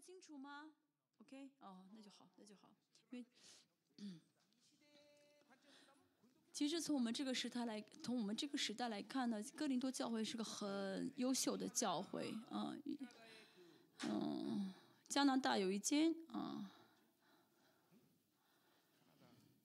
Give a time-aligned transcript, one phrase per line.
[0.00, 0.70] 清楚吗
[1.20, 2.70] ？OK，哦，那就好，那就好，
[3.10, 4.20] 因为，
[6.52, 12.74] 其实从我们这个时代来，从我们这个时代来看呢，哥林多教会是个很优秀的教会啊，
[14.04, 14.74] 嗯，
[15.08, 16.70] 加拿大有一间啊，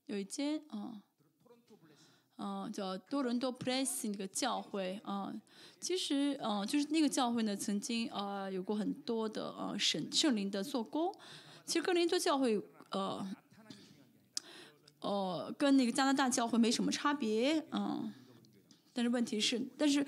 [0.05, 1.01] 有一间啊。
[1.01, 1.01] 嗯，
[2.37, 5.33] 嗯叫多伦多 press 那个教会啊，
[5.79, 11.13] 其实嗯，就是那个教会呢，曾经呃有过很多的呃神圣灵的做工。
[11.65, 12.61] 其实哥林多教会
[12.91, 13.27] 呃，
[15.01, 18.13] 呃，跟那个加拿大教会没什么差别嗯，
[18.93, 20.05] 但是问题是，但是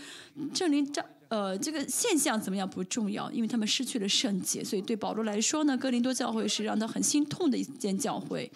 [0.53, 8.52] 圣灵这呃这个现象怎么样不重要，因为他们失去了圣洁，所以对保罗来说呢，哥林多教会是让他很心痛的一间教会，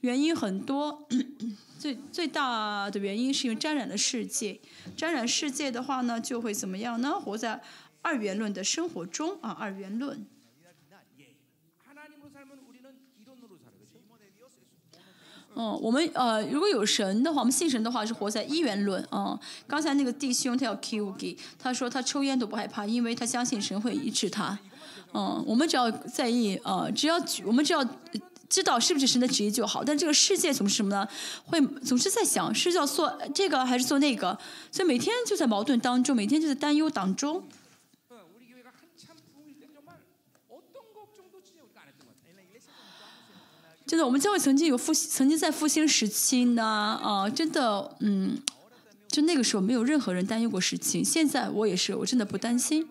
[0.00, 1.06] 原因很多。
[1.78, 4.58] 最最大的原因是因为沾染了世界，
[4.96, 7.12] 沾染世界的话呢，就会怎么样呢？
[7.20, 7.62] 活在
[8.02, 10.26] 二元论的生活中啊，二元论。
[15.58, 19.38] 嗯，我们呃，如果有神的话，我们信神的话是活在一元论啊。
[19.66, 24.56] 刚才那个弟兄他要 Q 给，他说他抽烟都不害怕，因为他相信神会医治他。
[25.12, 27.84] 嗯，我们只要在意啊，只要我们只要。
[28.48, 31.06] 知道是不是神的旨意就好，但这个世界总是什么呢？
[31.44, 34.38] 会总是在想是要做这个还是做那个，
[34.72, 37.42] 所以每天就在矛盾当中，每天就在担忧当中。
[43.88, 48.38] 真的，我们教会曾经有复兴曾经在复兴时期呢，啊，真的，嗯，
[49.08, 51.02] 就那个时候没有任何人担忧过事情。
[51.02, 52.86] 现在我也是，我真的不担心。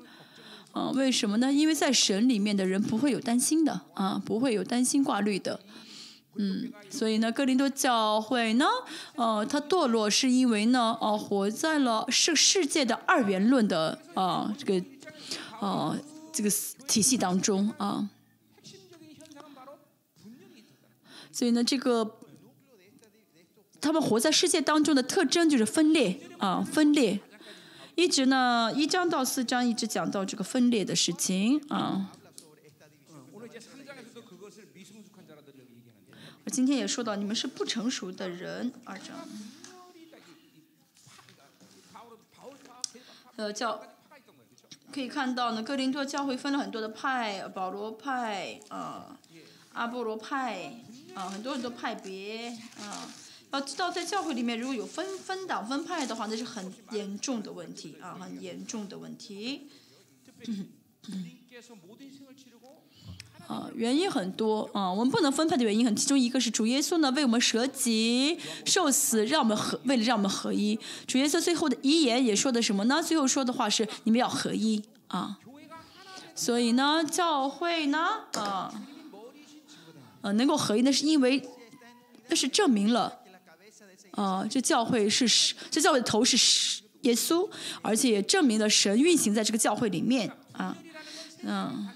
[0.72, 1.54] 啊，为什么呢？
[1.54, 5.59] 因为在神里面的人不会有担心的啊，不会有担心挂虑的，
[6.36, 8.66] 嗯，所以呢，哥林多教会呢，
[9.16, 14.86] 呃，它堕落是因为呢，哦，活在了世世界的二元论的啊这个
[15.59, 15.95] 啊
[16.34, 16.50] 这个
[16.88, 18.09] 体系当中啊，
[21.38, 22.17] 所以呢，这个
[23.80, 27.20] 他们活在世界当中的特征就是分裂啊，分裂。
[27.93, 32.11] 一直呢，一章到四章一直讲到这个分裂的事情啊。
[36.43, 38.73] 我今天也说到，你们是不成熟的人。
[38.83, 39.15] 二章。
[43.36, 43.80] 呃，叫
[44.92, 49.20] 可以看到呢，哥林多教会分了很多的派，保罗派啊，
[49.73, 50.73] 阿波罗派
[51.17, 53.10] 啊，很多很多派别啊。
[53.52, 59.67] 要知道，在教会里面，如果有分分党分派的话，那是很严重的问题啊，很严重的问题。
[63.48, 70.77] 啊， 原因很多啊，我们不能分派的原因很，其中一个是主耶稣呢为我们舍己受死，让我们合，为了让我们合一。
[71.08, 73.02] 主耶稣最后的遗言也说的什么呢？
[73.02, 75.39] 最后说的话是你们要合一啊。
[76.36, 77.98] 所以呢，教会呢
[78.33, 78.72] 啊，
[80.22, 81.48] 呃，能够合一，那是因为
[82.30, 83.20] 那是证明了。
[84.11, 85.28] 啊，这教会是
[85.70, 87.48] 这教会的头是耶稣，
[87.83, 90.76] 而且也证明了神运行在这个教会里面啊，
[91.44, 91.88] 嗯，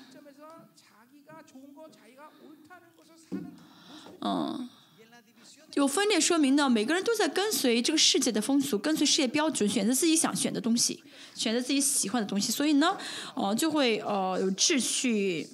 [4.20, 4.70] 嗯，
[5.74, 12.96] 有分裂说明呢，每个人都在跟随这个世界的风俗，跟随世界标准，选择自己想选的东西，选择自己喜欢的东西，所以呢，
[13.34, 15.50] 呃，就会呃有秩序。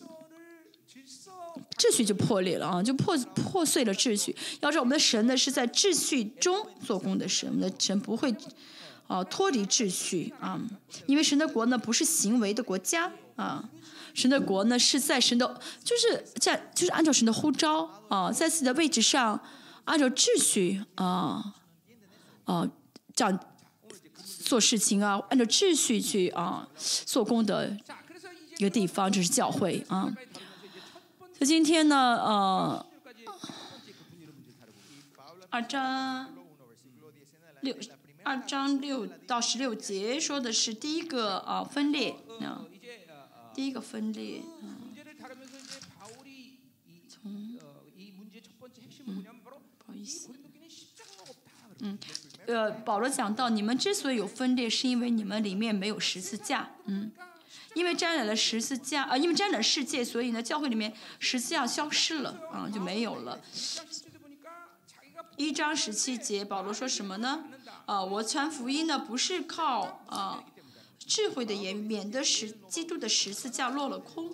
[1.78, 4.36] 秩序就破裂了啊，就破破碎了秩序。
[4.62, 8.34] 要知道，我们的神呢是在秩序中做工的神，我们的神不会
[9.08, 10.60] 啊脱离秩序啊，
[11.06, 13.70] 因为神的国呢不是行为的国家啊，
[14.16, 19.40] 神的国呢是在神的，就是在就是按照神的呼召啊，在自己的位置上
[19.86, 21.54] 按照秩序啊
[22.46, 22.68] 啊
[23.16, 23.40] 这样
[24.44, 26.68] 做事情啊，按照秩序去啊
[27.06, 27.78] 做工的
[28.58, 30.12] 一个地方，就是教会啊。
[31.40, 31.96] 那今天呢？
[31.96, 32.86] 呃，
[35.52, 36.34] 二章
[37.62, 37.76] 六
[38.24, 42.66] 二章六到十六节说的是第一个啊分裂啊，
[43.54, 44.82] 第一个分裂啊。
[47.08, 47.60] 从
[49.06, 49.24] 嗯，
[49.78, 50.30] 不好意思，
[51.82, 52.00] 嗯，
[52.48, 57.12] 呃，保罗讲到，你们之所以有分裂，是因为你们里面没有十字架，嗯。
[57.78, 63.40] 因为沾染了十字架啊，因为沾染世界，所以呢，教会里面十字架消失了啊，就没有了。
[65.36, 67.44] 一章十七节，保罗说什么呢？
[67.86, 70.44] 啊，我传福音呢，不是靠啊
[70.98, 74.32] 智慧的言语，免得十基督的十字架落了空。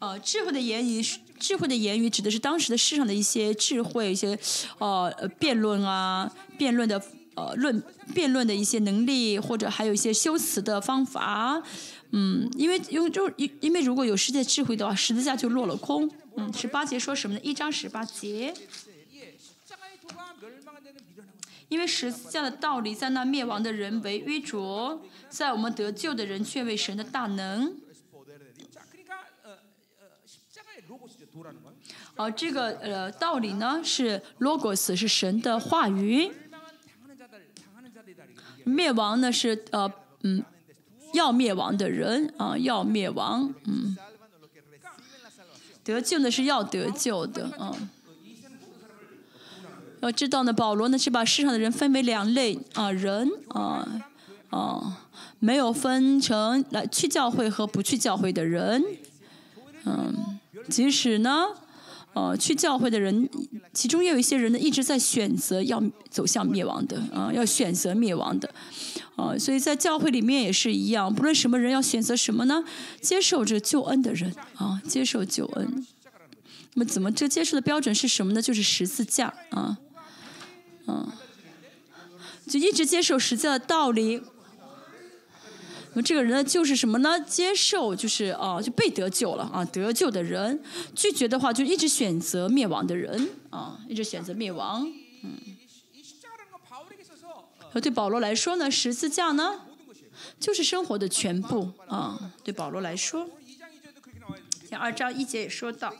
[0.00, 1.02] 呃，智慧的言语，
[1.38, 4.36] 智慧的言语指的是当时的世上的一些智慧，一些
[4.78, 7.00] 呃辩论啊，辩论的
[7.34, 7.82] 呃论
[8.14, 11.62] 辩论的一些能力，或者还有一些修辞的方法。
[12.12, 16.10] 嗯，因为因为就因因为如果有世界智慧的话，十字架就落了空。
[16.36, 17.40] 嗯，十八节说什么呢？
[17.44, 18.52] 一章十八节。
[21.70, 27.76] 因为十字架的道理，在那灭亡的人为愚拙，在我们得救的人却为神的大能。
[32.16, 36.32] 哦，这个呃道理呢是 logos 是神的话语，
[38.64, 39.90] 灭亡呢是呃
[40.22, 40.44] 嗯
[41.14, 43.96] 要灭亡的人啊要灭亡嗯，
[45.84, 47.74] 得救呢是要得救的啊。
[50.00, 53.86] 要知道呢，保罗呢是把世上的人分为两类啊，人啊
[54.48, 55.08] 啊，
[55.38, 58.82] 没有分成来去教会和不去教会的人，
[59.84, 60.38] 嗯，
[60.68, 61.48] 即使呢，
[62.14, 63.28] 呃，去教会的人，
[63.74, 68.48] 其中也有一些人呢一直在选择要走向灭亡的啊，要选择灭亡的
[69.16, 72.64] 啊，所以在教会里面也是一样，不论什么人要选择什么呢？
[73.02, 75.86] 接受这个救恩的人啊，接受救恩，
[76.74, 78.40] 那么怎么这接受的标准是什么呢？
[78.40, 79.76] 就是十字架啊。
[80.90, 81.12] 嗯，
[82.48, 84.22] 就一直接受实际的道理。
[85.92, 87.20] 那么这个人呢，就是什么呢？
[87.20, 90.62] 接受就是啊，就被得救了啊，得救的人。
[90.94, 94.90] 拒绝的话，就一直选择灭亡的人啊，一直选择灭亡。
[95.22, 95.32] 嗯。
[97.72, 99.60] 而对保罗来说呢，十字架呢，
[100.40, 102.32] 就是生活的全部啊。
[102.42, 103.28] 对保罗来说，
[104.68, 105.94] 像二章一节也说到。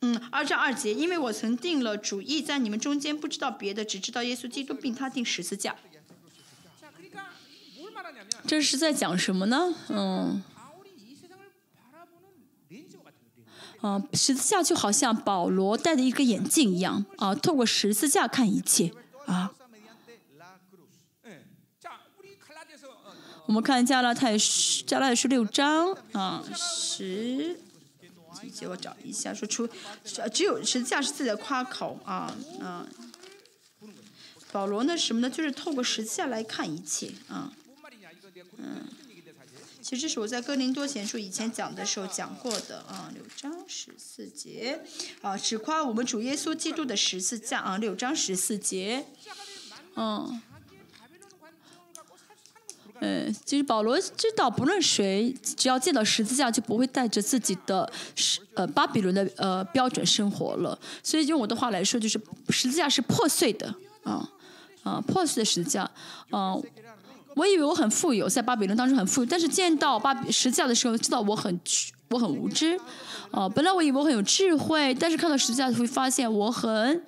[0.00, 5.74] 嗯，二章二节，因为我曾定了主意，在你们中间不知道别的，只知道耶稣基督，并他定十字架。
[8.46, 9.74] 这是在讲什么呢？
[9.88, 10.42] 嗯，
[13.82, 18.92] 嗯，十字架就好像保罗戴的一个眼镜一样啊，透过十字架看一切
[19.26, 19.52] 啊。
[23.46, 24.36] 我们看加拉太
[24.86, 27.60] 加拉太书六章啊十。
[28.66, 29.68] 我找一下，说出
[30.32, 32.86] 只有十字架是自己的夸口啊啊！
[34.50, 35.28] 保罗呢什么呢？
[35.28, 37.52] 就是透过十字架来看一切啊
[38.56, 38.88] 嗯。
[39.82, 44.80] 其实这是我在哥林多前书以前讲的时候讲过的啊，六章十四节
[45.22, 49.06] 啊，只夸我们主耶稣基督的十字架啊，六章十四节，
[49.96, 50.42] 嗯。
[53.00, 60.76] 嗯，其实保罗知道，不论谁，只要见到十字架，就不会带着自己的十呃巴比伦的呃标准生活了。
[61.02, 63.72] 所以用我的话来说，就是十字架是破碎的
[64.02, 64.28] 啊
[64.82, 65.88] 啊破碎的十字架
[66.30, 66.56] 啊！
[67.36, 71.60] 我以为我很富有，在巴比伦当中很富有，但是见到巴比十字架的时候，知道我很
[72.08, 72.76] 我很无知
[73.30, 73.48] 啊！
[73.48, 77.00] 本来我以为我很有智慧，但是看到十字架会发现我很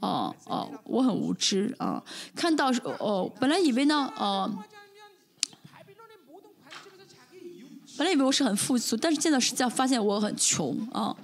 [0.00, 2.02] 哦哦我很无知啊！
[2.34, 4.52] 看到哦本来以为呢呃。
[7.96, 11.16] 本来以为我是很富足，但是见到实际上发现我很穷啊！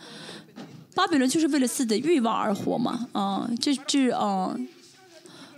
[0.94, 3.50] 巴比伦就是为了自己的欲望而活嘛啊！
[3.60, 4.54] 这这啊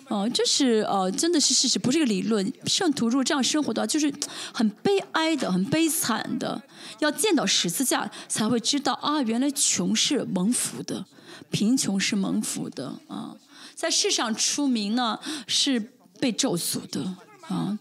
[0.08, 2.52] 啊，这是呃真的是事实，不是一个理论。
[2.66, 4.12] 圣徒如果这样生活的话，就是
[4.52, 6.62] 很悲哀的、很悲惨的。
[7.00, 11.04] 要见到十字架，才会知道啊，原来穷是蒙福的，
[11.50, 13.34] 贫穷是蒙福的啊！
[13.74, 15.90] 在世上出名呢，是
[16.20, 17.16] 被咒诅的
[17.48, 17.78] 啊！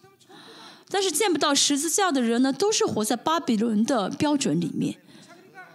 [0.93, 4.95] 但是见不到十字架的人呢，都是活在巴比伦的标准里面。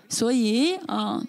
[0.08, 1.20] 所以啊，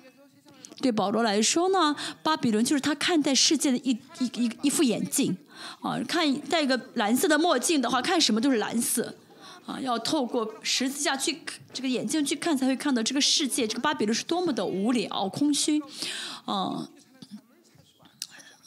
[0.79, 5.35] 对保罗来说呢，巴比伦就是他看待世界的一一一一副眼镜
[5.81, 5.99] 啊。
[6.07, 9.15] 看戴一个蓝色的墨镜的话，看什么都是蓝色
[9.65, 9.79] 啊。
[9.81, 11.41] 要透过十字架去
[11.73, 15.81] 这个眼镜去看，才会看到这个世界，这个巴比伦是多么的无聊、空虚
[16.45, 16.87] 啊。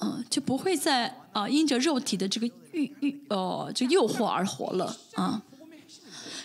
[0.01, 5.43] 嗯，就不会再啊因着肉体的这个欲欲哦就诱惑而活了啊。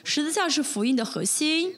[0.03, 1.75] 十字架是福音的核心。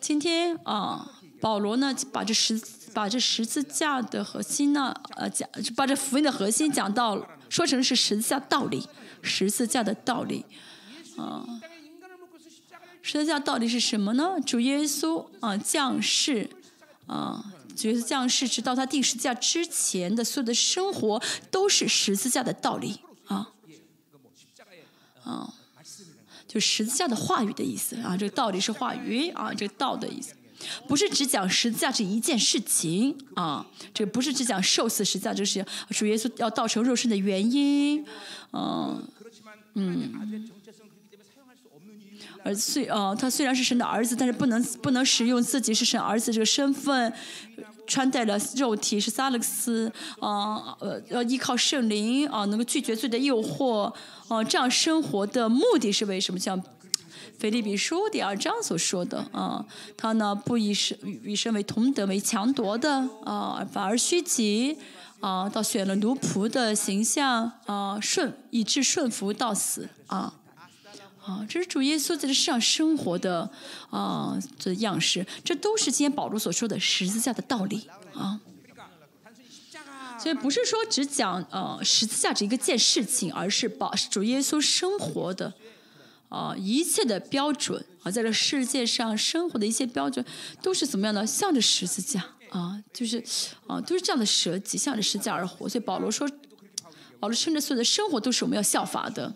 [0.00, 2.60] 今天啊，保罗呢把这十
[2.94, 8.88] 把这十字架的核心呢呃讲把这福音的核心讲到说成是十字架道理，
[9.22, 10.44] 十字架的道理
[11.16, 11.44] 啊。
[13.02, 14.40] 十字架道理是什么呢？
[14.44, 16.50] 主耶稣啊降世
[17.06, 17.52] 啊。
[17.76, 23.52] 角色降世，直到他定十字架之前的所有的生活，都是十字架的道理啊
[25.22, 25.52] 啊，
[26.48, 28.16] 就十字架的话语的意思啊。
[28.16, 30.34] 这个道理是话语啊，这个道的意思。
[30.88, 38.04] 不是只讲十字架这一件事情啊，这不是只讲受死十字架这个事情，主耶稣要道成肉身的原因，
[38.52, 39.06] 嗯
[39.74, 40.50] 嗯。
[42.46, 47.12] 而虽呃，他虽然是神的儿子，但是不能不能使用自己是神儿子这个身份，
[47.88, 53.92] 穿戴了肉体是萨勒斯啊呃要依靠圣灵啊，能够拒绝罪的诱惑
[54.28, 56.38] 啊，这样生活的目的是为什么？
[56.38, 56.62] 像
[57.40, 64.78] 腓立比书第二章所说的啊，他呢不以神与神为同等为强夺的啊，反而虚己
[65.18, 70.32] 啊，到选了奴仆的形象啊，顺以致顺服到死啊。
[71.26, 73.50] 啊，这是主耶稣在这世上生活的
[73.90, 78.40] 啊的样式，这都是今天保罗所说的十字架的道理啊。
[80.18, 85.52] 所以不是说只讲呃十字架这一个件事情，而是把主耶稣生活的
[86.28, 90.24] 啊一切的标准啊，在这世界上生活的一些标准
[90.62, 91.26] 都是怎么样的？
[91.26, 93.22] 向着十字架啊，就是
[93.66, 95.68] 啊都是这样的设计，向着十字架而活。
[95.68, 96.28] 所以保罗说，
[97.18, 99.34] 保罗称着所有的生活都是我们要效法的。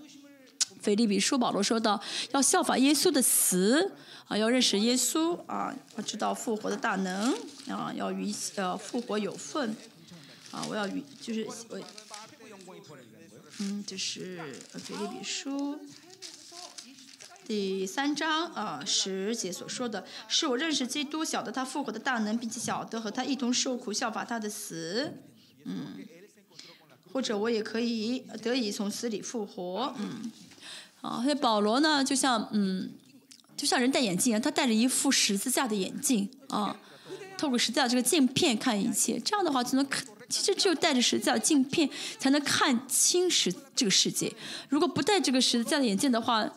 [0.82, 2.00] 腓利比书保罗说到，
[2.32, 3.92] 要效法耶稣的死
[4.26, 7.34] 啊，要认识耶稣啊，要知道复活的大能
[7.68, 9.76] 啊，要与呃复活有份
[10.50, 11.80] 啊，我要与就是我
[13.58, 14.40] 嗯，就是
[14.72, 15.78] 腓利比书。
[17.46, 25.12] 第三章啊十节所说的，是我认识基督，晓得他复活的大能，并且晓得和他一同受苦，效法他的死，
[25.64, 25.98] 嗯，
[27.12, 30.30] 或者我也可以得以从死里复活，嗯。
[31.00, 32.90] 啊，所以保罗呢，就像嗯，
[33.56, 36.76] 就像人戴眼镜一样，他戴着一副十字架的眼镜啊，
[37.38, 40.04] 透过十字架这个镜片看一切，这样的话就能看。
[40.28, 44.32] 其实只有戴着十字架镜片，才能看清十这个世界。
[44.68, 46.48] 如果不戴这个十字架的眼镜的话，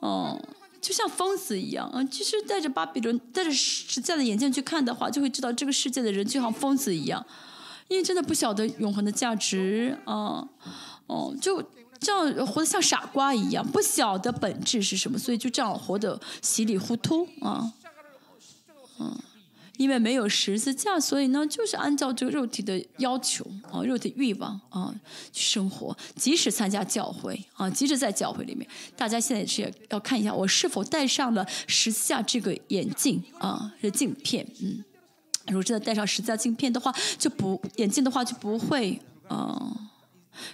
[0.00, 0.40] 嗯，
[0.80, 2.02] 就像疯子一样啊。
[2.04, 7.22] 其实戴着巴比伦戴着十字架的眼镜去看的话，就会知道这个世界的人就像疯子一样，
[7.88, 10.48] 因为真的不晓得永恒的价值啊，
[11.06, 11.62] 哦，就。
[12.00, 17.72] 这样活得像傻瓜一样，不晓得本质是什么，所以就这样活得稀里糊涂啊，
[19.00, 19.18] 嗯，
[19.78, 24.94] 因为没有十字架，所以呢，就是按照这个肉体的要求啊，肉体欲望啊
[25.32, 25.96] 去生活。
[26.14, 28.64] 即使参加教会啊，即使在教会里面，
[28.96, 34.46] 大家现在是要看一下我是否戴上了十字架这个眼镜啊，这镜片。
[34.62, 34.84] 嗯，
[35.48, 39.72] 如果真的戴上十字架镜片的话，就不眼镜的话就不会啊。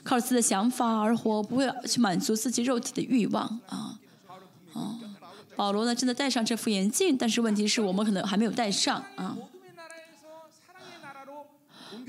[0.03, 3.99] 靠着自己的想法而活，不会去满足自己肉体的欲望啊！
[4.73, 4.99] 哦，
[5.57, 9.37] 保罗呢，真的戴上这副眼镜，但是问题是我们可能还没有戴上啊。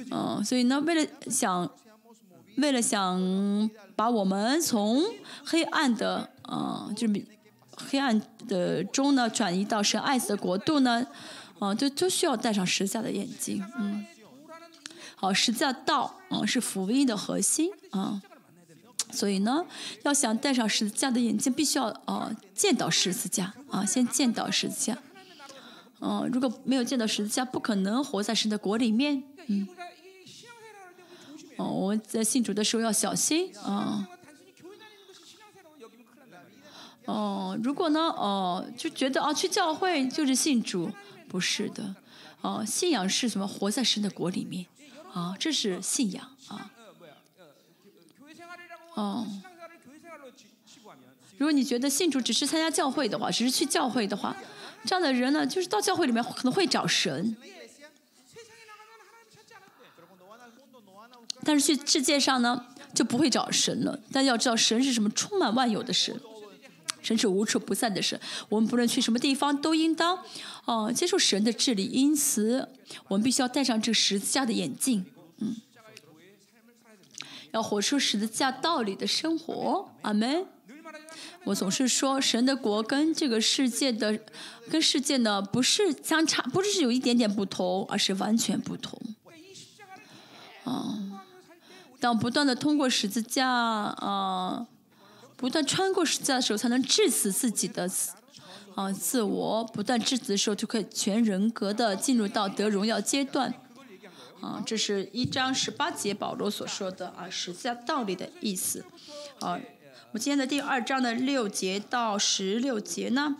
[0.10, 1.70] 嗯，所以呢，为了想，
[2.56, 5.04] 为了想把我们从
[5.44, 7.26] 黑暗的啊，就是
[7.76, 11.06] 黑暗的中呢，转移到神爱子的国度呢，
[11.60, 14.06] 啊，就就需要戴上十字架的眼镜，嗯。
[15.16, 18.22] 好，十字架道啊是福音的核心啊，
[19.12, 19.66] 所以呢，
[20.04, 24.98] 要想戴上十字架的眼镜，必须要啊见到十字架啊，先见到十字架。
[26.02, 29.24] 嗯，如果没有见到十字架，不可能活在神的国里面。
[29.48, 29.68] 嗯。
[31.56, 34.06] 哦，我们在信主的时候要小心啊。
[37.06, 40.92] 哦，如果呢，哦，就觉得啊，去教会就是信主，
[41.36, 41.94] 不是的。
[42.40, 43.46] 哦，信仰是什么？
[43.46, 44.66] 活在神的国里面。
[45.14, 46.72] 啊，这是信仰啊！
[48.94, 49.28] 哦，
[51.38, 54.34] 如果你觉得信主只是参加教会的话，只是去教会的话，
[54.86, 57.36] 这样的人呢，就是到教会里面可能会找神，
[61.44, 64.00] 但是去世界上呢就不会找神了。
[64.14, 65.10] 但要知道，神是什么？
[65.10, 66.18] 充满万有的神，
[67.02, 68.20] 神是无处不在的神。
[68.50, 70.22] 我们不论去什么地方，都应当
[70.66, 71.86] 哦接受神的治理。
[71.86, 72.68] 因此，
[73.08, 75.06] 我们必须要戴上这个十字架的眼镜。
[75.38, 75.56] 嗯，
[77.52, 80.46] 要活出十字架道理的生活，阿门。
[81.44, 84.20] 我总是说，神的国跟这个世界的，
[84.70, 89.00] 跟世界呢不是相差，不是有一点点不同，而是完全不同。
[90.64, 91.22] 啊，
[92.00, 94.66] 当不断的通过十字架啊，
[95.38, 97.88] 不断穿过十字架的时候，才能致死自己的
[98.76, 103.54] 啊自我，不断质子的时候，就可以全人格的进入到得荣耀阶段。
[104.42, 108.86] 啊，这是一章十八节保罗所说的啊，十字架道理的意思。
[109.40, 113.38] 啊，我们今天的第二章的六节到十六节呢，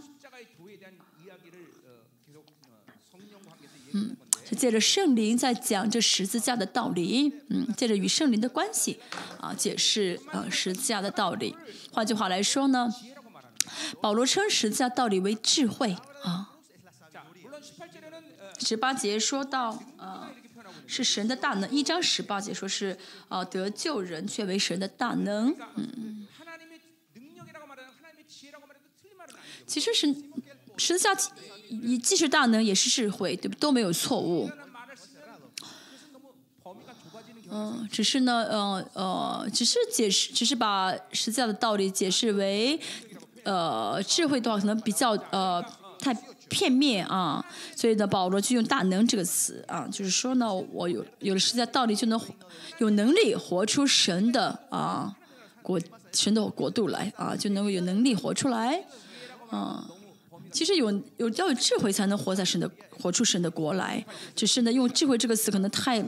[3.92, 4.16] 嗯，
[4.50, 9.00] 是借着圣灵在讲这十字架的道理，嗯，借着与圣灵的关系
[9.40, 11.56] 啊，解释啊十字架的道理。
[11.92, 12.92] 换句话来说呢，
[14.02, 16.52] 保罗称十字架道理为智慧啊。
[18.60, 20.30] 十八节说到，呃，
[20.88, 21.70] 是神的大能。
[21.70, 25.56] 一章十八节说是，呃，得救人却为神的大能。
[25.76, 26.28] 嗯。
[29.68, 30.16] 其实是
[30.78, 31.10] 神下，
[31.70, 33.56] 你既是大能也是智慧，对不？
[33.56, 34.50] 都没有错误。
[37.50, 42.80] 嗯，只是呢，呃呃，只是解释，只是把十字架的道理解释为，
[43.46, 45.64] 呃，智慧的话可能比较呃
[46.00, 46.14] 太
[46.50, 47.44] 片面啊，
[47.76, 52.20] 所以呢，保罗就用“大能”这个词啊，就是说呢，我有有了实在道理，就能
[52.80, 55.16] 有能力活出神的啊
[55.62, 55.80] 国
[56.12, 58.84] 神的国度来啊，就能够有能力活出来
[59.50, 59.88] 啊。
[60.52, 62.70] 其实有有要有智慧才能活在神的
[63.02, 66.04] 活出神的国来，只是呢，用智慧这个词可能太。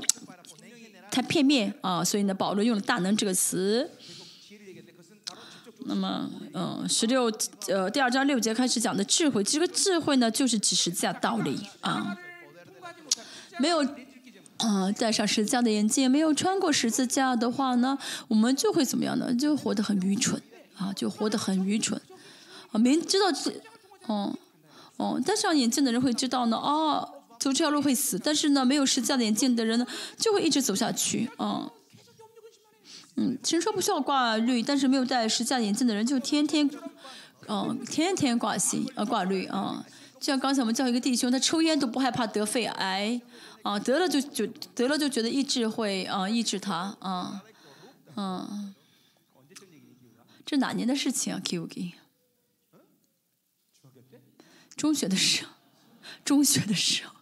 [1.10, 3.90] 太片面啊，所以呢，保罗用了“大能”这个词。
[5.88, 7.32] 那么，嗯，十六
[7.68, 12.16] 呃第二章六节开始讲的智慧，这个智慧呢，就是指十字架道理啊。
[13.58, 13.86] 没有，
[14.58, 19.34] 嗯，戴上十字架的眼镜，没有穿过十字架的话呢，我们就会怎么样呢？
[19.34, 20.42] 就活得很愚蠢
[20.78, 22.00] 啊，就活得很愚蠢
[22.72, 22.78] 啊。
[22.78, 23.62] 明知道自，
[24.06, 24.36] 哦
[24.98, 27.14] 哦，戴上眼镜的人会知道呢，哦。
[27.40, 29.86] 走这条路会死，但是呢，没有十字架的眼镜的人呢，
[30.18, 31.62] 就会一直走下去啊。
[31.62, 31.72] 嗯，
[33.18, 36.70] 嗯，其实说不需要挂绿，但是没有戴十字架眼镜的人就天天，
[37.48, 39.86] 嗯，天天挂心啊挂绿啊。
[40.20, 43.20] 就像刚才我们叫一个弟兄，他抽烟都不害怕得肺癌
[43.64, 47.44] 啊，得了就就得了就觉得抑制会啊抑制他啊，
[48.16, 48.74] 嗯，
[50.46, 51.92] 这哪年的事情啊？Q Q，
[54.76, 55.52] 中学的时候，
[56.24, 57.14] 中学的时候。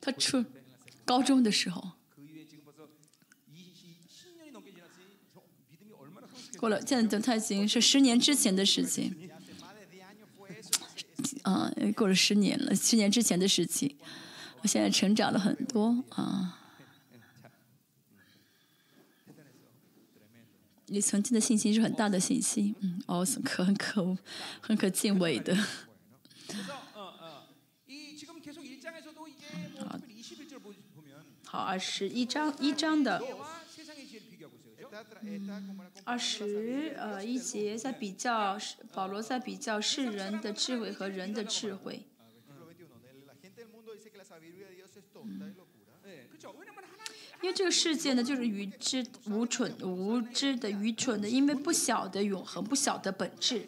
[0.00, 0.44] 他初
[1.06, 1.92] 高中的时候，
[6.64, 9.14] 过了，现在等他已经是十年之前的事情，
[11.42, 13.94] 啊，过了十年了，十年之前的事情，
[14.62, 16.60] 我现在成长了很多啊。
[20.86, 24.16] 你曾经的信心是很大的信心，嗯，哦，可很可
[24.62, 25.54] 很可敬畏的。
[31.44, 33.22] 好，二十一章一章的
[36.04, 38.56] 二十呃一节在比较
[38.92, 42.06] 保罗在比较世人的智慧和人的智慧。
[47.42, 53.66] 因为这个世界呢，就是愚知无蠢无知的愚蠢的，因为不晓得永恒，不晓得本质，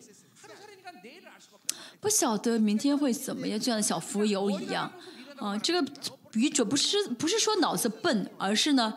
[2.00, 4.90] 不晓得明天会怎么样，就像小浮游一样
[5.36, 5.92] 啊，这个。
[6.34, 8.94] 愚蠢不是不是说脑子笨，而是呢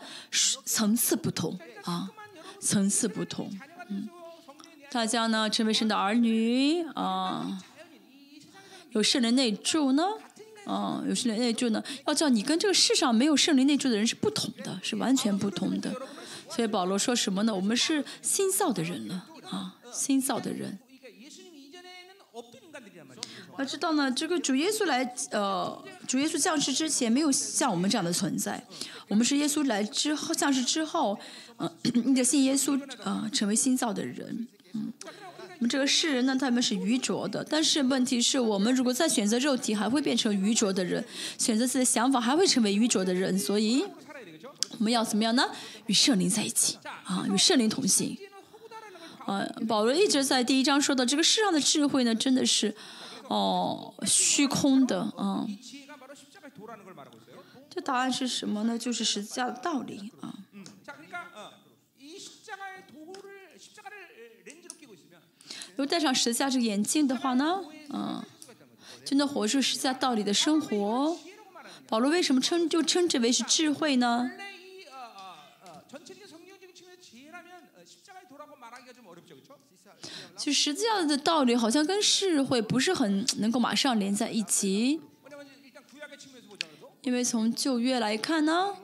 [0.66, 2.10] 层次不同啊，
[2.60, 3.50] 层次不同。
[3.88, 4.08] 嗯，
[4.90, 7.58] 大家呢成为神的儿女啊，
[8.90, 10.04] 有圣灵内住呢，
[10.66, 15.92] 啊有圣灵内住呢，要叫你跟这个世上没有圣灵内住的人是不同的，是完全不同的。
[16.48, 17.54] 所以保罗说什么呢？
[17.54, 20.78] 我们是新造的人了啊，新造的人。
[23.60, 28.62] 要知道呢，这个主耶稣来，呃，主耶稣降世之前没有像我们这样的存在，
[29.06, 31.18] 我们是耶稣来之后降世之后，
[31.58, 41.04] 嗯，你 得信耶稣，呃，成为新造的人，嗯，我们这个世人呢，他们是愚拙的，但是问题是我们如果再选择肉体，还会变成愚拙的人，
[41.36, 43.84] 选择自己的想法，还会成为愚拙的人，所以
[44.78, 45.44] 我们要怎么样呢？
[45.84, 48.16] 与圣灵在一起，啊，与圣灵同行，
[49.26, 52.74] 啊，保罗一直在第一章说的这个世上的智慧呢，真的是。
[53.30, 55.46] 哦，虚空的，嗯，
[57.70, 58.76] 这答案是什么呢？
[58.76, 60.34] 就是十字架的道理啊。
[65.76, 68.20] 如果戴上十字架这个眼镜的话呢，嗯，
[69.04, 71.16] 就能活出十字架道理的生活。
[71.86, 74.28] 保罗为什么称就称之为是智慧呢？
[80.40, 84.98] 就实际上的道理，好像跟智慧不是很能够马上连在一起。
[87.02, 88.74] 因为从旧约来看呢，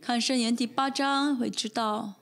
[0.00, 2.14] 看圣言第八章会知道，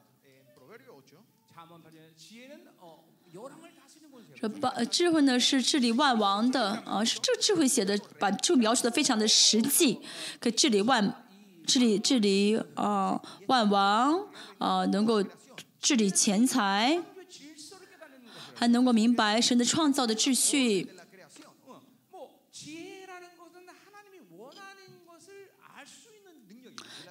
[4.38, 10.00] 这八智慧呢是治理万王的啊，是这智慧写的，把就描述的非常的实际，
[10.38, 11.24] 可以治理万
[11.66, 14.26] 治理治理啊万王
[14.58, 15.24] 啊，能够
[15.80, 17.02] 治理钱财。
[18.58, 20.88] 还能够明白神的创造的秩序。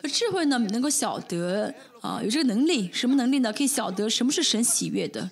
[0.10, 3.52] 智慧呢，能够晓得啊，有这个能力，什么能力呢？
[3.52, 5.30] 可以晓得什么是神喜悦的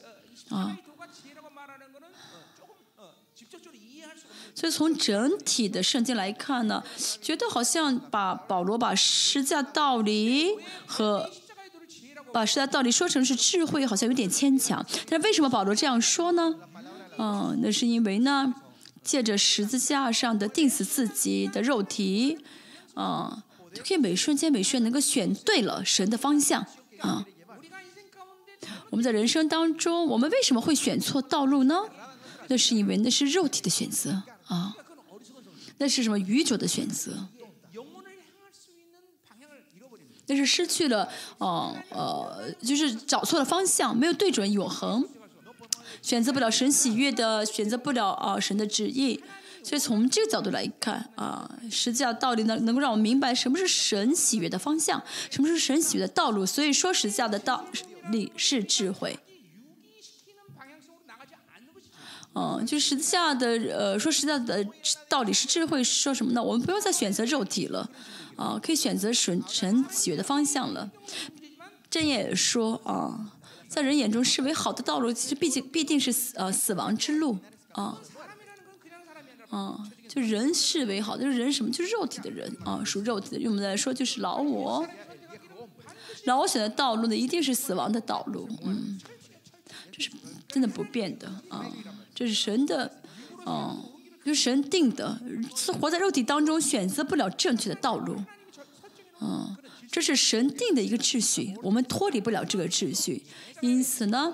[0.50, 0.78] 啊。
[4.54, 6.84] 所以从整体的圣经来看呢，
[7.22, 11.30] 觉得好像把保罗把十字架道理和
[12.36, 14.86] 把十字架道理说成是智慧，好像有点牵强。
[15.08, 16.54] 但是为什么保罗这样说呢？
[17.18, 18.54] 嗯，那是因为呢，
[19.02, 22.38] 借着十字架上的定死自己的肉体，
[22.94, 23.42] 啊，
[23.74, 26.66] 就可以每瞬间每瞬能够选对了神的方向
[27.00, 27.26] 啊。
[28.90, 31.76] 我们在人生当中，我们为什么会选错道路呢？
[32.50, 34.76] 那是因为那是肉体的选择啊，
[35.78, 37.30] 那是什么愚拙的选择？
[40.28, 41.08] 那是失去了，
[41.38, 45.08] 呃呃，就是找错了方向，没有对准永恒，
[46.02, 49.24] 选择不了神喜悦的，选择不了啊神的旨意。
[49.64, 56.46] 所以从这个角度来看啊，实际上道理呢，能够让我们明白什么是神喜悦的方向，什么是神喜悦的道路。
[56.46, 57.66] 所以说，实际上的道
[58.12, 59.18] 理是智慧。
[62.36, 64.64] 嗯，就实际下的呃，说实在的
[65.08, 66.44] 道理是智慧，说什么呢？
[66.44, 67.90] 我们不用再选择肉体了，
[68.36, 70.92] 啊，可以选择神神喜悦的方向了。
[71.90, 73.32] 正言也说啊，
[73.68, 77.38] 在人眼中视为好的道路，其实毕竟必定是死呃死亡之路
[77.72, 77.98] 啊。
[79.50, 81.72] 啊，就人视为好，就是人什么？
[81.72, 83.40] 就是肉体的人啊，属肉体的。
[83.40, 84.86] 用我们来说，就是老我。
[86.26, 89.00] 老我选的道路呢，一定是死亡的道路，嗯，
[89.92, 90.10] 这是
[90.48, 91.64] 真的不变的啊。
[92.16, 92.92] 这是神的，
[93.46, 93.80] 嗯，
[94.26, 95.22] 就是神定的，
[95.56, 98.20] 是活在肉体当中，选择不了正确的道路，
[99.22, 99.56] 嗯，
[99.92, 103.24] 这是神定的一个秩序，我们脱离不了这个秩序，
[103.62, 104.34] 因此呢，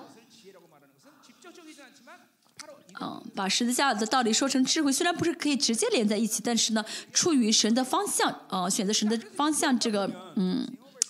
[3.01, 10.65] 嗯，把十字架的道理说成智慧，虽然不是可以直接连在一起，但是呢，出于神的方向，啊，选择神的方向这个，嗯，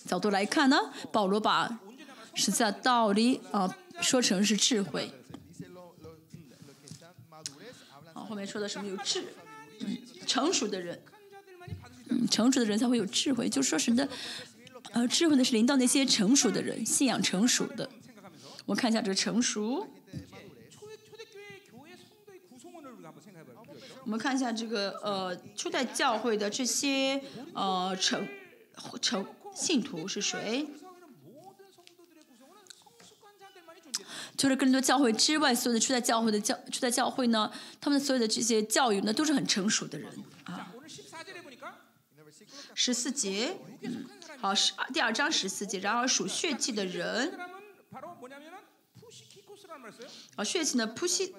[0.08, 0.76] 角度来看呢，
[1.12, 1.78] 保罗把
[2.34, 5.08] 十字架道理啊说成是智慧。
[8.32, 9.24] 后面说的什么有智，
[9.80, 10.98] 嗯，成熟的人，
[12.08, 13.46] 嗯，成熟的人才会有智慧。
[13.46, 14.08] 就是说神的，
[14.92, 17.90] 呃，智慧呢是临到那些成熟的人，信仰成熟的。
[18.64, 19.86] 我看一下这个成熟。
[24.04, 27.20] 我们看一下这个呃初代教会的这些
[27.52, 28.26] 呃成
[29.02, 30.66] 成信徒是谁？
[34.36, 40.10] 除了更多教会之外，所有的初代教会的教初代教会呢，他们所有的这些教育呢，都是很成熟的人
[40.44, 40.72] 啊。
[42.74, 43.56] 十四节，
[44.40, 47.38] 好，十二第二章十四节，然而属血气的人，
[50.36, 51.34] 啊，血气呢，扑西，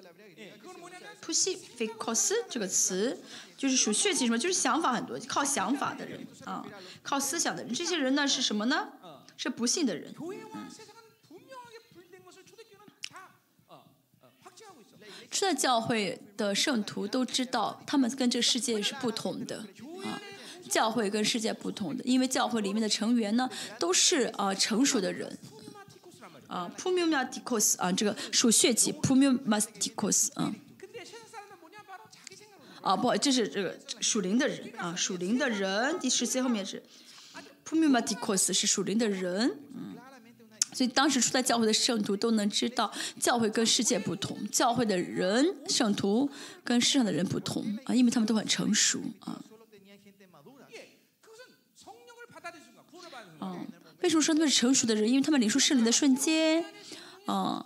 [1.20, 3.18] 扑西菲克斯这个词，
[3.56, 6.64] 就是属血气什么，就是想法很多，靠想法的人啊，
[7.02, 8.88] 靠思想的人，这些人呢是什么呢？
[9.36, 10.14] 是不幸的人。
[10.20, 10.68] 嗯
[15.34, 19.56] 初代教会的圣徒都知道，他们跟这个世界是不同的
[20.04, 20.22] 啊。
[20.70, 25.36] 教会跟世界不同的，因为教会里面的成员呢都是啊成熟的人
[26.46, 26.70] 啊。
[26.78, 29.92] p u m a t i k o s 啊，这个属血气 p u m a t i
[29.96, 30.54] k o s 啊。
[32.80, 35.98] 啊，不，这是这个属灵的人啊，属灵的人。
[35.98, 36.80] 第十节后面是
[37.64, 39.96] p u m a t i k o s 是属灵的人，嗯。
[40.74, 46.28] 所以当时出在教会的圣徒都能知道，教会跟世界不同，教会的人圣徒
[46.64, 49.40] 跟世上的人不同啊，因为他们都很成熟啊。
[53.40, 53.66] 嗯，
[54.02, 55.08] 为什么说他们是成熟的人？
[55.08, 56.64] 因为他们领受圣灵的瞬间，
[57.26, 57.64] 嗯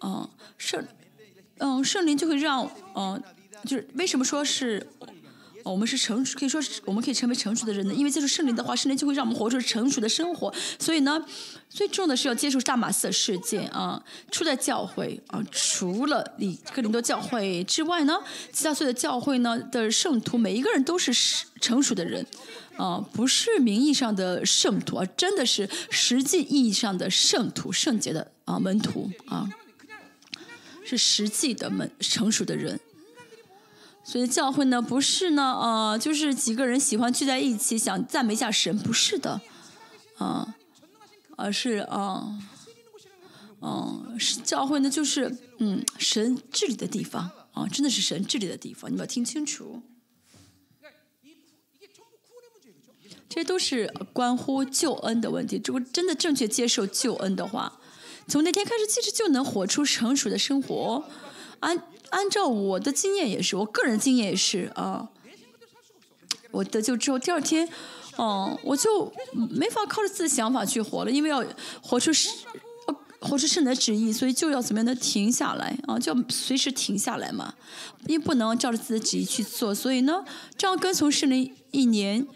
[0.00, 0.86] 嗯圣
[1.58, 3.22] 嗯圣灵就会让嗯
[3.64, 4.86] 就是为什么说是？
[5.70, 7.94] 我们是成熟，可以说是我们可以成为成熟的人呢。
[7.94, 10.52] 因为接受圣灵的话，圣灵就会让我们活出成熟的生活。
[10.78, 11.24] 所以呢，
[11.68, 18.14] 最重要的是要接受大马色事件啊，初代教会啊，除了里哥林多教会之外呢，
[18.52, 21.12] 其他所有的教会呢的圣徒，每一个人都是
[21.60, 22.24] 成熟的人
[22.76, 29.48] 啊，不是名义上的圣徒啊，真的是实际意义上的圣徒、圣洁的啊门徒啊，
[30.84, 32.78] 是实际的门成熟的人。
[34.08, 39.40] 所以教会呢，不是呢，呃，就是几个人喜欢聚在一起，想赞美一下神，不是的，
[40.16, 40.54] 啊，
[41.36, 42.38] 而是啊，
[43.60, 49.82] 嗯，是教会呢，就是嗯，神治理的地方啊，真的是神治理的地方，你们要听清楚。
[53.28, 55.60] 这些都是关乎救恩的问题。
[55.64, 57.80] 如果真的正确接受救恩的话，
[58.28, 61.04] 从那天开始，其实就能活出成熟的生活，
[61.58, 61.82] 安。
[62.16, 65.06] 按照我的经验也是，我个人经验也是啊。
[66.50, 67.68] 我得救之后第二天，
[68.16, 69.12] 嗯，我就
[69.50, 71.44] 没法靠着自己的想法去活了，因为要
[71.82, 72.30] 活出是
[73.20, 75.98] 活出圣的旨意，所以就要怎么样的停下来啊？
[75.98, 77.52] 就要随时停下来嘛，
[78.06, 79.74] 因为不能照着自己的旨意去做。
[79.74, 80.24] 所以呢，
[80.56, 82.26] 这样跟从圣灵一年，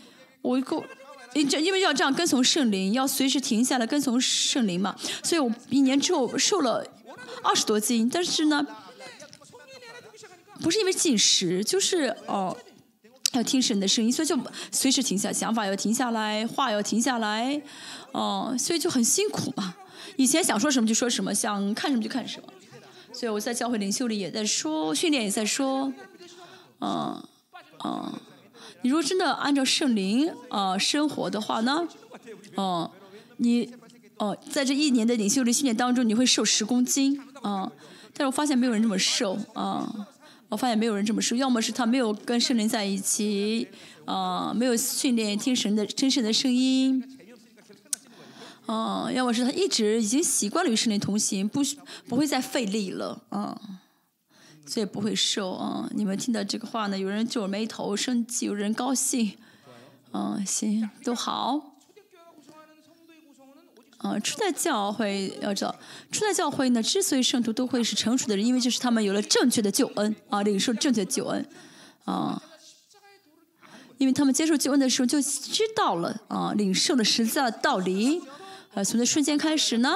[0.43, 0.85] 我一个，
[1.33, 4.95] 因因为要这样跟从圣灵，要随时停下来跟从圣灵嘛。
[5.23, 6.87] 所以我一年之后瘦了
[7.43, 8.67] 二十多斤，但是呢，
[10.63, 12.57] 不是因为进食，就是哦，
[13.33, 14.39] 要听神的声音，所以就
[14.71, 17.61] 随时停下，想法要停下来，话要停下来，
[18.13, 19.77] 哦，所以就很辛苦嘛。
[20.17, 22.49] 以前想说什么就说什么，想看什么就看什么，
[23.13, 25.93] 所以我在教会领袖里也在说，训练也在说，
[26.81, 27.23] 嗯
[27.85, 28.13] 嗯，
[28.83, 31.87] 你如果真的按照圣灵啊生活的话呢，
[32.57, 32.91] 哦，
[33.39, 33.73] 你
[34.19, 37.71] 哦在这一年的领袖的训练当中，你会瘦十公斤啊，
[38.13, 40.07] 但是我发现没有人这么瘦啊，
[40.51, 43.67] 我发现没有人这么瘦，要么是他没有跟圣灵在一起，
[44.05, 47.03] 啊，没有训练听神的真神的声音。
[48.67, 51.61] 啊，要么是他一直已经习惯了与圣灵同行，不
[52.09, 53.61] 不会再费力了，啊，
[54.67, 55.89] 所以不会瘦啊。
[55.95, 56.99] 你们听到这个话呢？
[56.99, 59.37] 有人皱眉头生气，有人高兴，
[60.13, 61.70] 嗯，行，都好。
[64.03, 65.75] 啊，初代教会要知道，
[66.11, 71.47] 初代教会呢，之所以圣徒都会是成熟的人，因为就是他们有了正确的救恩啊，领受正确的救恩
[72.07, 72.43] 啊，
[73.99, 78.23] 因为他们接受救恩的时候就知道了啊，领受了十字架的道理。
[78.73, 79.95] 呃，从那瞬间开始呢，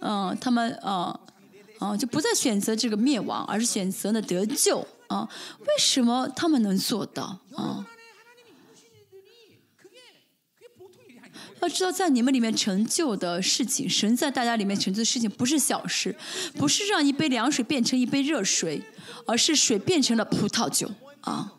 [0.00, 1.20] 嗯，他们啊，
[1.80, 5.28] 啊，就不再选择这个灭亡，而是选择呢得救啊。
[5.60, 7.84] 为什么他们能做到啊？
[11.64, 16.14] 要知道，在你们里面成就的事情，神在大家里面成就的事情不是小事，
[16.56, 18.82] 不是让一杯凉水变成一杯热水，
[19.26, 20.90] 而是水变成了葡萄酒
[21.22, 21.54] 啊，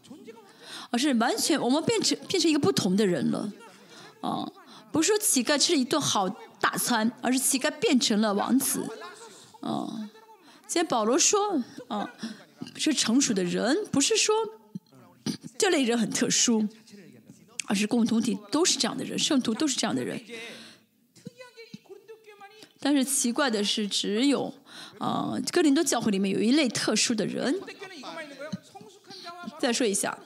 [0.91, 3.52] 而是完全我们变成变成一个不同的人了，
[4.22, 4.48] 啊。
[4.91, 6.30] 不是说乞丐吃了一顿好
[6.62, 8.88] 大餐，而是乞丐变成了王子。
[9.60, 10.08] 啊，
[10.68, 12.10] 今天保罗说，啊，
[12.78, 14.34] 是成熟的人，不是说
[15.58, 16.65] 这类人很特殊，
[17.67, 20.21] 而是共同体都是这样的人，圣徒都是这样的人。
[22.80, 24.54] 但是奇怪的是，只有
[24.99, 27.60] 啊，哥林多教会里面有一类特殊的人。
[29.60, 30.17] 再说一下。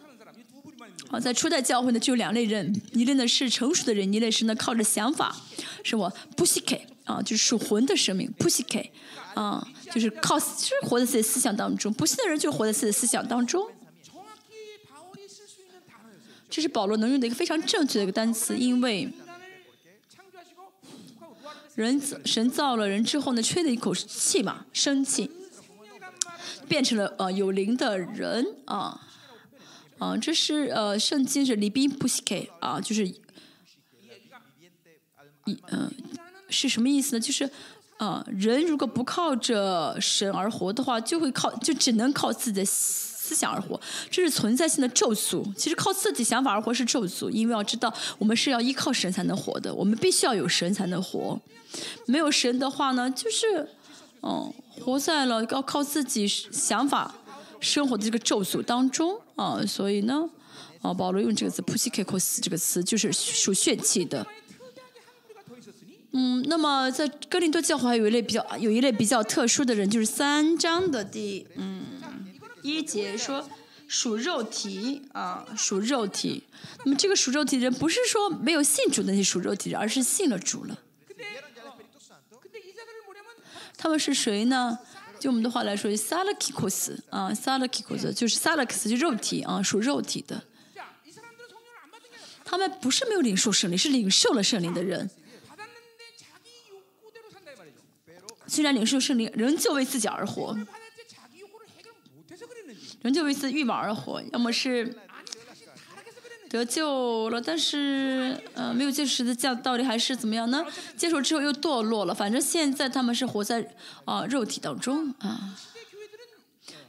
[1.10, 5.36] 啊，在初代教会呢，就有两类人，一类呢是成熟的人，一类是呢靠着想法，
[5.84, 8.91] 是我 p u s h k 啊，就是属魂的生命 p u s h k
[9.34, 13.65] 啊，就是靠就是活在自己思想当中，不信的人就活在自己的思想当中。
[16.49, 19.09] 这是保罗能用的一个非常正确的一个单词，因为
[21.75, 25.29] 人神造了人之后呢，吹了一口气嘛，生气，
[26.67, 29.05] 变成了呃有灵的人啊。
[29.99, 33.19] 啊，这是呃，圣经是里宾布西克啊，就是一
[35.67, 35.91] 嗯，
[36.49, 37.19] 是什么意思呢？
[37.19, 37.49] 就是
[37.97, 42.65] 啊，人如果不靠着神而活的话，就会靠就只能靠自己的
[43.30, 45.54] 思想而活，这是存在性的咒诅。
[45.56, 51.39] 其实靠自己想法而活是咒诅，因为要知道我们是要依靠神才能活的，我们必须要有神才能活。
[52.08, 53.70] 没有神的话呢，就是
[54.24, 57.13] 嗯，活在了要靠自己想法。
[57.62, 60.30] 生活的这个咒诅当中啊，所以呢，
[60.82, 64.26] 啊，保罗用这个词 “pusikos” 这个词就是属血气的。
[66.13, 71.82] 嗯，那么在哥林多教会还有一类比较有一类比较特殊的人，就是三章的第嗯
[72.62, 73.50] 一节说
[73.88, 76.43] 属肉体啊，属肉体。
[76.84, 80.78] 那么这个属肉体的人不是说没有信主的那些属肉体人，而是信了主了。
[83.78, 84.78] 他们是谁呢？
[85.19, 90.43] 就我们的话来说，萨拉基库斯啊，萨拉基库斯就是萨拉克斯，就肉体啊，属肉体的。
[92.43, 95.10] 他们不是没有领受圣灵，是领受了圣灵的人。
[98.48, 100.58] 虽然领受圣灵，仍旧为自己而活，
[103.01, 104.95] 仍旧为自己欲望而活，要么是。
[106.49, 110.65] 得救了，但是呃没有接受十字架，到底还是怎么样呢？
[110.97, 113.71] 接受之后又堕落了，反正现在他们是活在
[114.03, 115.55] 啊肉体当中啊。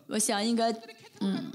[0.07, 0.73] 我想应该
[1.21, 1.53] 嗯，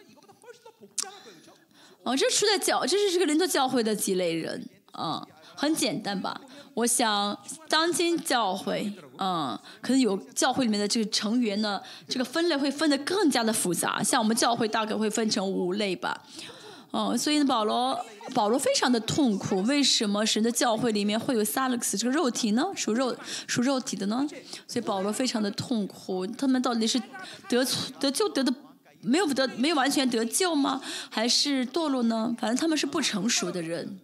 [2.04, 6.40] 哦，这初代教，这是这个灵多教会的几类人啊，很简单吧？
[6.76, 7.36] 我想
[7.68, 16.22] 当今教会嗯，可能有教会里面的这个成员呢，这个分类会分得更加的复杂，像我们教会大概会分成五类吧。
[16.92, 18.00] 哦，所以，保罗
[18.34, 19.62] 保罗非常的痛苦。
[19.64, 22.64] 为什么神的教会里面会有萨勒克斯这个肉体呢？
[22.74, 23.14] 属肉
[23.48, 24.26] 属肉体的呢？
[24.66, 26.26] 所以保罗非常的痛苦。
[26.26, 26.98] 他们到底是
[27.50, 27.66] 得
[28.00, 28.54] 得救得的
[29.02, 30.82] 没有得没有完全得救吗？
[31.10, 32.34] 还是堕落呢？
[32.40, 34.00] 反正他们是不成熟的人。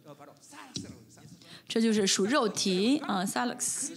[1.71, 3.93] 这就是属肉体啊，萨勒克斯。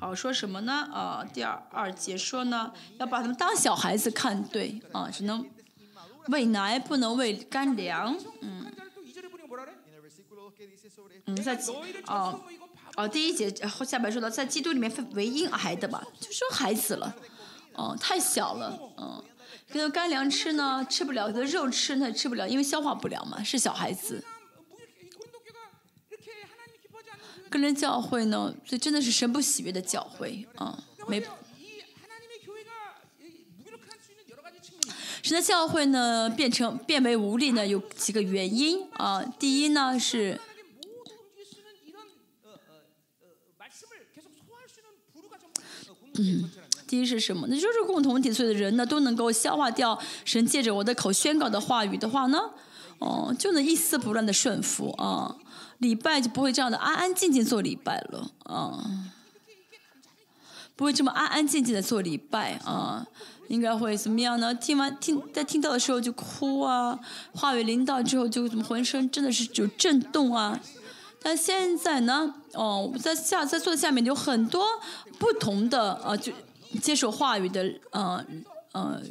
[0.00, 0.88] 好说什么呢？
[0.90, 5.46] 啊，第二二节说呢，要把他们当小孩子看，对啊，只能
[6.28, 8.16] 喂奶，不能喂干粮。
[8.40, 8.72] 嗯。
[11.26, 11.54] 嗯，在
[12.06, 12.40] 哦
[12.96, 17.14] 哦，第一节后下边说到，在基督里面分为婴孩的吧，就说孩子了，
[17.74, 19.22] 哦，太小了，嗯，
[19.70, 24.24] 给他干粮吃呢，吃不了；给他肉吃呢，吃不了，因为消化不了嘛，是小孩子。
[27.52, 31.22] 个人教会呢，这真的是神不喜悦的教会啊，没。
[35.22, 39.22] 神的教会呢，变成变为无力呢，有几个原因啊。
[39.38, 40.40] 第一呢是。
[46.18, 46.50] 嗯，
[46.86, 47.46] 第一是什么？
[47.48, 52.38] 那就是共同体，所有的人呢都能够消化掉神借着我的口宣告的话语的话呢，
[52.98, 55.34] 哦，就能一丝不乱的顺服啊，
[55.82, 59.12] 礼拜就不会这样的安安静静做礼拜了啊，
[60.76, 63.04] 不会这么安安静静的做礼拜啊，
[63.48, 64.54] 应该会怎么样呢？
[64.54, 67.00] 听完听在听到的时候就哭啊，
[67.34, 70.60] 话语临到之后就怎么浑身真的是有震动啊。
[71.20, 74.64] 但现在呢，哦，在下在坐在下面有很多
[75.18, 76.32] 不同的呃，就
[76.80, 78.24] 接受话语的呃
[78.70, 79.02] 呃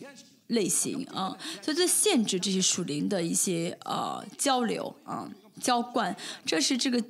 [0.47, 5.29] 类型啊，所以在限制这些属灵的一些呃交流啊
[5.61, 7.01] 浇灌，这是这个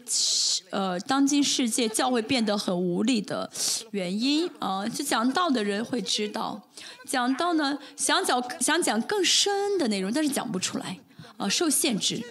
[0.69, 3.49] 呃当今世界教会变得很无力的
[3.91, 4.87] 原因啊。
[4.87, 6.61] 就讲道的人会知道，
[7.07, 10.99] 讲道呢想讲想讲更深的内容，但是讲不出来
[11.37, 12.21] 啊，受限制。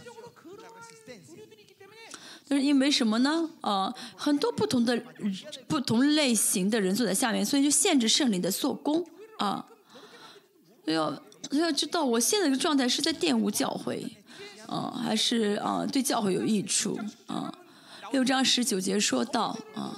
[2.49, 3.49] 就是因为什么呢？
[3.61, 5.01] 呃，很多不同的
[5.69, 9.07] 不同类型的人坐在下面，所以就限制圣灵的做工
[9.39, 9.65] 啊。
[10.87, 14.05] 要要知道，我现在的状态是在玷污教会，
[14.71, 17.53] 啊，还是啊对教会有益处啊？
[18.13, 19.97] 六章十九节说到啊，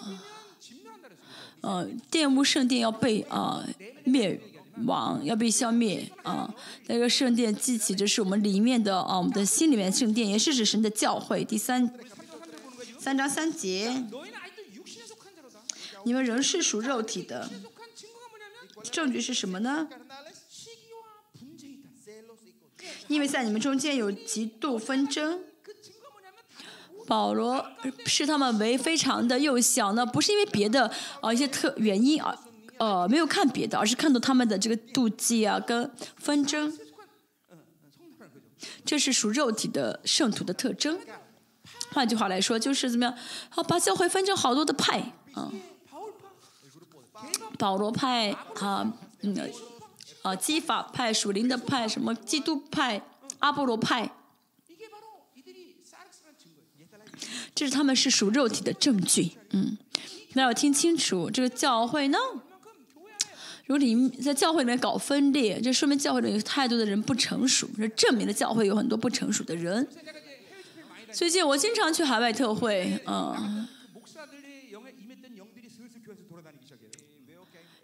[1.61, 3.63] 呃，玷污圣殿要被啊
[4.05, 4.41] 灭
[4.87, 6.53] 亡，要被消灭啊。
[6.87, 11.45] 那个圣殿记起这是我们里面的啊，我们的心里面圣殿，也是指神的教会。
[11.45, 11.93] 第三。
[12.99, 14.05] 三章三节，
[16.05, 17.51] 你们仍是属肉体的，
[18.91, 19.89] 证据是什么呢？
[23.13, 25.41] 因为在你们中间有极度纷争。
[27.05, 27.67] 保罗
[28.07, 32.35] 视他们为非常的幼小呢，不是因为别的啊一些特原因啊，
[32.79, 36.73] 呃没有看别的，而是看到他们的这个妒忌啊跟纷争，
[38.85, 40.97] 这是属肉体的圣徒的特征。
[41.93, 43.15] 换句话来说，就是怎么样？
[43.51, 45.53] 好，把教会分成好多的派，啊，
[47.59, 48.91] 保罗派啊，
[49.23, 49.37] 嗯，
[50.23, 53.03] 啊，基法派、属灵的派，什么基督派、
[53.41, 54.11] 阿波罗派，
[57.55, 59.77] 这是他们是属肉体的证据，嗯，
[60.35, 62.19] 那要听清楚，这个教会呢，
[63.67, 69.89] 如果你在教会里面搞分裂，这说明教会里有太多的人不成熟，这证明了教会有很多不成熟的人。
[71.13, 73.69] 最近我经常去海外特会，嗯。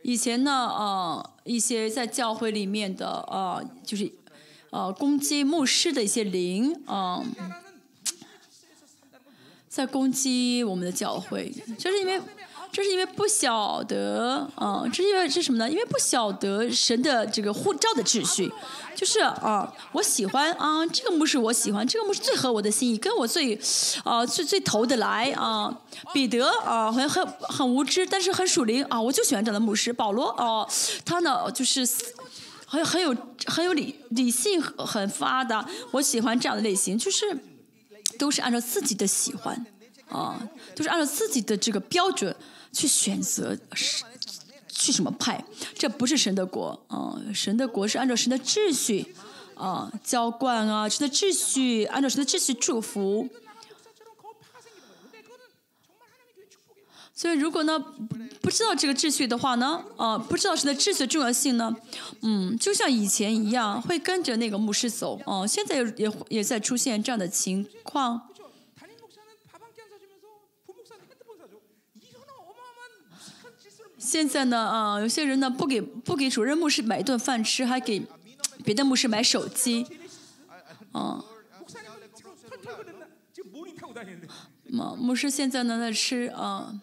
[0.08, 4.10] 以前呢，呃，一些在教会里面的，呃，就是，
[4.70, 7.26] 呃，攻击牧师的一些灵，嗯，
[9.68, 12.18] 在攻击我们的教会，就是因为。
[12.70, 15.68] 这是因为不晓得，啊，这是因为是什么呢？
[15.68, 18.52] 因为不晓得神的这个护照的秩序，
[18.94, 23.58] 就是啊，我喜欢啊，这个牧师我喜欢，这个牧师最合我的心意，跟我最，
[24.04, 25.76] 啊，最最投得来啊。
[26.12, 29.92] 彼得啊，很很很无知，但是很属灵啊，我就喜欢这样的牧师。
[29.92, 30.68] 保罗哦，
[31.04, 31.88] 他呢就是
[32.66, 37.36] 很很有很有理理性很发达，我喜欢这样的类型，就是
[38.18, 39.66] 都是按照自己的喜欢
[40.08, 40.38] 啊，
[40.76, 42.36] 都是按照自己的这个标准。
[42.72, 44.04] 去选择是
[44.68, 45.44] 去什么派？
[45.76, 47.18] 这不是神的国啊！
[47.34, 49.14] 神的国是按照神的秩序
[49.54, 53.28] 啊浇灌啊，神的秩序按照神的秩序祝福。
[57.12, 57.80] 所以，如果呢
[58.40, 61.74] 不知道这个秩序的话呢，啊，不知道神的秩序的重要性呢，
[62.22, 65.44] 嗯，就像以前一样，会跟着那个牧师走啊。
[65.44, 68.28] 现在也也在出现这样的情况。
[74.08, 78.02] 现在呢，啊，有些人呢不给不给主任牧师买一顿饭吃，还给
[78.64, 79.86] 别的牧师买手机，
[80.92, 81.22] 啊，
[84.64, 86.80] 牧牧师现在呢在吃啊，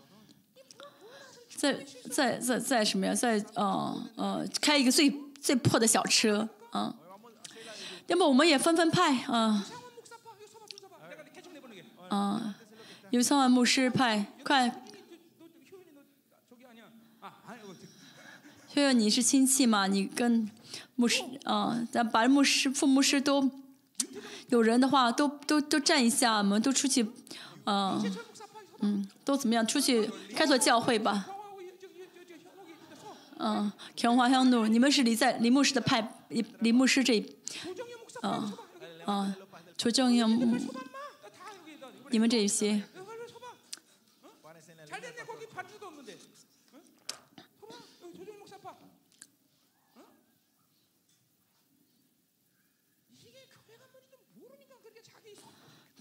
[1.55, 3.15] 在在在在什么呀？
[3.15, 5.11] 在啊呃开一个最
[5.41, 6.47] 最破的小车。
[6.69, 6.93] 啊，
[8.05, 9.65] 要么我们也分分派啊，
[12.09, 12.55] 啊，
[13.09, 14.83] 有三万牧师派快。
[18.75, 20.49] 因为你是亲戚嘛，你跟
[20.95, 23.49] 牧师啊，咱把牧师、副牧师都
[24.49, 27.07] 有人的话，都都都站一下，我们都出去，
[27.65, 28.03] 嗯
[28.81, 29.65] 嗯，都怎么样？
[29.65, 31.25] 出去开拓教会吧。
[33.37, 37.25] 嗯，琼华香怒，你们是离在李牧师的派，李李牧师这，
[38.23, 38.53] 嗯
[39.07, 39.33] 嗯，
[39.77, 40.27] 求正要，
[42.09, 42.83] 你们这一些。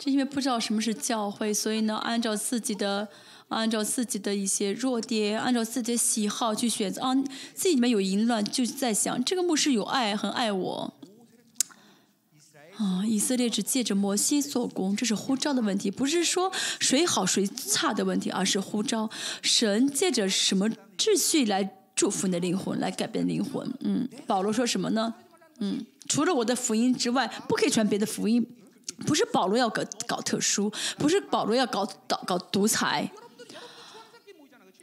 [0.05, 3.09] 是因为不知道什么是教会，所以呢，按照自己的、
[3.49, 7.15] 按照自己的一些弱点，按照自己的喜好去选择啊，
[7.55, 10.95] 自己里面有淫乱，就在想这个牧师有爱，很爱我。
[12.77, 19.09] 啊，以色列只借着摩西做工，这是呼召的问题，不是说谁好谁差的问题，而是呼召
[19.41, 23.73] 神借着什么秩序来祝福你的灵魂，来改变灵魂。
[23.81, 25.15] 嗯，保罗说什么呢？
[25.61, 28.47] 嗯，除了我的福音之外，不可以传别的福音。
[29.07, 33.11] 不是保罗要搞搞特殊，不是保罗要搞搞搞独裁。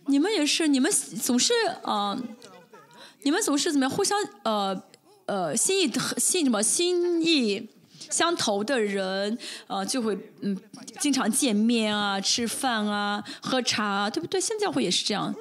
[0.08, 2.18] 你们也是，你们总是啊，
[3.22, 3.90] 你们总是怎么样？
[3.90, 4.84] 互相呃
[5.28, 7.70] 呃心意心什么心意
[8.10, 9.38] 相投的人
[9.68, 10.58] 呃，就会嗯
[11.00, 14.42] 经常见面啊，吃饭啊，喝茶，对不对？
[14.42, 15.34] 现在会也是这样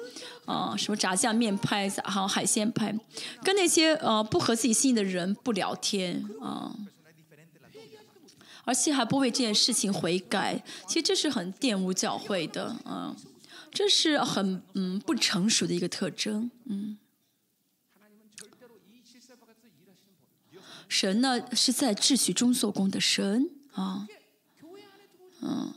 [0.45, 2.95] 啊，什么炸酱面派，还有海鲜派，
[3.43, 6.71] 跟那些呃不合自己心意的人不聊天啊。
[8.63, 13.15] 而且还不为这件事情悔改，其实这是很玷污教会的，嗯，
[13.71, 16.97] 这是很嗯不成熟的一个特征，嗯。
[20.87, 24.05] 神呢是在秩序中做工的神啊，
[25.39, 25.73] 嗯，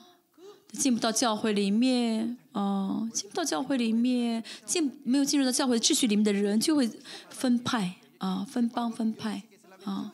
[0.73, 6.91] 进不到教会里面，哦，进不到教会里面，进没有进入到教会秩序里面的人就会
[7.31, 9.45] 分派啊，分帮分派
[9.85, 10.13] 啊。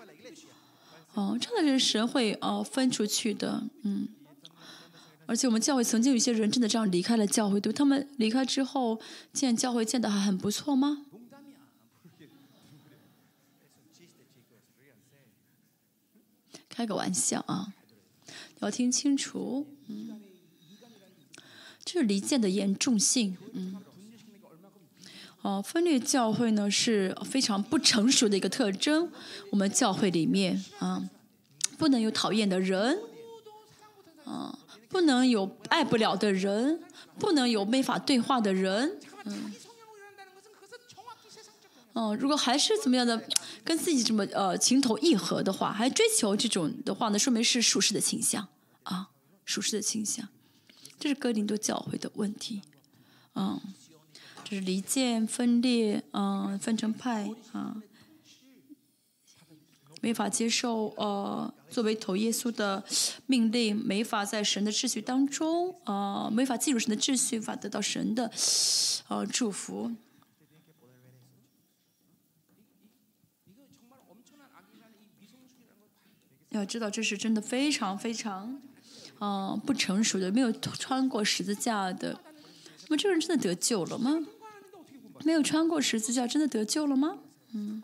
[1.21, 4.09] 哦，这样的人神会哦分出去的，嗯。
[5.27, 9.01] 而且我们教会曾经有些人真的这样离开了教会，对他们离开之后
[9.33, 11.07] 建教会建的还很不错吗？
[16.69, 17.75] 开个玩笑啊，
[18.61, 20.21] 要听清楚，嗯。
[21.85, 23.77] 这是离间的严重性，嗯。
[25.43, 29.11] 哦，分裂教会呢是非常不成熟的一个特征。
[29.51, 31.09] 我们教会里面啊，
[31.79, 32.99] 不能有讨厌的人，
[34.27, 34.59] 啊，
[34.91, 36.83] 不能有爱不了的人，
[37.19, 39.55] 不能有没法对话的人，嗯。
[41.95, 43.21] 哦，如果还是怎么样的，
[43.65, 48.47] 跟自己这么呃情投意合的话，还追求这种的话呢，说明是属实的倾向
[48.83, 49.09] 啊，
[49.47, 50.29] 属实的倾向，
[50.99, 52.61] 这是哥林多教会的问题，
[53.35, 53.59] 嗯。
[54.51, 57.81] 就是离间、分裂，嗯，分成派，啊，
[60.01, 62.83] 没法接受，呃，作为头耶稣的
[63.27, 68.29] 命令，没法在神的秩序当中，呃，没法进入神的秩序，无法得到神的，
[69.07, 69.93] 呃，祝福。
[76.49, 78.61] 要知道，这是真的非常非常，
[79.21, 82.21] 嗯，不成熟的，没有穿过十字架的。
[82.89, 84.19] 那么，这个人真的得救了吗？
[85.25, 87.19] 没有穿过十字架，真的得救了吗？
[87.53, 87.83] 嗯。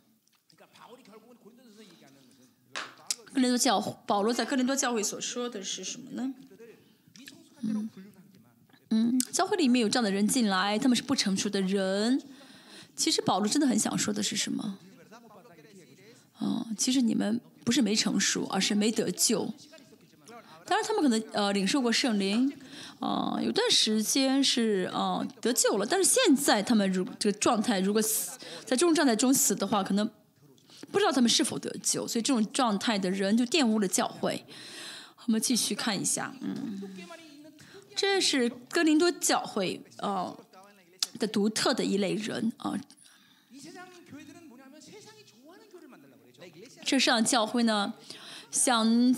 [3.32, 6.32] 哥林多教保罗在哥林多教会所说的是什么呢？
[7.60, 7.90] 嗯，
[8.88, 12.22] 嗯，教会里面有这样的人进来，他们是不成熟的人。
[12.94, 14.78] 其实保罗真的很想说的是什么？
[16.38, 19.52] 哦，其实你们不是没成熟，而是没得救。
[20.66, 22.52] 当然，他们可能呃领受过圣灵。
[22.98, 30.10] 啊，有段时间是啊得救了，但是现在他们如这个状态，如果死在这种状态中死的话，可能
[30.90, 34.42] 不知道他们是否得救，所以这种状态的人就玷污了教会。
[35.26, 36.80] 我们继续看一下，嗯，
[37.94, 40.34] 这是哥林多教会啊
[41.18, 42.80] 的独特的一类人啊。
[46.82, 47.92] 这上教会呢，
[48.50, 49.14] 想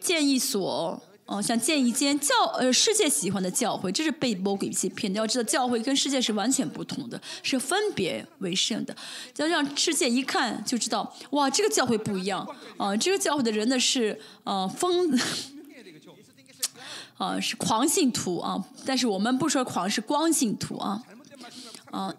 [0.00, 1.00] 建一所。
[1.26, 5.16] 哦，想建一间教呃世界喜欢的教会，这是被魔鬼欺骗的。
[5.16, 8.96] 要知道，教会跟世界是完全不同的，是分别为圣的。
[9.36, 12.44] 要让世界一看就知道，哇，这个教会不一样
[12.76, 12.96] 啊！
[12.96, 15.16] 这个教会的人呢是呃疯，
[17.16, 18.64] 啊 是狂信徒啊。
[18.84, 21.00] 但是我们不说狂，是光信徒啊
[21.92, 22.12] 啊。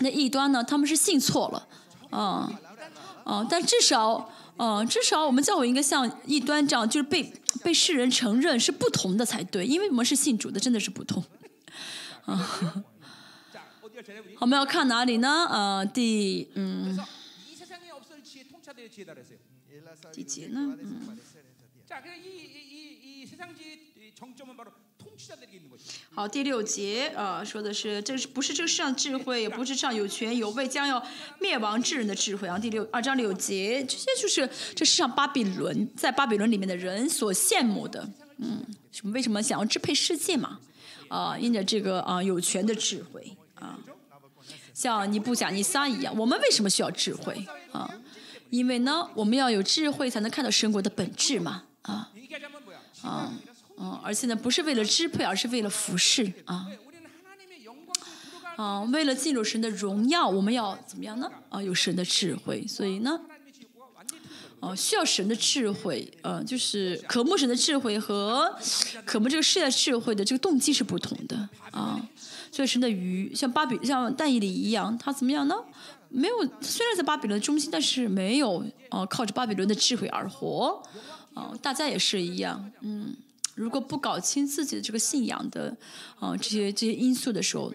[0.00, 1.68] 那异端呢，他们是信错了
[2.10, 2.50] 啊
[3.22, 4.28] 啊，但至少。
[4.58, 7.32] 哦，至少我们教我应该像异端这样，就是被
[7.62, 11.24] 被世人承认是不同的才对，因为我们是信主的，真的是不同。
[12.24, 12.84] 啊，
[14.40, 15.46] 我们要看哪里呢？
[15.48, 16.98] 呃，第嗯，
[20.12, 20.76] 第几呢？
[20.80, 21.18] 嗯。
[26.14, 31.04] 好第六节啊说的是这是不是这个世上智慧也不是上有权有位将要
[31.40, 32.48] 灭亡之人的智慧。
[32.48, 38.08] 啊第六二章六节这些就是这世上巴比伦在巴比伦里面的人所羡慕的。
[38.38, 40.58] 嗯什么为什么想要支配世界嘛？
[41.08, 43.36] 啊因着这个啊有权的智慧。
[43.54, 43.78] 啊
[44.74, 47.46] 像尼布甲尼撒一样我们为什么需要智慧？
[47.72, 47.90] 啊
[48.50, 51.64] 因为呢我们要有智慧才能看到生活的本质嘛。
[51.82, 52.10] 啊
[53.02, 53.32] 啊
[53.80, 56.66] 嗯，而且呢，不是为了支配，而是为了服侍啊。
[58.60, 61.30] 嗯，为了进入神的荣耀，我们要怎么样呢？
[61.48, 63.20] 啊，有神的智慧，所以呢，
[64.58, 66.12] 哦，需要神的智慧。
[66.22, 68.52] 呃，就是渴慕神的智慧和
[69.04, 72.04] 渴慕这个世界智慧的这个动机是不同的啊。
[72.50, 75.54] 所以神的鱼，像巴比，像但以里一样，他怎么样呢？
[76.08, 80.82] 没有，虽然在巴比伦中心，但是没有啊，靠着巴比伦的智慧而活。
[81.34, 83.14] 啊，大家也是一样，嗯。
[83.58, 85.76] 如果不搞清自己的这个信仰的
[86.20, 87.72] 啊、这些这些因素的时候，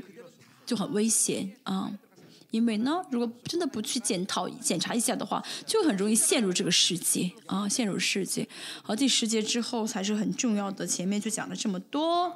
[0.65, 1.91] 就很危险啊。
[2.51, 8.47] 因为呢，如果真的不去检讨、检查一下的话，就很容易陷入这个世界啊，陷入世界。
[8.83, 12.31] 好，第十节之后才是很重要的，前面就讲了这么多。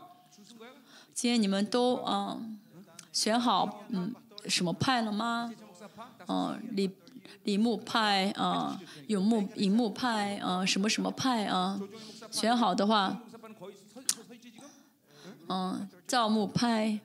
[1.13, 2.37] 今天你们都啊
[3.13, 4.13] 选好嗯
[4.47, 5.53] 什么派了吗？
[6.27, 6.89] 嗯，李
[7.43, 11.79] 李木派啊，永木尹木派啊，什么什么派啊？
[12.31, 13.21] 选好的话，
[15.49, 16.99] 嗯造木拍。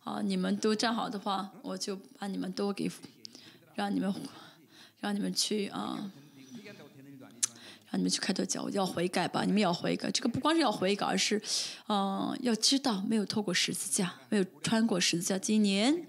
[0.00, 2.90] 好你们都站好的话我就把你们都给
[3.74, 4.12] 让你们
[5.00, 6.10] 让你们去啊
[7.90, 10.10] 让你们去开拓脚要悔改吧你们也要悔改。
[10.10, 11.40] 这个不光是要悔改而是
[11.88, 15.38] 嗯要知道没有透过十字架没有穿过十字架。
[15.38, 16.06] 今年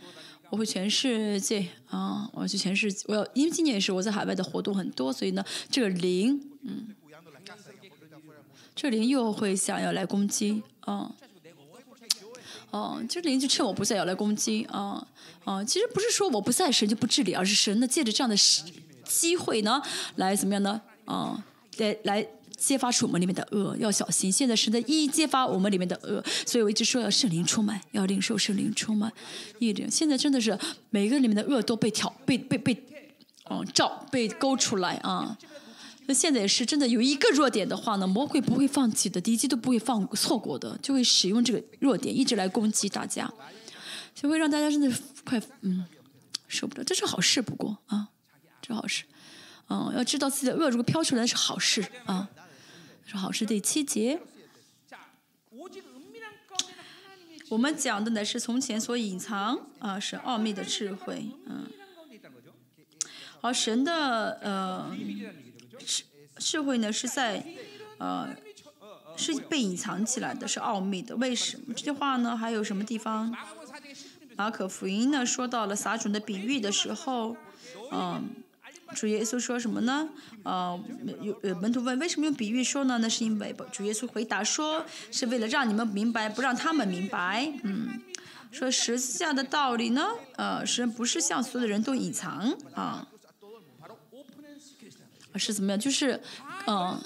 [0.50, 6.96] 我会全世界啊我要去全世界我要因为今年也是我在海外的活动很多所以呢这个零嗯
[8.82, 11.12] 这灵又会想要来攻击，啊。
[12.72, 15.06] 哦，这灵就趁我不在要来攻击啊
[15.44, 15.62] 啊！
[15.66, 18.36] 其实不是说我不在神就不治理，而是神呢借着这样的
[19.04, 19.82] 机会呢，
[20.16, 20.80] 来怎么样呢？
[21.04, 21.44] 啊，
[21.78, 22.26] 来来
[22.56, 24.32] 揭发出我们里面的恶，要小心。
[24.32, 29.12] 现在神在一一揭发我们里面的恶，所以我一直说要圣灵充满，要领受圣灵充满。
[29.58, 30.58] 一领，现在真的是
[30.90, 32.82] 每个里面的恶都被挑被被被，
[33.46, 35.38] 哦照被勾出来啊。
[36.10, 43.32] 那现在也是真的，有一个弱点的话呢，魔鬼不会放弃的，敌机都不会放错过的，就会使用这个弱点一直来攻击大家，
[44.16, 44.91] 就会让大家真的
[45.24, 45.86] 快嗯
[46.47, 46.84] 受不了。
[46.84, 48.10] 这是好事，不过啊，
[48.60, 49.03] 这好事，
[49.70, 52.28] 嗯，要知道自己的恶如果飘出来是好事啊，
[53.05, 53.45] 是好事。
[53.45, 54.20] 第七节。
[57.49, 61.68] 我们讲的呢是从前所隐藏啊，是奥秘的智慧，嗯，
[63.41, 64.97] 而神的呃。
[65.86, 66.04] 社
[66.38, 67.46] 社会呢是在，
[67.98, 68.30] 呃，
[69.18, 71.16] 是被隐藏起来的，是奥秘的。
[71.18, 72.36] 为什么这句话呢？
[72.38, 73.36] 还有什么地方？
[74.38, 75.26] 马可福音呢？
[75.26, 77.36] 说到了撒种的比喻的时候，
[77.92, 78.30] 嗯，
[78.96, 80.08] 主耶稣说什么呢？
[80.44, 80.80] 呃，
[81.22, 82.98] 有有门徒问为什么用比喻说呢？
[83.00, 87.52] 那是因为主耶稣回答说，是为了让你们明白，不让他们明白。
[87.64, 88.02] 嗯，
[88.50, 90.08] 说十字架的道理呢，
[90.38, 93.06] 呃，是不是向所有的人都隐藏啊？
[95.40, 95.80] 是怎么样？
[95.80, 96.22] 就是，
[96.68, 97.00] 嗯，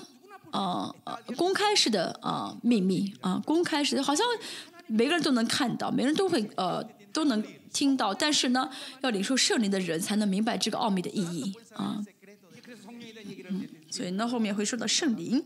[0.51, 0.95] 呃，
[1.35, 4.25] 公开式的啊，秘密啊，公开式的，好像
[4.87, 8.69] 每个人都能看到，每个人都会呃都能听到，但是呢，
[9.01, 12.03] 要领受圣灵的人才能明白这个奥秘的意义啊。
[13.49, 15.43] 嗯，所以呢，后面会说到圣灵，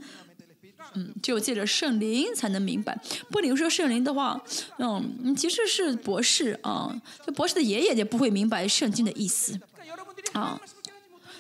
[0.94, 4.42] 嗯，只有借着圣灵才能明白，不领受圣灵的话，
[4.78, 6.94] 嗯，即使是博士啊，
[7.26, 9.58] 就博士的爷爷也不会明白圣经的意思
[10.34, 10.60] 啊。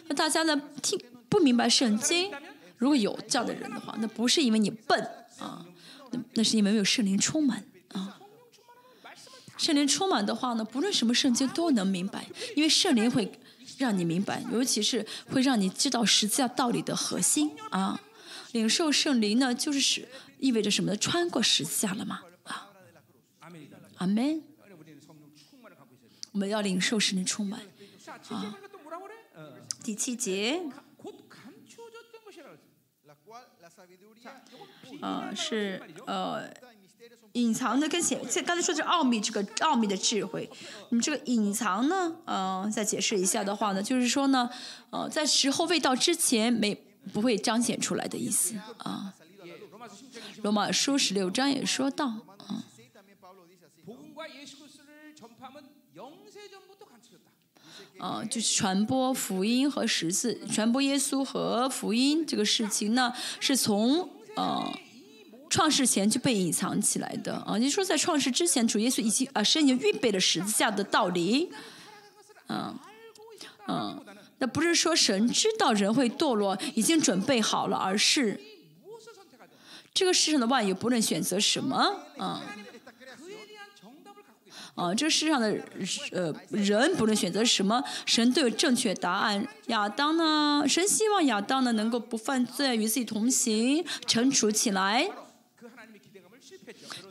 [0.07, 0.97] 那大家呢，听。
[1.29, 2.31] 不明白圣经，
[2.77, 4.99] 如果有教的人的话，那不是因为你笨
[5.39, 5.65] 啊，
[6.11, 8.19] 那那是因为没有圣灵充满啊。
[9.57, 13.31] 圣灵充满的话呢，不论什么圣经都能明白，因为圣灵会
[13.77, 17.99] 让你明白，尤其是会让你知道十字架道理的核心啊。
[18.53, 20.07] 领受圣灵呢，就是使
[20.39, 20.97] 意味着什么呢？
[20.97, 22.69] 穿过十字架了嘛啊。
[23.97, 24.43] 阿门。
[26.31, 27.61] 我们要领受圣灵充满
[28.29, 28.55] 啊。
[29.83, 30.61] 第七节。
[35.01, 36.49] 嗯是呃
[37.33, 40.49] 隐藏的跟显现刚才说是奥秘这个奥秘的智慧。
[40.89, 44.49] 你这个隐藏呢嗯再解释一下的话呢就是说呢
[44.89, 46.75] 呃在时候未到之前没
[47.13, 49.13] 不会彰显出来的意思啊。
[50.43, 52.07] 罗马书十六章也说到
[52.49, 52.63] 嗯。
[57.99, 64.71] 呃就是传播福音和十字传播耶稣和福音这个事情呢是从呃
[65.49, 67.35] 创世前就被隐藏起来的。
[67.45, 71.51] 啊你说在创世之前主耶稣已经啊神已经预备了十字架的道理。
[72.47, 72.77] 嗯
[73.67, 74.03] 嗯
[74.39, 78.39] 那不是说神知道人会堕落已经准备好了而是
[79.93, 82.01] 这个世上的万有不能选择什么？
[82.17, 82.41] 啊
[84.75, 85.57] 啊这世上的
[86.51, 87.83] 人不论选择什么？
[88.05, 90.63] 神都有正确答案亚当呢？
[90.67, 95.09] 神希望亚当呢能够不犯罪与自己同行惩处起来。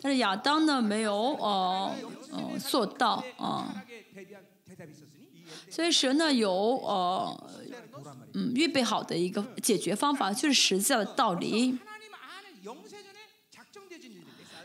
[0.07, 1.92] 但是亚当呢没有哦
[2.30, 3.74] 哦做到啊。
[5.68, 7.50] 所以神呢有呃
[8.34, 11.76] 嗯预备好的一个解决方法就是实际的道理。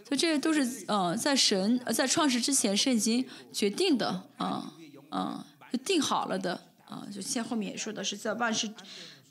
[0.06, 4.72] 所以这些都是呃在神呃在创世之前是已经决定的啊
[5.10, 6.54] 啊就定好了的
[6.86, 8.72] 啊就像后面也说的是在万事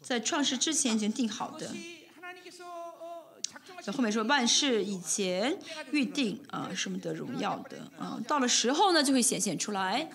[0.02, 1.72] 在创世之前已经定好的。
[3.82, 5.56] 在后面说万事以前
[5.90, 10.08] 预定啊，什么的荣耀的啊，到了时候呢就会显现出来。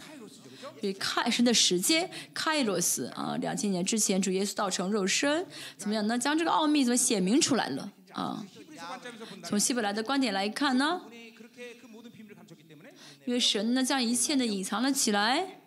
[0.82, 5.46] 以开神的时间，开罗斯啊，两千年之前主耶稣道成肉身，
[5.78, 6.18] 怎么样呢？
[6.18, 8.46] 将这个奥秘怎么显明出来了啊？
[9.44, 11.02] 从希伯来的观点来看呢，
[13.26, 15.62] 因为神呢将一切呢隐藏了起来。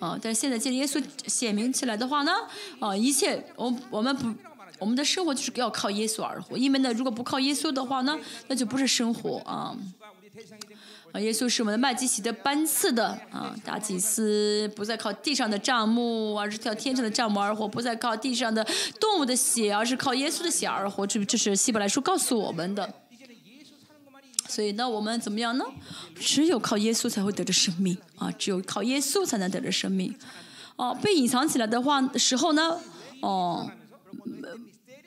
[0.00, 2.32] 啊，但是现在借着耶稣显明起来的话呢，
[2.80, 4.34] 啊，一切我我们不
[4.78, 9.76] 我们的生活就是要靠耶稣而活，因为呢，如果不靠耶稣的话呢，那就不是生活啊。
[11.12, 18.64] 啊，耶稣是我们的麦基洗的班次的啊，大祭司不再靠地上的帐目，而是靠天上的帐目而活；不再靠地上的
[19.00, 21.06] 动物的血，而是靠耶稣的血而活。
[21.06, 22.94] 这这是希伯来书告诉我们的。
[24.50, 25.64] 所以呢我们怎么样呢？
[26.16, 30.12] 只有靠耶稣才会得着生命啊只有靠耶稣才能得着生命。
[30.76, 32.80] 哦被隐藏起来的话时候呢
[33.20, 33.70] 哦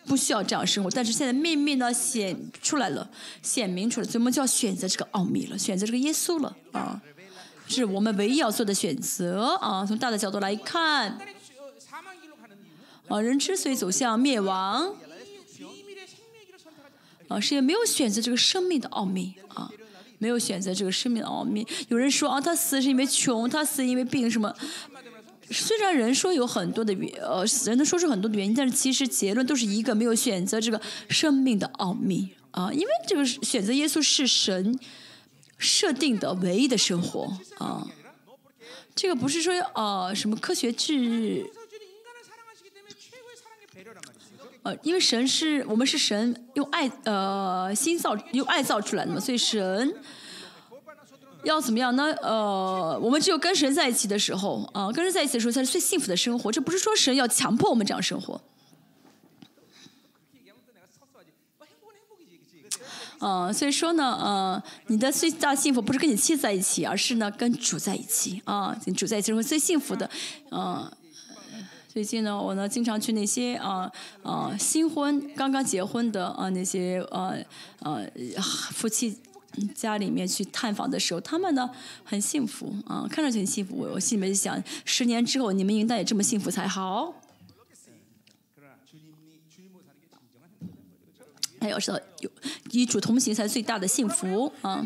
[0.05, 3.09] 不需要这样生活但是现在秘密呢显出来了
[3.41, 7.01] 显明出来所以我们就要选择这个奥秘了选择这个耶稣了啊
[7.67, 11.17] 是我们唯一要做的选择啊从大的角度来看。
[13.09, 14.95] 啊人之所以走向灭亡
[17.33, 19.69] 啊，是也没有选择这个生命的奥秘啊，
[20.19, 21.65] 没有选择这个生命的奥秘。
[21.87, 24.53] 有人说啊，他死是因为穷，他死因为病什么。
[25.49, 30.79] 虽然人说有很多的原，呃，人能说出很多的原因，但是其实结论都是一个，没有选择这个
[31.09, 32.71] 生命的奥秘啊。
[32.71, 34.79] 因为这个选择耶稣是神
[35.57, 37.85] 设定的唯一的生活啊。
[38.95, 41.45] 这个不是说呃什么科学治
[44.63, 49.93] 呃，因为神是我们是神用爱呃心造用爱造出来的嘛，所以神
[51.43, 52.13] 要怎么样呢？
[52.21, 56.49] 呃，我们只有跟神在一起的时候啊，跟神在一起的时候才是最幸福的生活。
[56.49, 58.41] 这不是说神要强迫我们这样生活。
[63.19, 70.09] 嗯，所以说呢，嗯，你的最大幸福不是跟你妻子在一起，而是呢跟主在一起啊，跟主在一起是最幸福的，
[70.51, 70.89] 嗯。
[71.93, 73.87] 最近呢，我呢经常去那些啊
[74.23, 77.37] 啊新婚刚刚结婚的啊那些呃
[77.81, 78.03] 呃
[78.71, 79.15] 夫妻
[79.75, 81.69] 家里面去探访的时候，他们呢
[82.03, 83.75] 很幸福啊，看上去很幸福。
[83.77, 87.13] 我我心里面就想，十年之后你们应该也这么幸福才好。
[91.59, 92.31] 哎，要说有
[92.71, 94.83] 与主同行才最大的幸福啊。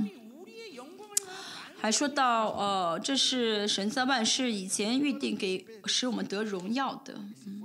[1.79, 7.13] 还说到，呃，这是神在万事以前预定给使我们得荣耀的，
[7.45, 7.63] 嗯，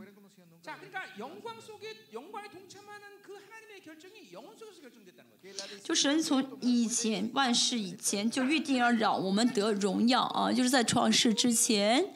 [5.82, 12.14] 就神从以前万事以前就预定要让我们得荣耀啊，就是在创世之前，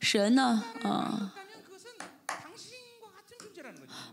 [0.00, 1.34] 神呢，啊。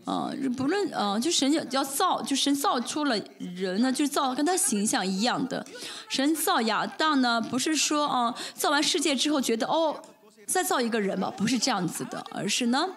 [0.06, 5.66] 啊，不论，啊，就神要要造，就神造出了人呢，就造跟他形象一样的。
[6.08, 10.00] 神造亚当呢，不是说啊造完世界之后觉得哦
[10.46, 12.88] 再造一个人吧，不是这样子的，而是呢，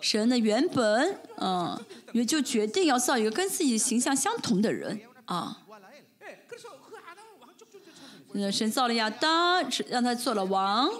[0.00, 1.78] 神呢原本嗯
[2.12, 4.98] 也就决定要造一个跟自己形象相同的人。
[5.26, 5.58] 啊。
[8.50, 10.90] 神造了亚当，让他做了王。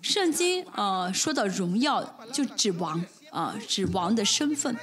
[0.00, 3.04] 圣经啊说的荣耀就指王。
[3.38, 4.76] 啊，指王的身份，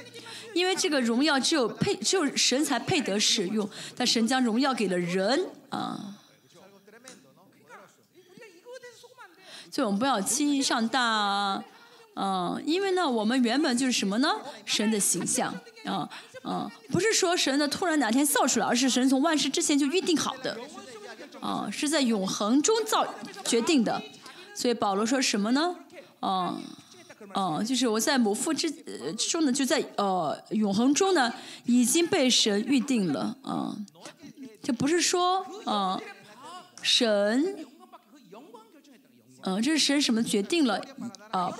[0.54, 3.68] 因为这个荣耀只有配，只有神才配得使用。
[3.94, 6.16] 但神将荣耀给了人啊，
[9.70, 11.62] 所以我们不要轻易上当。
[12.14, 14.30] 嗯，因为呢，我们原本就是什么呢？
[14.64, 15.54] 神的形象。
[15.84, 16.08] 嗯
[16.44, 20.56] 嗯，不是说神的突然哪天造出来，而是神从万事之前就预定好的。
[21.42, 23.06] 嗯，是在永恒中造
[23.44, 24.02] 决定的。
[24.54, 25.76] 所以保罗说什么呢？
[26.22, 26.58] 嗯。
[27.34, 31.32] 嗯就是我在母腹之呃之中呢就在呃永恒中呢
[31.64, 33.86] 已经被神预定了嗯。
[34.62, 36.00] 这不是说嗯
[36.82, 37.66] 神
[39.42, 40.80] 嗯这是神什么决定了
[41.30, 41.52] 啊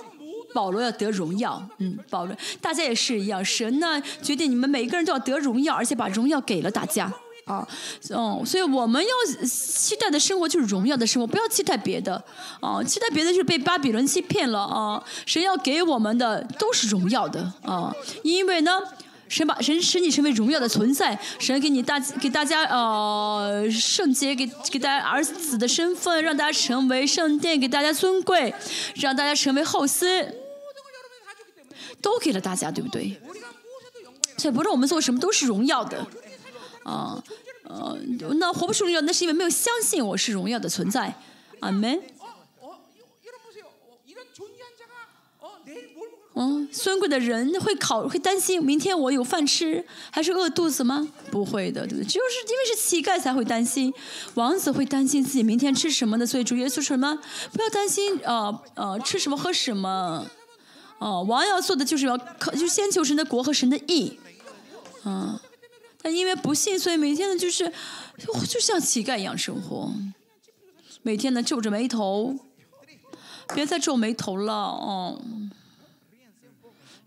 [0.53, 7.13] 保罗要得荣耀嗯保罗大家也是一样神呢决定你们每一个人都要得荣耀而且把荣耀给了大家。
[7.47, 7.67] 啊，
[8.09, 12.23] 嗯，所以我们要期待的生活就是荣耀的生活，不要期待别的，
[12.59, 15.03] 啊，期待别的就是被巴比伦欺骗了啊。
[15.25, 17.91] 神要给我们的都是荣耀的啊，
[18.21, 18.79] 因为呢。
[19.29, 28.55] 神把神使你成为荣耀的存在，神给你大给大家呃圣洁，给给大家儿子的身份，让大家成为圣殿，给大家尊贵，
[28.95, 30.31] 让大家成为后嗣，
[32.01, 33.19] 都给了大家，对不对？
[34.37, 36.07] 所以不论我们做什么，都是荣耀的。
[36.87, 37.21] 啊，
[37.63, 37.97] 呃，
[38.39, 41.13] 那活不出荣耀，那是因为没有相信我是荣耀的存在。
[41.59, 42.01] 阿门。
[46.39, 51.07] 嗯、哦，尊贵的人会考会担心明天我有饭吃还是饿肚子吗？
[51.31, 52.07] 不会的，对不对？
[52.07, 53.91] 只有是因为是乞丐才会担心，
[54.35, 56.25] 王子会担心自己明天吃什么的。
[56.25, 57.17] 所以主耶稣说什么？
[57.51, 60.25] 不要担心，呃呃，吃什么喝什么，
[60.99, 64.19] 哦、呃，王要做的就是要靠，就先求神的国和神的义，
[65.05, 65.39] 嗯、
[66.01, 67.71] 但因为不幸所以每天呢就是
[68.47, 69.91] 就像乞丐一样生活。
[71.01, 72.37] 每天呢皱着眉头
[73.53, 75.21] 别再皱眉头了哦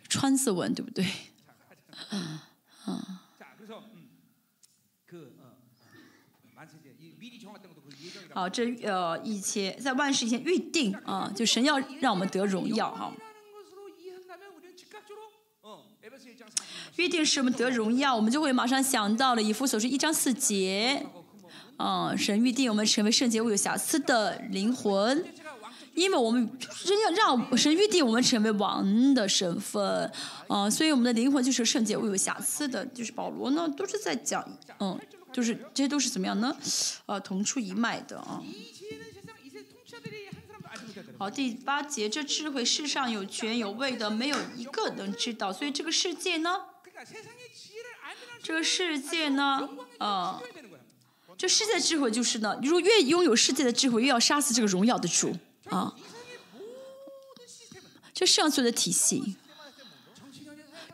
[0.08, 1.04] 川字纹对不对？
[2.10, 2.48] 啊。
[2.84, 3.20] 啊
[8.32, 13.12] 好这呃一切在万事前预定啊就神要让我们得荣耀啊
[16.96, 21.06] 预定是我们得荣耀，我们就会马上想到了以弗所书一章四节，
[21.78, 25.24] 嗯，神预定我们成为圣洁无有瑕疵的灵魂，
[25.94, 26.50] 因为我们
[27.06, 30.12] 要让神预定我们成为王的身份，
[30.48, 34.46] 嗯，所以我们的灵魂就是圣洁无有瑕疵的，就是保罗呢都是在讲，
[34.80, 34.98] 嗯，
[35.32, 36.54] 就是这些都是怎么样呢？
[37.06, 38.42] 呃，同出一脉的啊。
[41.20, 46.62] 好，第八节，这智慧世上有权有位的，没有一个能知道，所以这个世界呢？
[48.42, 49.68] 这个世界呢？
[49.98, 50.40] 啊，
[51.36, 55.36] 这世界智慧就是呢，如果越拥有世界的智慧，越要杀死这个荣耀的主。
[55.68, 55.94] 啊。
[58.14, 59.36] 这上述的体系，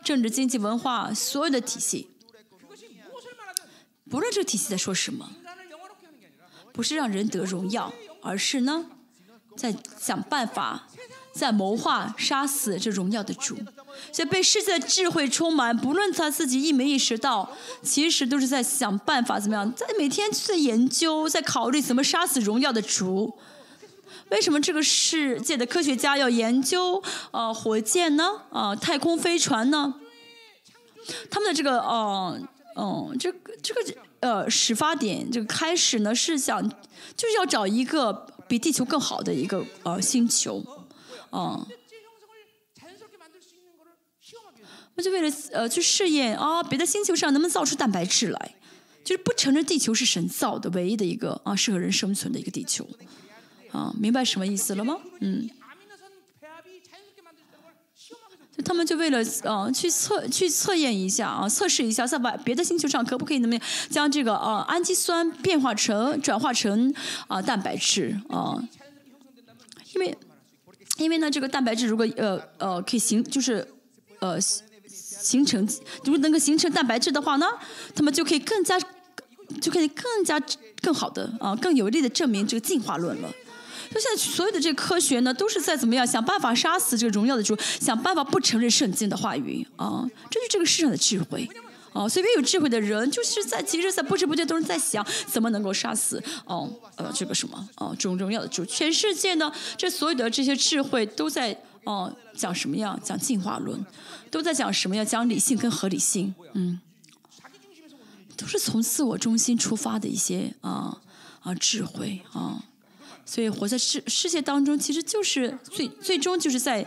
[0.03, 2.09] 政治、经济、文化，所有的体系。
[4.09, 5.31] 不论这体系在说什么，
[6.73, 8.91] 不是让人得荣耀，而是呢。
[9.57, 10.87] 在想办法，
[11.33, 13.57] 在谋划杀死这荣耀的主。
[14.11, 17.49] 所以被世界的智慧充满，不论他自己意没意识到，
[17.81, 23.37] 其实都是在想办法怎么样，在每天在研究，在考虑怎么杀死荣耀的主。
[24.29, 27.01] 为什么这个世界的科学家要研究
[27.31, 28.41] 呃火箭呢？
[28.51, 29.95] 啊、太空飞船呢？
[31.31, 32.39] 他们的这个呃
[32.75, 33.81] 嗯、这个这个
[34.19, 36.61] 呃始发点这个开始呢是想
[37.15, 40.63] 就是要找一个比地球更好的一个呃星球。
[41.31, 41.65] 嗯。
[44.95, 48.55] 那就为了呃去试验啊别的星球上能不能造出蛋白质来。
[49.03, 52.85] 就是不承认地球是神造的唯一的一个啊适合人生存的一个地球。
[53.71, 54.97] 啊明白什么意思了吗？
[55.21, 55.49] 嗯。
[58.65, 63.57] 他们就为了呃去测去测验一下啊，测试一下在外别的星球上可不可以那么
[63.89, 66.93] 将这个呃氨基酸变化成转化成
[67.27, 68.57] 啊、蛋白质啊、
[69.93, 70.17] 因为
[70.97, 73.65] 因为呢这个蛋白质如果呃呃可以形就是
[74.19, 75.67] 呃形成
[76.03, 77.45] 如果能够形成蛋白质的话呢，
[77.95, 78.79] 他们就可以更加
[79.61, 80.41] 就可以更加
[80.81, 83.31] 更好的啊、更有力的证明这个进化论了。
[83.97, 91.49] 就现在所有的这个科学呢，都是在怎么样想办法杀死这个荣耀的主，想办法不承认圣经的话语啊，这就是这个世上的智慧。
[91.93, 98.63] 哦，所以越有智慧的人，就是在其实，在不知不觉都是在想怎么能够杀死哦呃这个什么哦这种荣耀的主。
[98.63, 102.99] 全世界呢，这所有的这些智慧都在哦讲什么样？
[103.03, 103.83] 讲进化论，
[104.29, 105.03] 都在讲什么呀？
[105.03, 106.79] 讲理性跟合理性，嗯，
[108.35, 111.01] 都是从自我中心出发的一些啊
[111.41, 112.61] 啊智慧啊。
[113.27, 116.83] 所以活在世世界当中，其实就是最最终就是在，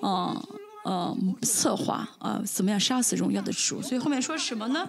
[0.00, 0.48] 呃
[0.84, 3.80] 呃策划啊、怎么样杀死荣耀的主。
[3.80, 4.88] 所以后面说什么呢？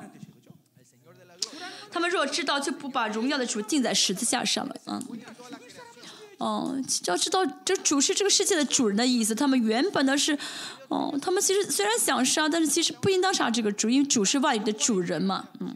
[1.89, 4.75] 他们若知道，就不把荣耀的主钉在十字架上了。
[4.85, 5.03] 嗯，
[6.37, 9.33] 嗯，要知道这主是这个世界的主人的意思。
[9.33, 10.37] 他们原本呢是，
[10.89, 15.47] 哦，他们其实虽然想杀，但是其实不应当杀这个主，因为主是万有的主人嘛。
[15.59, 15.73] 嗯，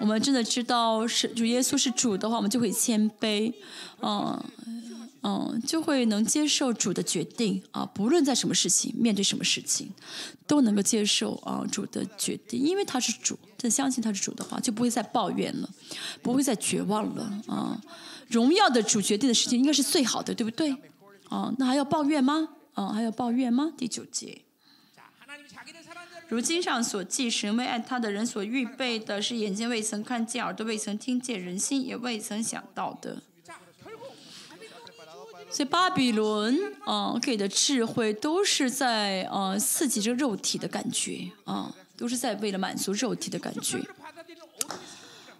[0.00, 3.52] 我们真的知道是主耶稣是主的话，我们就会谦卑，
[4.00, 4.42] 嗯
[5.22, 9.90] 嗯，就会能接受主的决定啊，不论在什么事情，面对什么事情，
[10.46, 15.68] 都能够接受啊主的决定，因为他是主，真相信他是主的话，就不会再抱怨了，
[16.22, 17.78] 不会再绝望了啊。
[18.28, 20.74] 荣耀的主决定的事情应该是最好的，对不对？
[21.28, 22.48] 啊，那还要抱怨吗？
[22.72, 23.70] 啊，还要抱怨吗？
[23.76, 24.40] 第九节，
[26.30, 33.20] 如今上所记，神为爱他的人所预备的，是眼睛未曾看见，耳朵未曾听见，人心也未曾想到的。
[35.50, 43.78] 所以巴比伦，啊，给的智慧都是在，啊，刺激这肉体的感觉，啊，都是在为了满足肉体的感觉。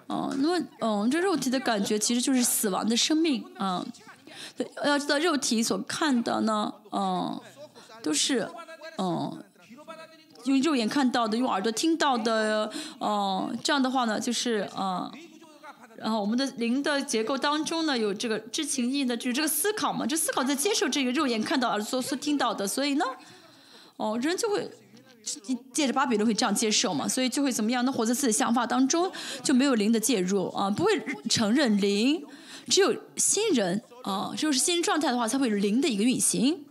[0.08, 3.86] 啊，那么，嗯，这肉体的感觉其实就是死亡的生命，啊，
[4.56, 7.40] 对，要知道肉体所看的呢，嗯，
[8.02, 8.50] 都是，
[8.98, 9.44] 嗯。
[10.44, 15.10] 用肉眼看到的用耳朵听到的哦这样的话呢就是嗯
[15.96, 23.04] 然后我们的灵的结构当中呢有这个知情意的就是这个思考嘛就思考在接受这个肉眼看到耳朵所听到的所以呢
[23.96, 24.70] 哦人就会
[25.74, 29.12] 借着巴比伦会这样接受嘛所以就会怎么样呢活在自己想法当中
[29.42, 30.92] 就没有灵的介入啊不会
[31.28, 32.24] 承认灵
[32.68, 36.64] 只有新人啊只有是新人状态的话才会有灵的一个运行。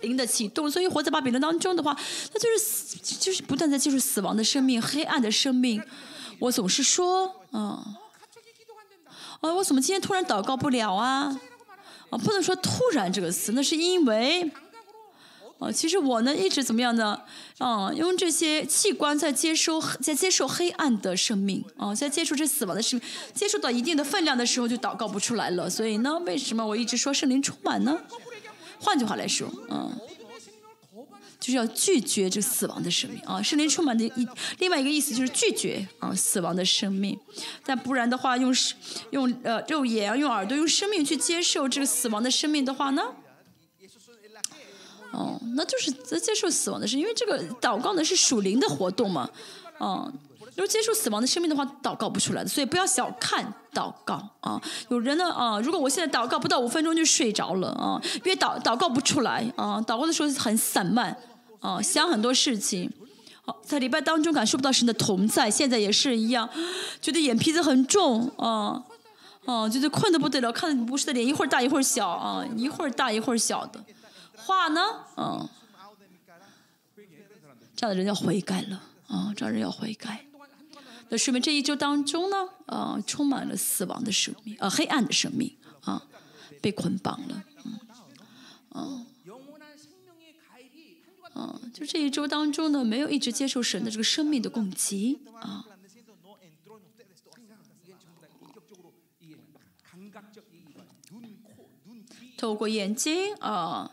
[0.00, 1.96] 灵的启动，所以活在巴比伦当中的话，
[2.32, 5.82] 那就是死，就是不断在接受死亡的生命、黑暗的生命。
[6.38, 7.60] 我总是说，嗯，
[9.40, 11.40] 啊，我怎么今天突然祷告不了啊？
[12.10, 14.50] 啊，不能说突然这个词，那是因为，
[15.58, 17.20] 啊，其实我呢一直怎么样呢？
[17.58, 25.68] 啊，用这些器官在接收，在接受黑暗的生命，啊，在接受这死亡的生命，接受到一定的分量的时候就祷告不出来了。
[25.68, 27.98] 所以呢，为什么我一直说圣灵充满呢？
[28.80, 29.92] 换句话来说嗯
[31.40, 33.20] 就是要拒绝这死亡的生命。
[33.22, 37.18] 啊圣灵充满的一另外一个意思就是拒绝啊死亡的生命。
[37.64, 38.54] 但不然的话用
[39.10, 43.02] 用呃肉眼用耳朵用生命去接受这个死亡的生命的话呢？
[45.12, 49.30] 哦那就是在接受死亡的是因为这个祷告呢是属灵的活动嘛。
[49.80, 50.12] 嗯
[50.58, 54.60] 如果接触死亡的生命的话，祷告不出来的，所以不要小看祷告啊。
[54.88, 61.16] 有人呢啊，如果我现在祷告不到五分钟就睡着了啊，因为祷祷告不出来啊，祷告的时候很散漫
[61.60, 62.92] 啊，想很多事情。
[63.42, 66.50] 好，在礼拜当中感受不到神的同在，现在也是一样，
[67.00, 68.82] 觉得眼皮子很重啊，
[69.46, 73.80] 啊，觉得困得不得了，看牧师的脸一会儿大一会儿小啊，一会儿大一会儿小的，
[74.34, 74.80] 话呢，
[75.16, 75.48] 嗯，
[77.76, 80.24] 这样的人要悔改了啊，这样人要悔改。
[81.10, 82.36] 那说明这一周当中呢
[82.66, 86.02] 啊充满了死亡的生命啊黑暗的生命啊
[86.60, 87.44] 被捆绑了
[88.74, 89.06] 嗯
[91.34, 95.64] 嗯就这一周当中呢没有一直接受神的这个生命的供给啊。
[102.36, 103.90] 透过眼睛啊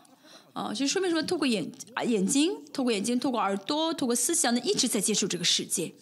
[0.52, 5.92] 啊就说明什么透过眼啊眼睛透过眼睛透过耳朵透过思想呢一直在接触这个世界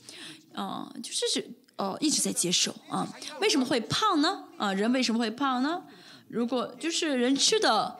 [0.54, 3.06] 啊，就是是哦，一直在接受啊。
[3.40, 4.44] 为什么会胖呢？
[4.56, 5.82] 啊，人为什么会胖呢？
[6.28, 7.96] 如果就是人吃的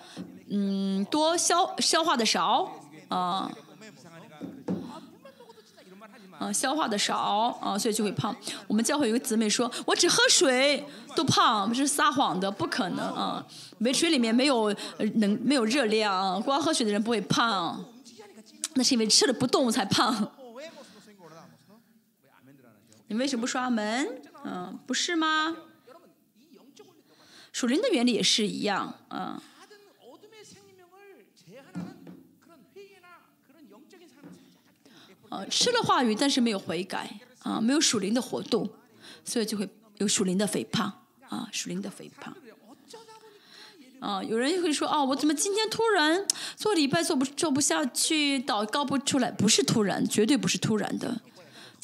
[0.49, 2.71] 嗯多，消消化的少
[3.09, 3.51] 啊。
[6.37, 8.35] 啊，消化的少啊，所以就会胖。
[8.67, 10.85] 我们教会有个姊妹说：“我只喝水
[11.15, 13.47] 都胖，是撒谎的，不可能啊！
[13.79, 14.75] 没水里面没有
[15.15, 17.83] 能没有热量，光喝水的人不会胖，
[18.75, 20.33] 那是因为吃了不动才胖。
[23.09, 24.23] 你为什么不刷门？
[24.45, 25.57] 嗯，不是吗？
[27.53, 29.41] 属灵的原理也是一样，嗯。
[35.31, 38.71] 呃，吃了话语，但是没有悔改，啊，没有属灵的活动，
[39.25, 42.37] 所以就会有属灵的肥胖，啊，属灵的肥胖。
[44.01, 46.25] 啊，有人会说，哦，我怎么今天突然
[46.57, 49.31] 做礼拜做不做不下去，祷告不出来？
[49.33, 51.21] 不是突然，绝对不是突然的。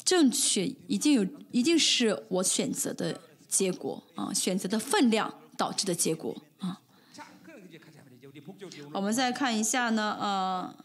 [0.03, 6.79] 正确一定有，一定是我选择的结果啊，选择的分量导致的结果啊。
[8.93, 10.75] 我们再看一下呢，呃，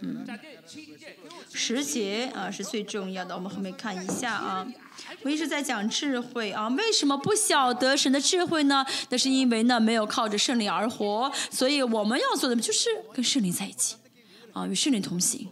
[0.00, 0.24] 嗯，
[1.52, 4.66] 时节啊是最重要的，我们后面看一下啊。
[5.22, 8.84] 我一直在讲智慧啊，为什么不晓得神的智慧呢？
[9.08, 13.96] 那是因为呢没有靠着圣灵而活，所以我们要做的就是跟圣灵在一起，
[14.52, 15.48] 啊，与圣灵同行。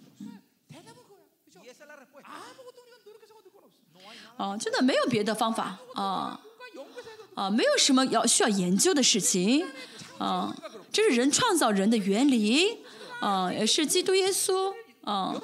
[4.36, 6.38] 哦，真的没有别的方法啊，
[7.34, 9.66] 啊，没有什么要需要研究的事情，
[10.18, 10.54] 啊，
[10.92, 12.78] 这是人创造人的原理，
[13.20, 14.74] 啊，也是基督耶稣，
[15.04, 15.40] 啊，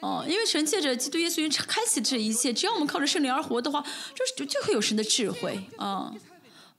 [0.00, 3.80] 哦，因为神借着基督耶稣开启这一切，只要我们靠着圣灵而活的话，
[4.12, 6.12] 就就就会有神的智慧，啊，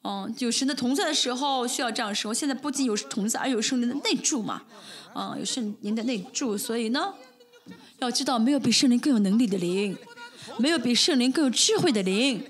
[0.02, 4.64] 啊，有神的同在的时候需要这样生活，现在不仅有同在，而有圣灵的内住嘛，
[5.14, 7.14] 啊，有圣灵的内住，所以呢。
[8.04, 9.98] 要知道没有比圣灵更有能力的灵，
[10.58, 12.44] 没有比圣灵更有智慧的灵，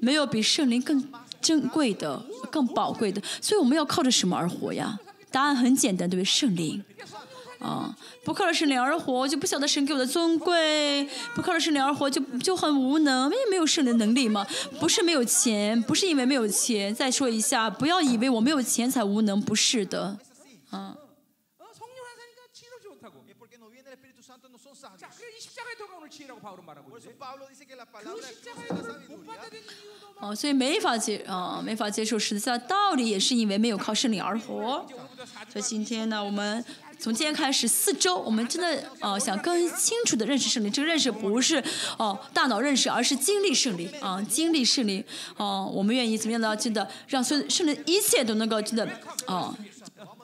[0.00, 1.08] 没有比圣灵更
[1.40, 4.98] 珍贵的、更宝贵的，所以我们要靠着什么而活呀？
[5.30, 6.24] 答案很简单，对不对？
[6.24, 6.84] 圣灵。
[7.60, 14.46] 啊，不靠着圣灵而活，就不晓得神给我的尊贵；不靠着圣灵而活，就就很无能，因为没有圣灵能力嘛。
[14.78, 16.94] 不是没有钱，不是因为没有钱。
[16.94, 20.18] 再说一下，不要以为我没有钱才无能，不是的，
[20.68, 20.94] 啊。
[30.20, 34.86] 哦，所以没法接啊，没法接受十字架道理，也是因为没有靠圣灵而活。
[35.52, 36.64] 所以今天呢，我们
[36.98, 40.70] 从今天开始四周，我们真的呃想更清楚的认识圣灵。
[40.70, 41.62] 这个认识不是
[41.98, 45.04] 哦大脑认识，而是经历圣灵啊，经历圣灵。
[45.36, 46.56] 哦，我们愿意怎么样呢？
[46.56, 48.88] 真的让所有圣灵一切都能够真的
[49.26, 49.54] 啊。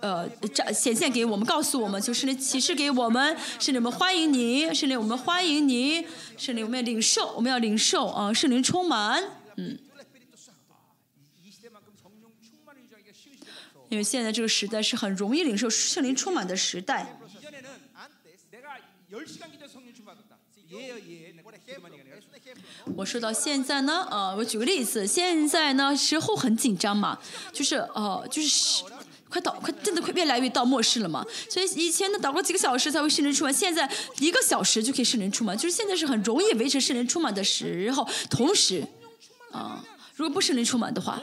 [0.01, 9.23] 呃，展显现给我们，告诉我们，就是启示给我们，圣灵，我们欢迎你，圣灵，我们欢迎你，圣灵，我们要领受，我们要领受啊，圣灵充满，
[9.57, 9.79] 嗯。
[13.91, 17.19] 因为现在这个时代是很容易领受圣灵充满的时代。
[22.95, 27.19] 我说到现在呢，呃，我举个例子，现在呢时候很紧张嘛，
[27.53, 28.85] 就是呃，就是。
[29.31, 31.25] 快到，快真的快越来越到末世了嘛？
[31.49, 38.07] 所以以前呢，祷告几个小时才会圣灵出满，现在一个小时就可以圣灵出满，就是现在是很容易维持圣灵出满的时候。
[38.29, 38.85] 同时，
[39.53, 39.83] 啊，
[40.17, 41.23] 如果不圣灵出满的话，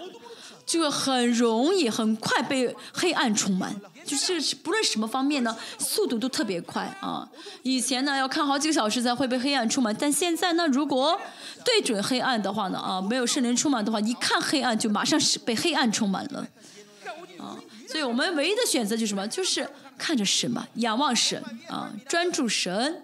[0.66, 3.74] 就很容易很快被黑暗充满，
[4.06, 7.28] 就是不论什么方面呢，速度都特别快啊。
[7.64, 11.20] 以前呢要看好几个小时才会被黑暗充满，但现在呢，如果
[11.64, 16.46] 对准黑暗的话呢，啊，没有圣灵充满的话，一看黑暗就马上是被黑暗充满了，
[17.98, 19.28] 所以我们唯一的选择就是什么？
[19.28, 19.68] 就是
[19.98, 23.02] 看着神嘛，仰望神啊，专注神。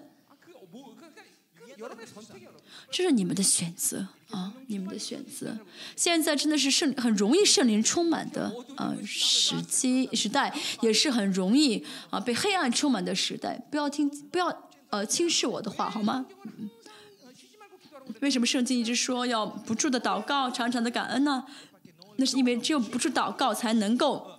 [2.91, 5.57] 这是你们的选择啊，你们的选择。
[5.95, 13.59] 现在真的是圣很容易圣灵充满的啊时机时代，也是很容易啊被黑暗充满的时代。
[13.71, 16.27] 不要听，不要呃轻视我的话，好吗？
[18.21, 21.43] 为什么圣经一直说要不住的祷告，常常的感恩呢？
[22.17, 24.37] 那是因为只有不住祷告，才能够。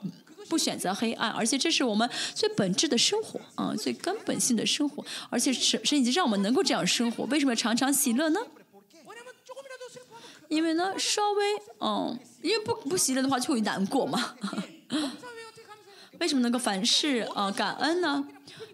[0.48, 5.04] 不选择黑暗，而且这是我们最本质的生活啊，最根本性的生活。
[5.30, 8.40] 而且神神已经让我们能够这样生活，为什么常常喜乐呢？
[10.48, 11.42] 因为呢，稍微
[11.80, 14.34] 嗯，因为不不喜乐的话就会难过嘛。
[16.20, 18.24] 为什么能够凡事啊感恩呢？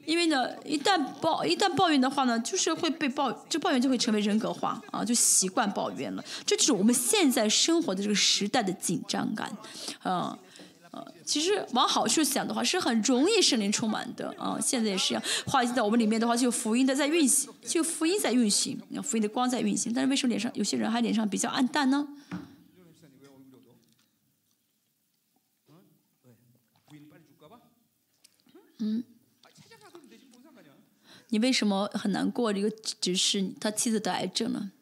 [0.04, 6.24] 因为呢，一旦抱一旦抱怨的话呢，就是会被抱，这抱怨就会成为人格化啊，就习惯抱怨了。
[6.44, 9.56] 这就是我们现在生活的这个时代的紧张感，
[10.02, 10.36] 啊。
[11.30, 14.58] 其实往好处想的话，是很容易圣灵充满的啊。
[14.60, 19.92] 现在也是一样，话在我们里面的话，就有福音的在运行，就福音在运行，福音的光在运行。
[19.94, 22.08] 但是为什么脸上有些人还脸上比较暗淡呢？
[28.80, 29.04] 嗯，
[31.28, 32.52] 你为什么很难过？
[32.52, 32.68] 这个
[33.00, 34.72] 只是他妻子得癌症了。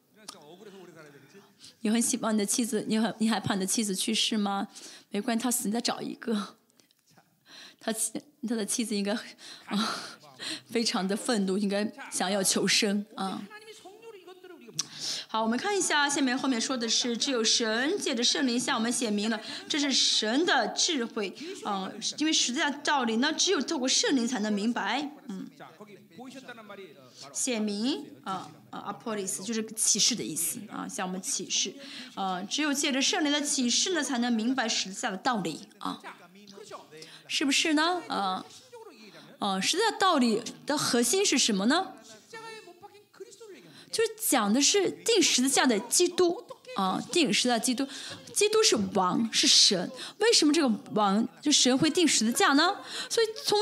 [1.80, 4.66] 你很希望你的妻子，你很你害怕你的妻子去世吗？
[5.10, 6.56] 没关系，他死你再找一个。
[7.80, 8.12] 他妻
[8.48, 9.12] 他的妻子应该
[9.66, 9.96] 啊，
[10.70, 13.42] 非常的愤怒，应该想要求生啊。
[15.28, 21.34] 好，我们看一下下面后面说的是，只有神借着圣灵向我们显明了，这是神的智慧
[21.64, 21.90] 啊。
[22.16, 25.46] 因为实在道理，那只有透过圣灵才能明白，嗯。
[27.32, 31.74] 显明啊啊阿波利斯就是启示的意思啊，向我们启示，
[32.14, 36.00] 啊，只有借着圣灵的启示呢，才能明白十字架的道理啊，
[37.26, 38.02] 是不是呢？
[38.08, 38.44] 啊，
[39.38, 41.92] 啊，十字架道理的核心是什么呢？
[43.90, 46.44] 就是讲的是定十字架的基督
[46.76, 47.86] 啊，定十字架基督，
[48.32, 52.76] 基督是王是神，为什么这个王就神会定十字架呢？
[53.08, 53.58] 所以从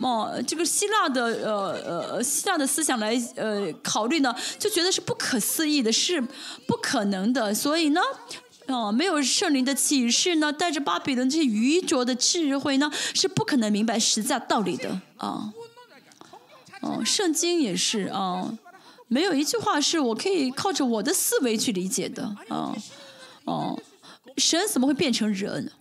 [0.00, 6.20] 哦，这个希腊的呃呃希腊的思想来呃考虑呢，就觉得是不可思议的，是
[6.66, 7.52] 不可能的。
[7.52, 8.00] 所以呢，
[8.66, 15.52] 哦，没有圣灵的启示呢，带着巴比伦这些愚拙的智慧呢，是不可能明白实在道理的啊。
[16.80, 18.56] 哦，圣经也是啊，
[19.08, 22.72] 没有一句话是我可以靠着我的思维去理解的啊，
[23.44, 23.76] 哦，
[24.36, 25.72] 神怎么会变成人？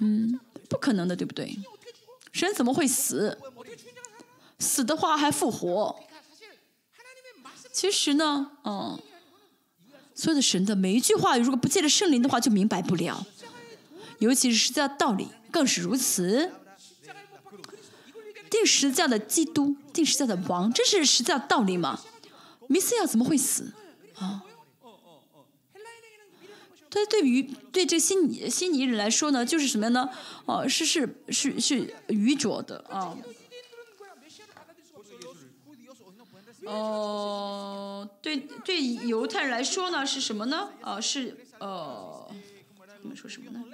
[0.00, 1.58] 嗯，不可能的，对不对？
[2.32, 3.38] 神怎么会死？
[4.58, 6.00] 死的话还复活？
[7.72, 8.98] 其实呢，嗯，
[10.14, 13.26] 所有的神的每一句话，如果不借着圣灵的话，就明白不了。
[14.18, 16.52] 尤其是十字架道理更是如此。
[18.50, 22.00] 定十字架的基督，定十字架的王，这是十字架道理吗？
[22.68, 23.72] 弥赛亚怎么会死？
[24.16, 24.44] 啊？
[26.90, 30.10] 他对于对这新新尼人来说呢，就是什么呢？
[30.44, 33.16] 哦，是是是是愚拙的啊。
[36.66, 40.68] 哦，对对，犹太人来说呢，是什么呢？
[40.82, 42.30] 啊，是呃，
[43.02, 43.64] 你们说什么呢？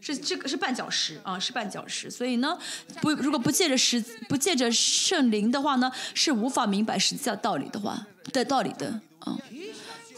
[0.00, 2.10] 是这个是绊脚石啊，是绊脚石。
[2.10, 2.58] 所以呢，
[3.00, 9.38] 不如果不借着十不借着圣灵的话呢，是无法明白十字架道理的话的道理的啊。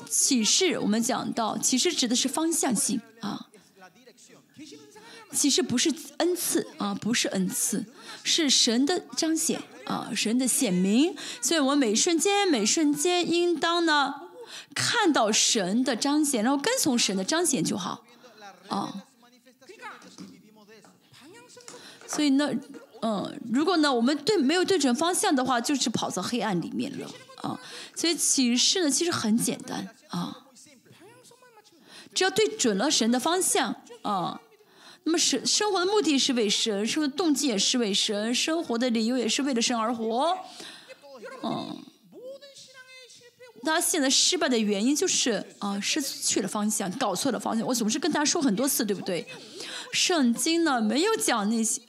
[0.08, 3.48] 启示我们讲到，启示指的是方向性啊。
[5.32, 7.84] 启示不是恩赐啊，不是恩赐，
[8.22, 11.16] 是神的彰显啊，神的显明。
[11.42, 14.14] 所以我们每瞬间每瞬间应当呢
[14.72, 18.04] 看到神的彰显，然后跟从神的彰显就好
[18.68, 19.02] 啊。
[22.06, 22.52] 所以呢，
[23.02, 27.10] 嗯，如果呢我们对没有对准方向的话，就是跑到黑暗里面了
[27.44, 27.60] 啊。
[27.94, 30.46] 所以启示呢其实很简单啊，
[32.14, 34.40] 只要对准了神的方向啊。
[35.06, 40.34] 那么生生活的目的是为神，生活的动机也是为神，生活的理由也是为了神而活。
[41.42, 41.84] 嗯，
[43.62, 47.66] 他现在失败的原因就是啊，失去了方向，搞错了方向。
[47.66, 49.26] 我总是跟大家说很多次，对不对？
[49.92, 51.82] 圣经呢没有讲那些，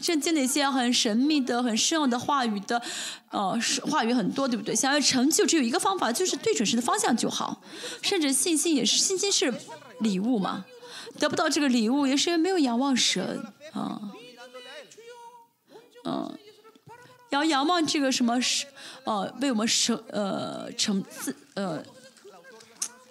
[0.00, 2.80] 圣经那些很神秘的、很深奥的话语的，
[3.30, 3.56] 呃，
[3.90, 4.74] 话语很多，对不对？
[4.74, 7.62] 想要成就，只有一个方法，就是对准神的方向就好。
[8.00, 9.52] 甚至信心也是，信心是
[10.00, 10.64] 礼物嘛。
[11.18, 14.00] 得不到这个礼物，也是因为没有仰望神啊，
[16.04, 16.38] 嗯，
[17.28, 18.66] 要仰望这个什么是
[19.04, 21.84] 呃为我们神呃成自呃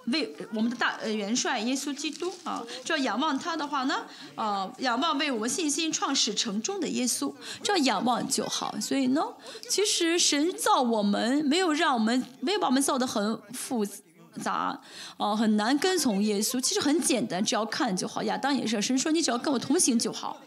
[0.07, 4.03] 为我们的大元帅耶稣基督啊，这仰望他的话呢，
[4.35, 8.73] 啊仰望为我们信心创始成终的耶稣，这样仰望就好。
[8.79, 9.21] 所以呢，
[9.69, 14.79] 其实神造我们，没有让我们没有把我们造的很复杂。
[15.17, 16.59] 啊，很难跟从耶稣。
[16.59, 18.23] 其实很简单，只要看就好。
[18.23, 20.37] 亚当也是，神说你只要跟我同行就好。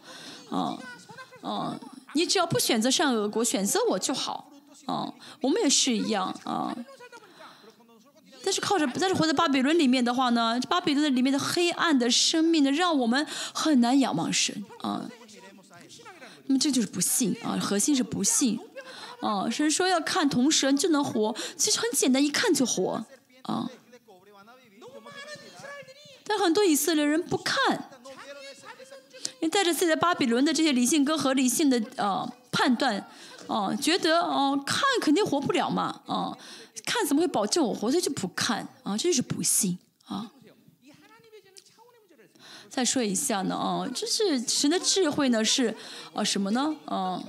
[0.49, 0.75] 啊，
[1.41, 1.79] 啊，
[2.13, 4.51] 你只要不选择善恶国，选择我就好。
[4.87, 6.75] 啊，我们也是一样啊。
[8.45, 15.09] 但是靠着，但是活在巴比伦里面的话呢，巴比伦的里面的黑暗的生命呢，让我们很难仰望神啊。
[16.45, 18.59] 那么这就是不信啊，核心是不信。
[19.21, 23.03] 哦，神说要看同神就能活，其实很简单，一看就活。
[23.41, 23.69] 啊！
[26.23, 27.89] 但很多以色列人不看，
[29.39, 33.07] 你带着自己的巴比伦的这些理性跟合理性的呃判断，
[33.47, 36.37] 哦，觉得哦看肯定活不了嘛，啊，
[36.85, 37.91] 看怎么会保证我活？
[37.91, 40.31] 着就不看啊，这就是不信啊。
[42.69, 45.75] 再说一下呢，啊，就是神的智慧呢是
[46.13, 46.75] 啊什么呢？
[46.85, 47.23] 啊，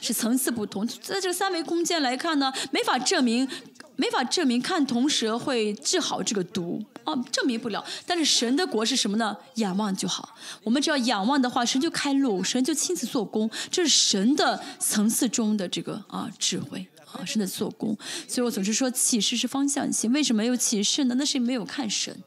[0.00, 3.48] 是层次不同，在这个三维空间来看呢，没法证明。
[3.96, 7.84] 没法证明看铜蛇会治好这个毒哦，证明不了。
[8.06, 9.36] 但是神的国是什么呢？
[9.56, 10.36] 仰望就好。
[10.62, 13.50] 我们只要仰望的话，神就开路，神就亲自做工。
[13.70, 17.96] 这是神的层次中的这个啊智慧啊，神的做工。
[18.28, 20.12] 所以我总是说启示是方向性。
[20.12, 21.14] 为什么有启示呢？
[21.16, 22.22] 那是没有看神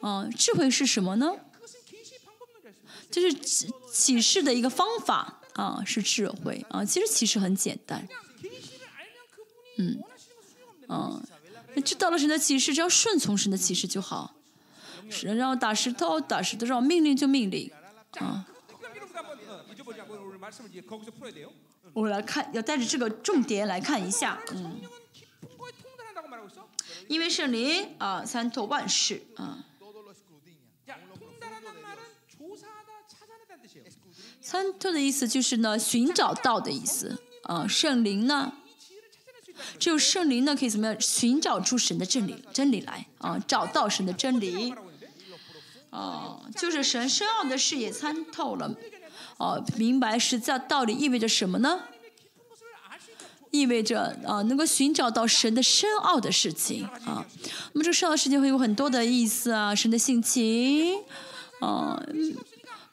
[0.00, 0.28] 啊。
[0.36, 1.32] 智慧是什么呢？
[3.10, 6.84] 就是启启示的一个方法啊，是智慧啊。
[6.84, 8.06] 其实启示很简单，
[9.78, 9.98] 嗯。
[10.86, 11.26] 嗯，
[11.80, 14.34] 知道了神的启示，只要顺从神的启示就好。
[15.10, 17.70] 是，然后打石头，打石头，让命令就命令。
[18.18, 18.46] 啊。
[21.92, 24.40] 我来看，要带着这个重点来看一下。
[24.52, 24.80] 嗯。
[27.08, 29.58] 因为圣灵啊，参透万事啊。
[34.40, 37.20] 参透的意思就是呢，寻找到的意思。
[37.44, 38.52] 啊，圣灵呢？
[39.78, 43.38] 只有圣灵呢，可以怎么样寻找出神的真理真理来啊？
[43.46, 44.74] 找到神的真理，
[45.90, 48.74] 啊，就是神深奥的视野参透了，
[49.38, 51.80] 哦，明白实在道理意味着什么呢？
[53.50, 57.24] 意味着啊，能够寻找到神的深奥的事情啊。
[57.72, 60.98] 那么这深奥的事情会有很多的意思啊，神的性情，
[61.60, 62.02] 啊，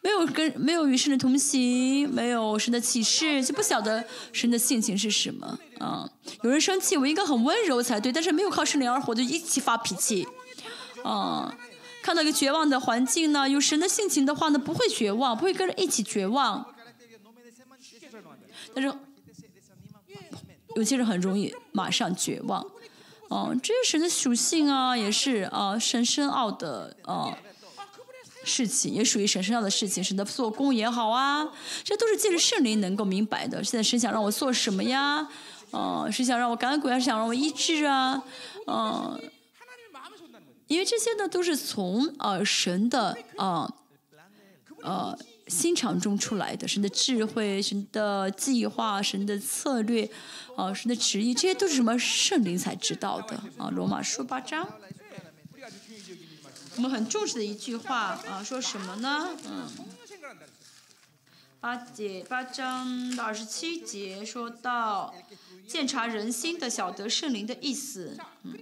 [0.01, 4.03] 没有跟没有与神的同行，没有神的启示，就不晓得
[4.33, 6.09] 神的性情是什么啊。
[6.41, 10.27] 有人生气，我应该很温柔才对，但是没有靠圣灵而活，就一起发脾气，
[11.03, 11.55] 啊。
[12.01, 16.65] 看到一个绝望的环境呢，有神的性情的话呢，不会绝望，不会跟着一起绝望。
[18.73, 18.91] 但是
[20.75, 22.65] 有些人很容易马上绝望，
[23.29, 27.37] 哦，这是神的属性啊，也是啊，神深奥的啊
[28.43, 31.47] 事情，也属于神深奥的事情，神的做工也好啊，
[31.83, 33.63] 这都是借着圣灵能够明白的。
[33.63, 35.27] 现在神想让我做什么呀？
[35.71, 38.23] 哦，是想让我赶鬼，还是想让我医治啊？
[38.67, 39.19] 嗯。
[40.67, 43.69] 因为这些呢，都是从呃神的啊
[44.83, 45.13] 呃
[45.47, 50.09] 心肠中出来的，神的智慧、神的计划、神的策略，
[50.55, 53.69] 啊神的旨意，这些都是什么圣灵才知道的啊。
[53.69, 54.65] 罗马书八章，
[56.77, 59.29] 我们很重视的一句话啊，说什么呢？
[59.45, 59.67] 嗯，
[61.59, 65.13] 八节八章的二十七节说到，
[65.67, 68.57] 鉴察人心的，晓得圣灵的意思，嗯。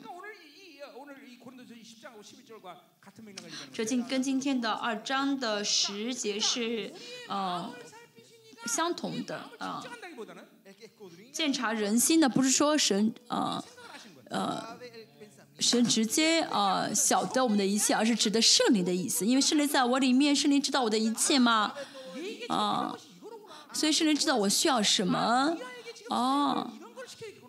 [3.73, 6.93] 这今跟今天的二章的十节是
[7.27, 7.73] 呃
[8.65, 9.83] 相同的啊。
[11.31, 13.63] 鉴察人心的不是说神啊
[14.29, 14.77] 呃
[15.59, 19.25] 神直接啊晓得我们的一切，而是指的圣灵的意思。
[19.25, 21.73] 因为圣灵在我里面，圣灵知道我的一切嘛
[22.47, 22.95] 啊，
[23.73, 25.55] 所以圣灵知道我需要什么
[26.09, 26.71] 哦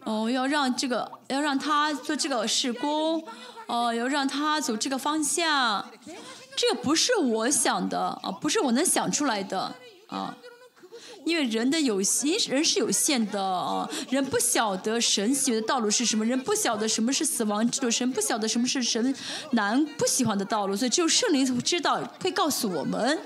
[0.04, 3.24] 哦要让这个要让他做这个事工。
[3.66, 5.88] 哦，要让他走这个方向，
[6.56, 9.72] 这个不是我想的啊，不是我能想出来的
[10.08, 10.36] 啊，
[11.24, 19.14] 因为人的有心，人是有限的啊，人不晓得神喜悦的道路是什么，人不晓得什么是死亡之路，神不晓得什么是神
[19.52, 23.18] 难不喜欢的道路，所以只有圣灵知道，会告诉我们。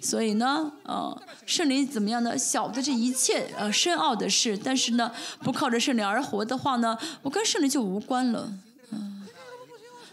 [0.00, 2.36] 所以呢，呃，圣灵怎么样呢？
[2.36, 5.10] 晓得这一切呃深奥的事，但是呢，
[5.42, 8.52] 不靠着圣灵而活的话呢，我跟圣灵就无关了。
[8.92, 9.22] 嗯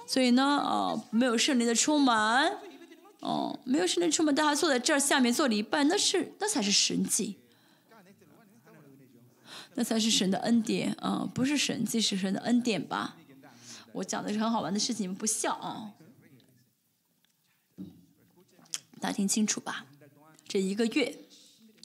[0.08, 2.52] 所以呢，啊，没有圣灵的充满，
[3.22, 7.38] 哦，没有圣灵充满，大家坐在这儿下面坐了一半，那是那才是神迹，
[9.76, 13.16] 那才是神的恩典啊，不是神迹，是神的恩典吧？
[13.94, 15.94] 我讲的是很好玩的事情，你们不笑啊？
[19.00, 19.86] 大家听清楚吧？
[20.48, 21.18] 这一个月，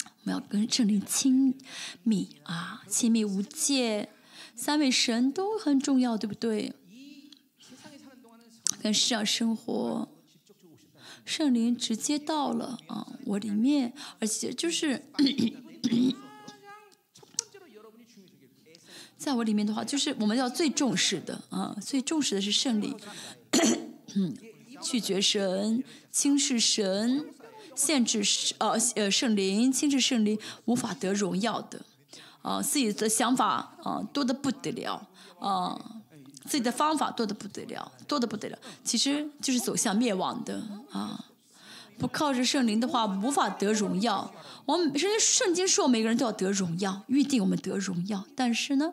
[0.05, 1.57] 我们要跟圣灵亲
[2.03, 4.09] 密啊，亲密无间，
[4.55, 6.73] 三位神都很重要，对不对？
[8.83, 10.09] 跟世上生活，
[11.27, 15.03] 圣灵直接到了啊，我里面，而且就是
[19.19, 22.97] 在我里面的话，就是我们要最重视的啊，最重视的是圣灵，
[24.81, 25.82] 拒绝神，
[26.12, 27.27] 轻视神，
[27.74, 28.23] 限制
[28.59, 31.85] 呃呃圣灵，轻视圣灵，无法得荣耀的
[32.43, 35.09] 啊，自己的想法啊多的不得了
[35.40, 36.03] 啊。
[36.47, 41.24] 自己的方法多的不得了，多的不得了，其实就是走向灭亡的啊！
[41.98, 44.31] 不靠着圣灵的话，无法得荣耀。
[44.66, 48.24] 我们圣经圣经说，每个人都要得荣耀，预定我们得荣耀。
[48.36, 48.93] 但是呢，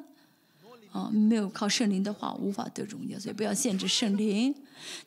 [0.92, 3.20] 啊，没有靠圣灵的话，无法得荣耀。
[3.20, 4.56] 所以不要限制圣灵，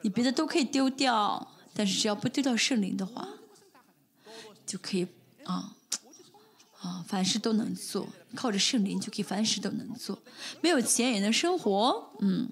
[0.02, 3.26] 你别的都可以丢掉，但是只要不丢掉圣灵的话，
[4.66, 5.06] 就可以
[5.44, 5.72] 啊。
[6.82, 8.06] 啊，凡事都能做，
[8.36, 10.22] 靠着圣灵就可以凡事都能做。
[10.60, 12.48] 没有钱也能生活，嗯，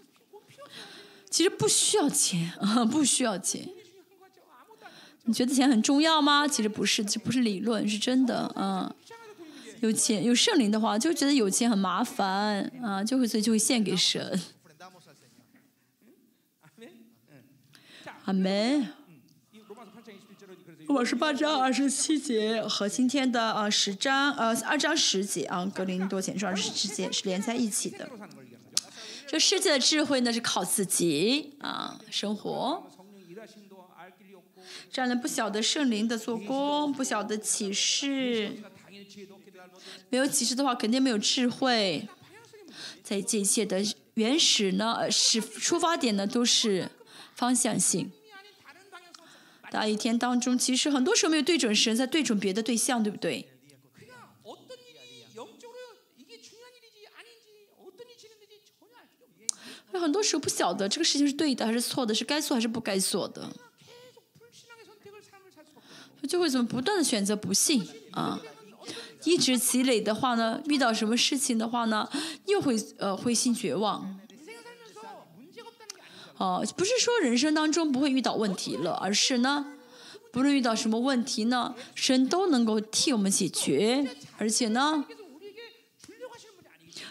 [1.30, 3.68] 其实不需要钱啊， 不需要钱。
[5.26, 6.48] 你觉得钱很重要吗？
[6.48, 8.94] 其实不是，这不是理论，是真的啊。
[9.80, 14.40] 有钱有圣灵的话，就觉得有钱很麻烦啊，就会所以就会献给神。
[18.24, 19.03] 阿门。
[20.88, 28.08] 我是八章二十七节和今天的呃十章呃二章十节啊，格林多前书二十七节是连在一起的。
[29.26, 32.84] 这世界的智慧呢是靠自己啊生活，
[34.90, 38.52] 这样的不晓得圣灵的做工，不晓得启示，
[40.10, 42.08] 没有启示的话肯定没有智慧。
[43.02, 43.82] 在这一切的
[44.14, 46.90] 原始呢是出发点呢都是
[47.34, 48.10] 方向性。
[49.74, 53.48] 大一天当中，其实很多时候没有对准神，在对准别的对象，对不对？
[59.90, 63.52] 那很多时候不晓得这个事情是对的还是错的，是该做还是不该做的，
[66.28, 68.40] 就会怎么不断的选择不信啊？
[69.24, 72.08] 一直积累的话呢，遇到什么事情的话呢，
[72.46, 74.20] 又会呃灰心绝望。
[76.38, 79.66] 哦不是说人生当中不会遇到问题了而是呢
[80.32, 84.04] 不论遇到什么问题呢神都能够替我们解决
[84.38, 85.04] 而且呢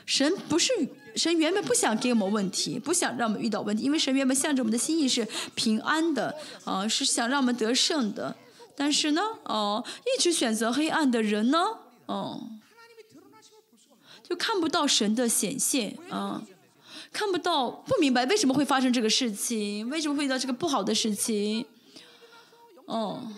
[0.05, 0.71] 神不是
[1.15, 6.35] 神原本不想给我们问题不想让我们遇到问题因为神原本向着我们的心意是平安的
[6.65, 8.35] 啊是想让我们得胜的。
[8.75, 9.83] 但是呢哦
[10.17, 11.59] 一直选择黑暗的人呢
[12.07, 12.49] 哦
[14.23, 16.41] 就看不到神的显现啊
[17.13, 21.65] 看不到，不明白为什么会发生这个事情，为什么会遇到这个不好的事情，
[22.85, 23.31] 哦。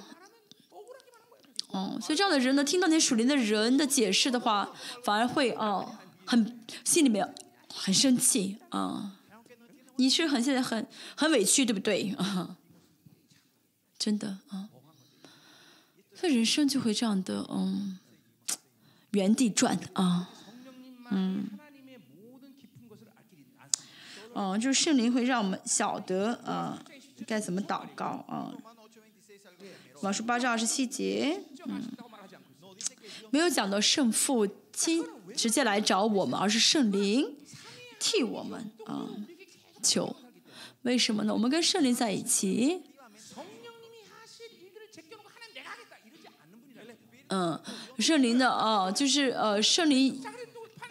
[1.72, 4.72] 哦，所以这样的人呢，听到那属灵的人的解释的话，
[5.03, 7.35] 反而会哦，很心里面
[7.68, 9.18] 很生气啊、
[9.97, 10.88] 你是很现在很
[11.18, 12.56] 很委屈，对不对啊？
[13.99, 14.69] 真的啊，
[16.14, 17.99] 所以人生就会这样的嗯，
[19.11, 20.30] 原地转啊。
[21.11, 21.60] 嗯
[24.38, 26.78] 嗯，就是圣灵会让我们晓得啊，
[27.26, 28.53] 该怎么祷告啊。
[30.02, 31.82] 马书八章二十七节，嗯，
[33.32, 35.06] 没有讲到圣父亲
[35.38, 37.34] 直接来找我们，而是圣灵
[37.98, 39.07] 替我们啊
[39.82, 40.14] 求。
[40.82, 41.34] 为什么呢？
[41.34, 42.84] 我们跟圣灵在一起。
[47.30, 47.60] 嗯，
[47.99, 50.22] 圣灵的啊，就是呃，圣灵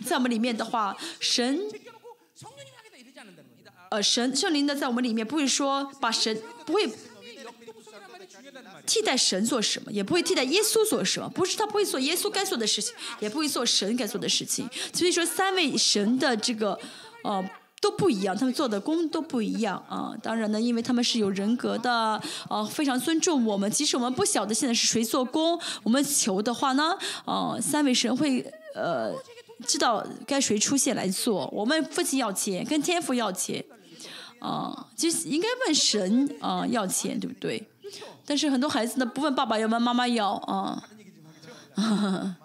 [0.03, 1.61] 在我们里面的话，神。
[3.95, 6.91] 呃，神圣灵呢，在我们里面不会说把神不会
[8.85, 14.69] 替代神做什么，也不会替代耶稣做什么，不是他不会做耶稣该做的事情，也不会做神该做的事情。
[14.93, 16.77] 所以说，三位神的这个
[17.23, 17.49] 呃
[17.81, 20.13] 都不一样，他们做的工都不一样啊。
[20.21, 23.71] 当然呢，因为他们是有人格的，呃，非常尊重我们。
[23.71, 28.45] 即使我们不晓得现在是谁做工，我们求的话呢，呃，三位神会
[28.75, 29.15] 呃。
[29.69, 33.65] 知道该谁出现来做，我们父亲要钱，跟天父要钱，
[34.45, 37.67] 啊，就是应该问神啊要钱，对不对？
[38.27, 40.83] 但是很多孩子呢不问爸爸要，问妈妈要啊。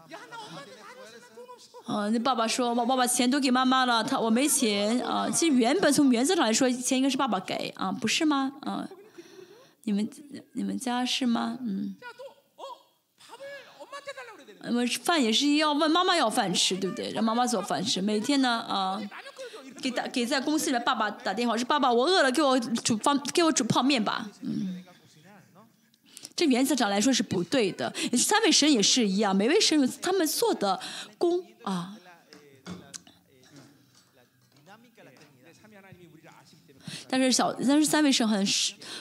[1.85, 5.27] 啊，那爸爸说，我爸把钱都给妈妈了，他我没钱啊。
[5.29, 8.53] 其实原本从原则上来说，钱应该是爸爸给啊，不是吗？
[8.61, 8.87] 啊，
[9.83, 10.07] 你们
[10.53, 11.57] 你们家是吗？
[11.61, 11.95] 嗯。
[14.61, 17.11] 那么饭也是要问妈妈要饭吃，对不对？
[17.11, 19.01] 让妈妈做饭吃，每天呢啊。
[19.81, 24.29] 给打给在公司里的爸爸打电话，是爸爸，我饿了，给我煮方给我煮泡面吧。
[24.41, 24.83] 嗯，
[26.35, 27.93] 这原则上来说是不对的。
[28.17, 30.79] 三位神也是一样，每位神他们做的
[31.17, 31.95] 功啊。
[37.11, 38.45] 但是小但是三位神很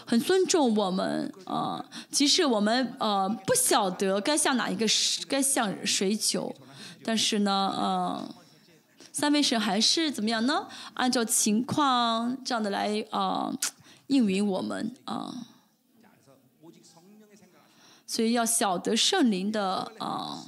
[0.07, 1.85] 很尊重我们啊。
[2.11, 4.87] 即使我们呃不晓得该向哪一个
[5.29, 6.55] 该向谁求，
[7.05, 8.35] 但是呢，嗯。
[9.19, 10.69] 三位神还是怎么样呢？
[10.95, 13.53] 按照情况这样的来啊
[14.07, 15.35] 应允我们啊。
[18.07, 20.45] 所以要晓得圣灵的啊。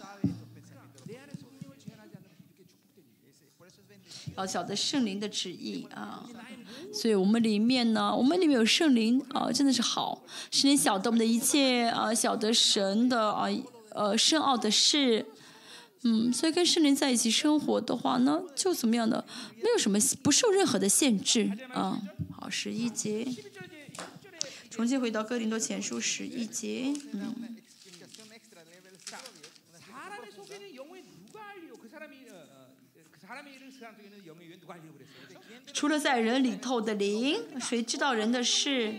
[4.36, 6.24] 要晓得圣灵的旨意啊。
[6.94, 10.22] 所以我们里面呢我们里面有圣灵啊真的是好。
[10.52, 13.48] 圣灵晓得我们的一切啊晓得神的啊
[13.90, 15.26] 呃深奥的事
[16.02, 19.22] 嗯，所以跟圣灵在一起生活的话呢，就怎么样的，
[19.56, 22.01] 没有什么不受任何的限制啊。
[22.35, 23.28] 好，十一节，
[24.70, 26.94] 重新回到哥林多前书十一节。
[27.12, 27.56] 嗯，
[35.74, 38.94] 除了在人里头的灵，谁知道人的事？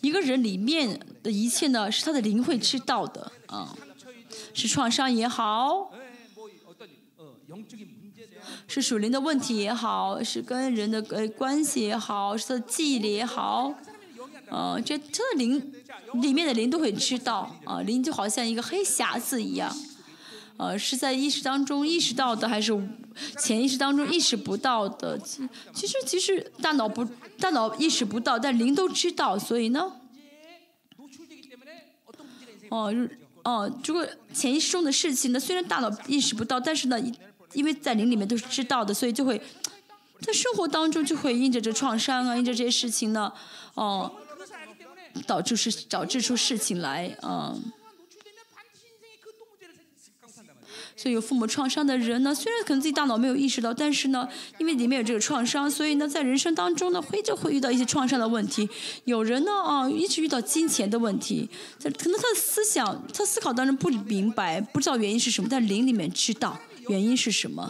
[0.00, 3.30] 一个人里面的一切呢，是他的灵会知道的。
[3.54, 3.68] 嗯，
[4.54, 5.92] 是创伤也好，
[8.66, 13.74] 是属灵的问题也好，是跟人的呃关系也好，是记忆里也好，
[14.50, 15.72] 嗯，这真的灵
[16.14, 19.70] 里面的灵都会知道啊，灵就好像一个黑匣子一样，
[20.56, 22.72] 呃，是在意识当中意识到的，还是
[23.38, 25.18] 潜意识当中意识不到的？
[25.74, 27.04] 其实其实大脑不
[27.38, 29.92] 大脑意识不到，但灵都知道，所以呢，
[32.70, 32.94] 哦。
[33.44, 37.00] 哦，如果潜意识中的事情呢，虽然大脑意识不到，但是呢，
[37.52, 39.40] 因为在灵里面都是知道的，所以就会
[40.20, 43.32] 在生活当中就会因着这创伤啊，因着这些事情呢，
[43.74, 44.10] 哦，
[45.26, 47.16] 导致是导致出事情来。
[47.22, 47.60] 嗯。
[51.02, 58.68] 所以有父母创伤的人呢，虽然可能自己大脑没有意识到，但是呢，因为里面有这个创伤，所以呢，在人生当中呢，会就会遇到一些创伤的问题。
[59.04, 66.56] 有人呢，啊，一直遇到金钱的问题，这可能他的思想、他思考当中不明白，不知道原因是什么，但灵里面知道
[66.88, 67.68] 原因是什么。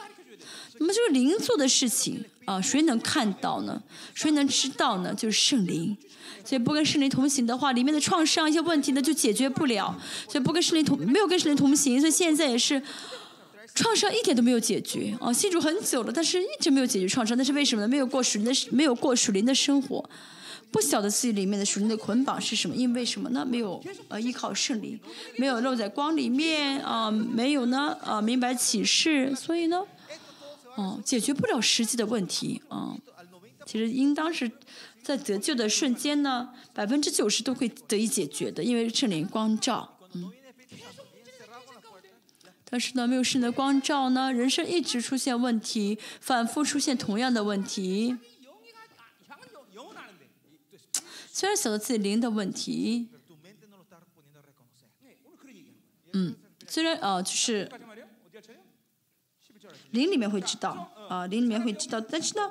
[0.79, 3.83] 那么这个灵做的事情啊，谁能看到呢？
[4.13, 5.15] 谁能知道呢？
[5.15, 5.97] 就是圣灵。
[6.45, 9.97] 所以不跟圣灵同行的话，里面的创伤一些问题呢就解决不了。
[10.29, 12.83] 所以不跟圣灵同，没有跟圣灵同行，所以现在也是
[13.74, 15.32] 创伤一点都没有解决啊。
[15.32, 17.89] 信主很久了，但是一直没有解决创伤，那是为什么呢？
[17.89, 20.09] 没有过属灵的，没有过属灵的生活，
[20.70, 22.77] 不晓得自己里面的属灵的捆绑是什么。
[22.77, 23.47] 因为什么呢？
[23.49, 24.99] 没有呃依靠圣灵，
[25.36, 29.82] 没有露在光里面啊，没有呢啊明白启示，所以呢，
[30.77, 32.97] 哦解决不了实际的问题啊。
[33.66, 34.51] 其实应当是。
[35.03, 39.99] 在得救的瞬间呢，百分之九十都会得以解决的，因为圣灵光照。
[40.12, 40.31] 嗯。
[42.73, 48.16] 但是呢，没有圣的光照呢，人生一直出现问题，反复出现同样的问题。
[51.31, 53.11] 虽然晓得自己灵的问题，
[56.15, 56.35] 嗯，
[56.66, 57.70] 虽然呃就是
[59.90, 62.51] 灵里面会知道啊，灵里面会知道，但是呢，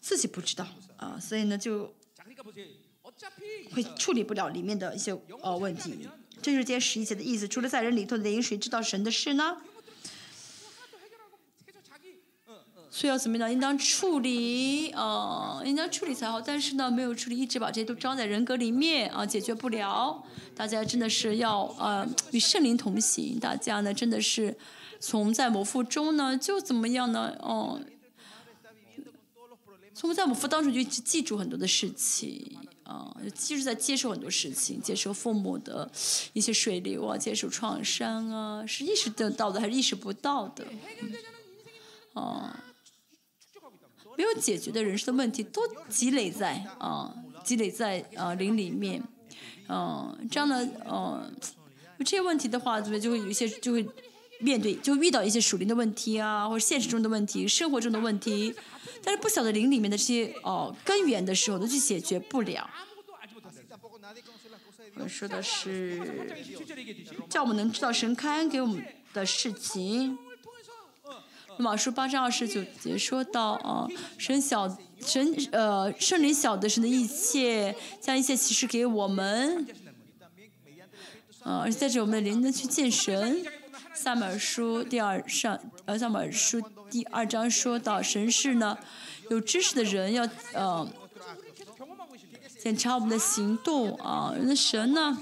[0.00, 0.66] 自己不知道。
[0.96, 1.94] 啊，所以呢，就
[3.72, 6.08] 会处理不了里面的一些呃问题。
[6.40, 7.46] 这就是今天十一节的意思。
[7.46, 9.58] 除了在人里头的灵，谁知道神的事呢？
[12.90, 13.52] 所以要怎么样？
[13.52, 16.40] 应当处理，呃，应当处理才好。
[16.40, 20.24] 但是呢，没有处理，一直把这些都装在人格里面啊，解决不了。
[20.56, 23.38] 大家真的是要呃与圣灵同行。
[23.38, 24.56] 大家呢，真的是
[24.98, 27.36] 从在某腹中呢，就怎么样呢？
[27.40, 27.80] 哦。
[29.94, 32.56] 从在母腹当中就记住很多的事情
[32.88, 35.90] 啊，就是在接受很多事情，接受父母的
[36.32, 40.66] 一些水流啊，接受创伤啊，是意识得到的还是意识不到的？
[42.14, 42.64] 啊，
[44.16, 45.60] 没有解决的人生的问题都
[45.90, 49.02] 积累在啊，积累在啊灵里面，
[49.68, 51.30] 嗯，这样的嗯，
[51.98, 53.86] 这些问题的话，怎么就会有一些就会
[54.40, 58.54] 面对，就遇到一些属灵的问题啊，或者现实中的问题、生活中的问题。
[59.02, 62.68] 但是不晓得灵里面的这些哦根源的时候，都去解决不了。
[64.94, 66.00] 我说的是，
[67.28, 70.18] 叫我们能知道神开恩给我们的事情。
[71.56, 73.86] 马书八章二十九节说到啊，
[74.16, 79.66] 神晓神呃圣灵晓得神的一切，将一切启示给我们。
[81.42, 83.44] 啊，而且在这我们的灵能去见神。
[83.98, 86.62] 萨母书第二上呃萨母书。
[86.88, 88.78] 第二章说到神是呢，
[89.28, 90.88] 有知识的人要呃
[92.60, 94.32] 检查我们的行动啊。
[94.40, 95.18] 那神呢，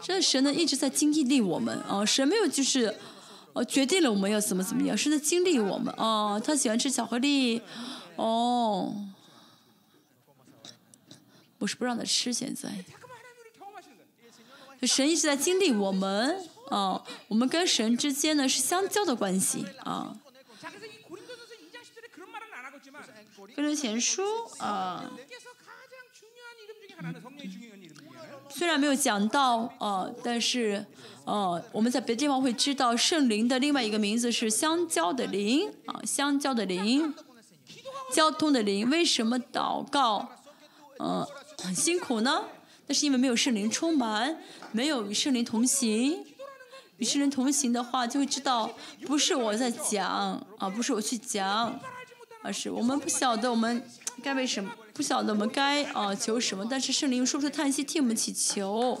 [0.00, 2.06] 这神呢一直在经历我们啊。
[2.06, 2.94] 神没有就是
[3.52, 6.38] 呃决定了我们要怎么怎么样，是在经历我们啊。
[6.38, 7.60] 他喜欢吃巧克力，
[8.14, 8.94] 哦，
[11.58, 12.70] 我是不让他吃现在。
[14.86, 16.48] 神一直在经历我们。
[16.70, 20.16] 啊，我们跟神之间呢是相交的关系啊。
[23.54, 24.22] 跟着前书
[24.56, 25.10] 啊，
[28.48, 30.86] 虽然没有讲到呃，但是
[31.26, 37.14] 呃，我们在别的地方会知道圣灵的另外一个名字是相交的灵啊，相交的灵，
[38.10, 38.88] 交通的灵。
[38.88, 40.30] 为什么祷告
[41.00, 41.26] 嗯
[41.62, 42.44] 很辛苦呢？
[42.92, 44.36] 是因为没有圣灵充满，
[44.72, 46.24] 没有与圣灵同行。
[46.98, 48.70] 与圣灵同行的话，就会知道
[49.06, 50.06] 不是我在讲
[50.58, 51.80] 啊，不是我去讲，
[52.42, 53.82] 而是我们不晓得我们
[54.22, 59.00] 该为什么，不晓得我们该啊求什么，但是圣灵又说出叹息替我们祈求，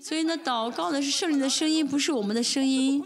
[0.00, 3.04] 所以呢，祷告呢是圣灵的声音，不是我们的声音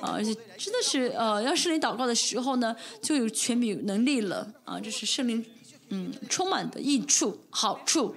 [0.00, 5.44] 啊，而且真的是呃，要圣灵祷告的时候呢，就有权柄能力了啊，这是圣灵
[5.90, 8.16] 嗯充满的益处好处。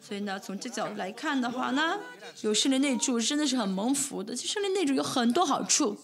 [0.00, 1.98] 所以呢，从这角度来看的话呢，
[2.42, 4.36] 有圣灵内住真的是很蒙福的。
[4.36, 5.98] 其实圣灵内住有很多好处。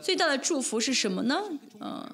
[0.00, 1.42] 最大的祝福是什么呢？
[1.80, 2.10] 嗯，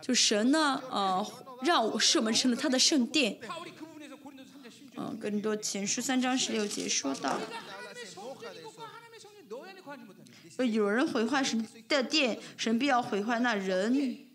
[0.00, 1.26] 就神呢，呃，
[1.62, 3.40] 让我是我们成了他的圣殿。
[4.96, 7.40] 嗯，更多前书三章十六节说到。
[10.58, 14.25] 有人毁坏神的殿，神必要毁坏那人。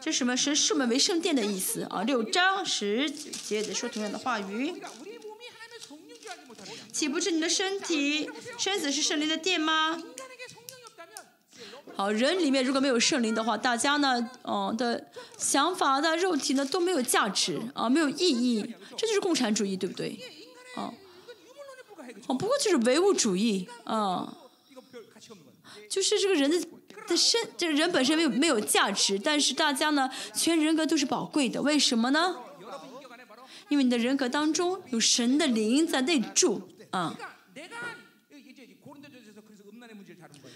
[0.00, 0.36] 这什么？
[0.36, 2.02] 神视我们为圣殿的意思啊！
[2.02, 4.74] 六章十节的说同样的话语。
[6.92, 10.00] 岂不是你的身体、身子是圣灵的殿吗？
[11.96, 18.74] 好，人里面如果没有圣灵的话，大家呢，嗯的想法、的肉体呢都没有价值啊，没有意义。
[18.96, 20.18] 这就是共产主义，对不对？
[20.76, 20.94] 啊。
[22.28, 24.36] 哦，不过就是唯物主义啊，
[25.90, 26.68] 就是这个人的
[27.08, 32.36] 的身，这人本身没有没有价值，但是大家呢，全人格都是宝贵的，为什么呢？
[33.68, 37.16] 因为你的人格当中有神的灵在内住，啊。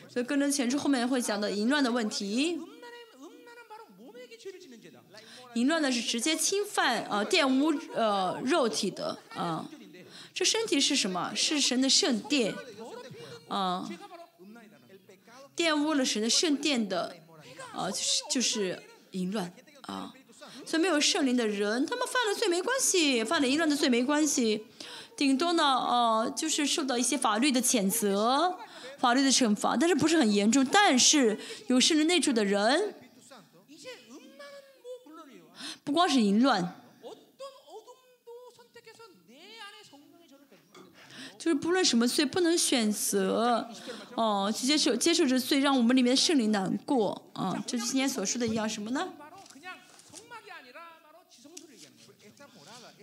[0.09, 2.61] 所以跟着前面后面会讲到淫乱的问题。
[5.55, 9.69] 淫乱呢是直接侵犯呃玷污呃肉体的，啊。
[10.33, 11.33] 这身体是什么？
[11.35, 12.55] 是神的圣殿，
[13.49, 13.89] 啊。
[15.57, 17.17] 玷污了神的圣殿的，
[17.75, 19.53] 呃，就是就是淫乱，
[19.83, 20.13] 啊，
[20.65, 24.67] 所以没有圣灵的人，他们犯了罪没关系，犯了淫乱的罪没关系，
[25.17, 28.59] 顶多呢，呃，就是受到一些法律的谴责，
[28.99, 31.39] 法律的惩罚，但是不是很严重，但是
[31.69, 32.95] 有圣灵内住的人。
[35.85, 36.82] 不光是淫乱。
[41.43, 43.69] 就是不论什么罪，不能选择，
[44.15, 49.09] 哦，去接受接受这罪，让我们里面的圣灵难过，啊，这是今天所说的一样什么呢？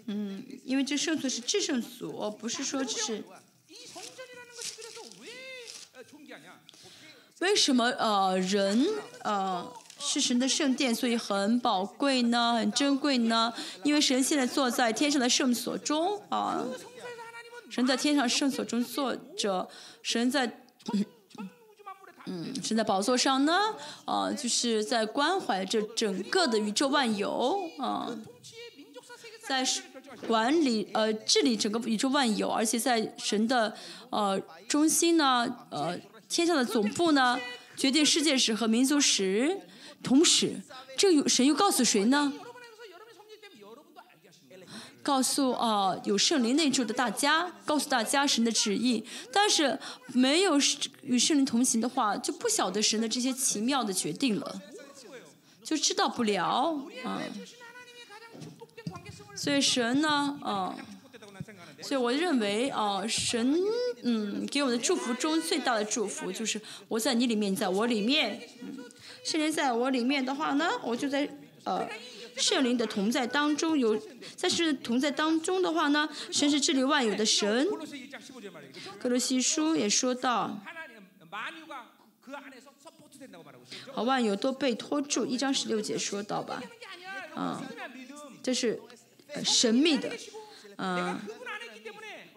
[0.06, 3.22] 嗯，因为这圣所是至圣所，不是说只是。
[7.40, 8.86] 为什么呃人
[9.24, 13.54] 呃是神的圣殿，所以很宝贵呢，很珍贵呢？
[13.84, 16.66] 因为神现在坐在天上的圣所中啊。
[17.70, 19.70] 神在天上圣所中坐着，
[20.02, 20.64] 神在
[22.26, 23.58] 嗯，神在宝座上呢，
[24.06, 28.16] 呃，就是在关怀着整个的宇宙万有，啊，
[29.48, 29.66] 在
[30.28, 33.76] 管理，呃，治理整个宇宙万有，而且在神的
[34.12, 35.98] 呃中心呢，呃，
[36.28, 37.40] 天上的总部呢，
[37.76, 39.62] 决定世界史和民族史，
[40.04, 40.62] 同时
[40.98, 42.34] 这个神又告诉谁呢？
[45.02, 49.04] 告诉啊，有圣灵内住的大家，告诉大家神的旨意。
[49.32, 50.60] 但是没有
[51.02, 54.62] 与圣灵同行的话，就不晓得神的这些奇妙的决定了，
[55.64, 57.22] 就知道不了啊。
[59.36, 60.76] 所以神呢，啊，
[61.82, 63.58] 所以我认为啊，神
[64.04, 68.42] 嗯给我们的祝福中最大的祝福就是我在你里面，在我里面，
[69.24, 71.28] 圣灵在我里面的话呢，我就在
[71.64, 71.88] 呃。
[72.40, 74.00] 圣灵的同在当中有，
[74.36, 77.68] 在圣同在当中的话呢，神是治理万有的神。
[78.98, 80.60] 格罗西书也说到，
[83.94, 86.64] 好，万有都被托住，一章十六节说到吧，
[87.36, 87.62] 啊，
[88.42, 88.80] 这是
[89.44, 90.10] 神秘的，
[90.78, 91.22] 啊，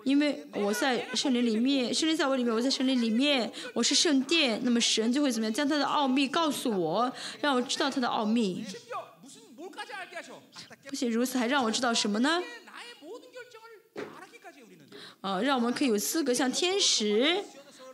[0.04, 8.64] 因为我在圣灵里面，圣灵在我里面，我在圣灵里面，我是圣殿，那么神就会怎么样，将他的奥秘告诉我，让我知道他的奥秘。
[10.88, 12.42] 不仅如此，还让我知道什么呢？
[15.20, 17.44] 啊，让我们可以有资格向天使，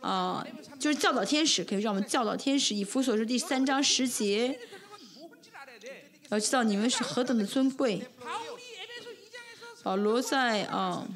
[0.01, 0.45] 啊，
[0.79, 2.73] 就是教导天使，可以让我们教导天使。
[2.73, 4.59] 以弗所书第三章十节，
[6.29, 8.01] 要知道你们是何等的尊贵。
[9.83, 11.07] 保罗在啊，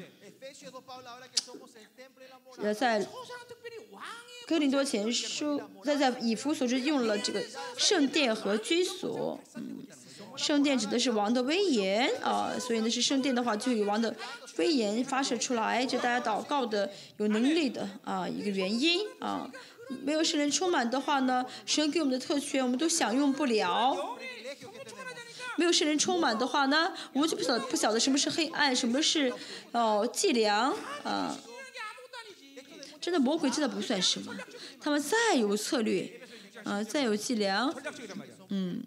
[2.78, 3.06] 在
[4.46, 7.44] 哥林多前书，在在以弗所书用了这个
[7.76, 9.84] 圣殿和居所，嗯。
[10.36, 14.14] 圣殿指的是王的威严啊，所以呢是圣殿的话，就有王的
[14.56, 15.84] 威严发射出来。
[15.84, 19.50] 就大家祷告的有能力的啊，一个原因啊。
[20.02, 23.96] 没有圣人充满的话呢，神给我们的特权我们都享用不了。
[25.56, 29.32] 没有圣人充满的话呢，我们就不晓不晓得什么是黑暗，什么是
[29.72, 30.74] 哦计量
[31.04, 31.36] 啊。
[33.00, 34.34] 真的魔鬼真的不算什么，
[34.80, 36.10] 他们再有策略
[36.64, 37.72] 啊，再有计量
[38.48, 38.82] 嗯。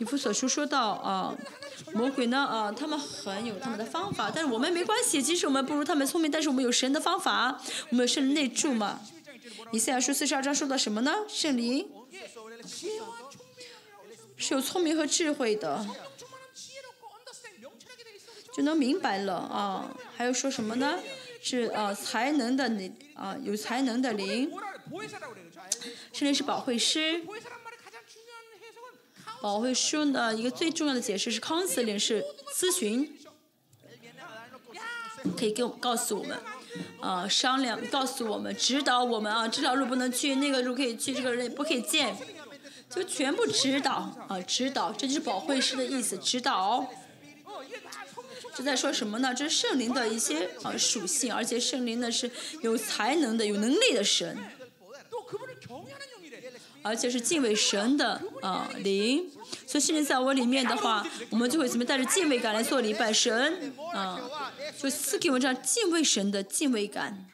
[0.00, 1.36] 以弗所书说到啊，
[1.92, 7.60] 魔鬼呢啊，他们很有他们的方法，但是我们没关系，即使我们不如他们聪明，但是我们有神的方法，
[7.90, 8.98] 我们有圣灵内住嘛。
[9.72, 11.14] 以赛亚书四十二章说到什么呢？
[11.28, 11.86] 圣灵
[14.38, 15.86] 是有聪明和智慧的，
[18.56, 19.94] 就能明白了啊。
[20.16, 20.98] 还有说什么呢？
[21.42, 24.50] 是啊，才能的灵啊，有才能的灵，
[26.14, 27.22] 圣灵是保惠师。
[29.40, 33.18] 保，会师呢一个最重要的解释是 counseling 是咨询，
[35.36, 36.38] 可以给我告诉我们，
[37.00, 42.16] 啊，商量告诉我们，指导我们啊，这条路不能去，那个路可以去，这个人不可以见，
[42.94, 46.86] 就全部指导啊，指导，这就是保会师的意思，指导。
[48.54, 49.32] 这在说什么呢？
[49.32, 52.30] 这是圣灵的一些啊属性，而且圣灵呢是
[52.62, 54.36] 有才能的、有能力的神。
[56.82, 59.30] 而且是敬畏神的啊灵。
[59.66, 64.20] 所以圣灵在我里面的话，我们就会怎么带着敬畏感来做礼拜神啊，
[64.78, 67.26] 就赐给我们这样敬畏神的敬畏感。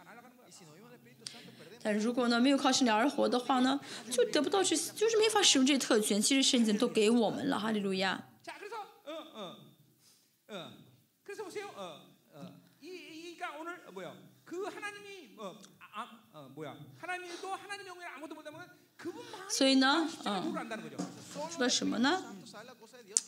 [1.82, 3.78] 但如果呢没有靠圣灵而活的话呢，
[4.10, 6.20] 就得不到这，就是没法使用这些特权。
[6.20, 8.26] 其实圣经都给我们了，哈利路亚。
[19.56, 20.52] 所以呢，嗯，
[21.50, 22.22] 说了什么呢？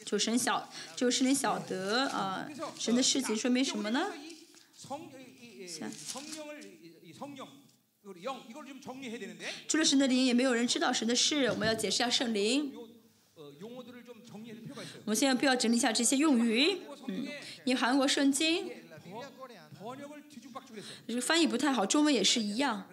[0.05, 2.47] 就神晓，就是你晓得啊，
[2.79, 4.13] 神的事情，说明什么呢？
[9.67, 11.47] 除了神的灵，也没有人知道神的事。
[11.47, 12.75] 我们要解释一下圣灵。
[15.07, 17.27] 我们现在不要整理一下这些用语，嗯，
[17.65, 18.71] 你韩国圣经，
[21.07, 22.87] 这个翻译不太好，中文也是一样。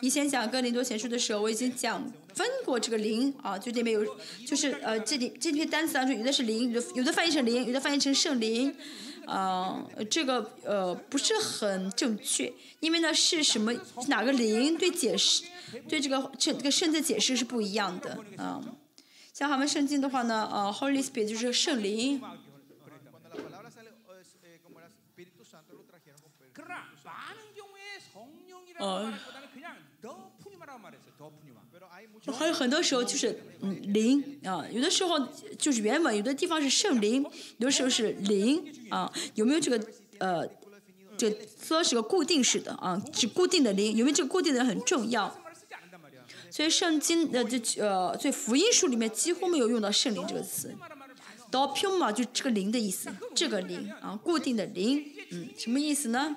[0.00, 2.02] 以前讲《哥林多前书》的时候，我已经讲
[2.34, 4.16] 分过这个“灵”啊，就里面有，
[4.46, 8.74] 就是呃，这里这篇单词当中，有的是“灵”，有的翻译成“灵”，有的翻译成“圣灵”，
[9.26, 13.72] 啊，这个呃不是很正确，因为呢是什么
[14.08, 15.44] 哪个“灵”对解释
[15.88, 18.62] 对这个这这个圣字解释是不一样的啊。
[19.32, 22.20] 像他们圣经的话呢，呃，Holy Spirit 就是圣灵。
[28.80, 29.12] 呃，
[32.32, 35.18] 还有很多时候就是嗯灵啊，有的时候
[35.58, 37.22] 就是原文，有的地方是圣灵，
[37.58, 39.86] 有的时候是灵啊，有没有这个
[40.18, 40.48] 呃，
[41.16, 41.30] 这
[41.62, 45.36] 说是个固定式的啊，是固定的灵，有没有这个固定的很重要。
[46.50, 50.74] 所以圣经呃这呃，所以福音书里面几乎没有用到圣灵这个词。
[51.50, 56.36] d o p u m 嘛，就这个灵的意思，这个灵啊，固定的灵，嗯，什么意思呢？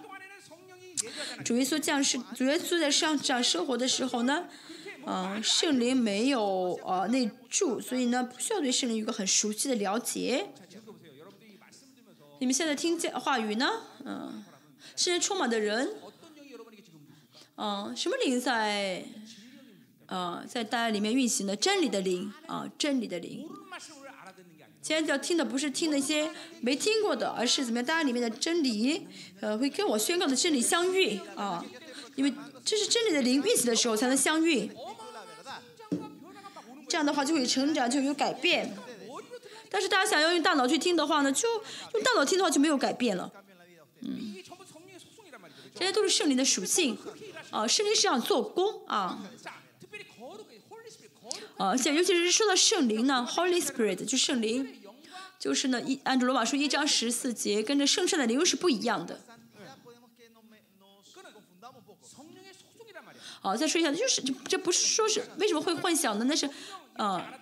[1.43, 4.47] 主耶稣降世，主耶稣在上这样生活的时候呢，
[5.05, 10.47] 嗯、圣灵没有呃内住，所以呢，不需要对圣灵有个很熟悉的了解。
[12.39, 13.69] 你们现在听见话语呢？
[14.05, 14.43] 嗯、呃，
[14.95, 15.95] 圣灵充满的人，
[17.55, 19.05] 嗯、什么灵在？
[20.05, 23.49] 呃，在大家里面运行的真理的灵啊、真理的灵。
[24.83, 26.29] 现在要听的不是听那些
[26.59, 27.85] 没听过的，而是怎么样？
[27.85, 29.07] 大家里面的真理，
[29.39, 31.63] 呃，会跟我宣告的真理相遇啊，
[32.15, 32.33] 因为
[32.65, 34.69] 这是真理的灵运行的时候才能相遇。
[36.89, 38.75] 这样的话就会成长，就有改变。
[39.69, 41.47] 但是大家想要用大脑去听的话呢，就
[41.93, 43.31] 用大脑听的话就没有改变了。
[44.01, 44.35] 嗯，
[45.73, 46.97] 这些都是圣灵的属性
[47.51, 49.23] 啊，圣灵是要做工啊。
[51.57, 54.81] 啊，现尤其是说到圣灵呢，Holy Spirit 就圣灵，
[55.39, 59.19] 就是呢一按照罗马书一章十四节，跟着圣圣的灵是不一样的。
[63.41, 66.49] 好、啊，再说一下，就是这不是说是为什么会幻想呢，那是，
[66.93, 67.33] 呃、啊，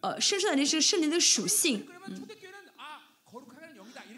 [0.00, 2.28] 呃、圣圣的灵是圣灵的属性，嗯，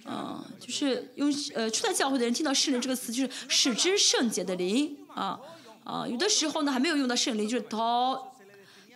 [0.04, 5.40] 啊，就是用呃初代教会的人听到圣灵这个词，就是使之圣洁的灵，啊。
[5.82, 7.76] 啊，有的时候呢还没有用到圣灵，就是 t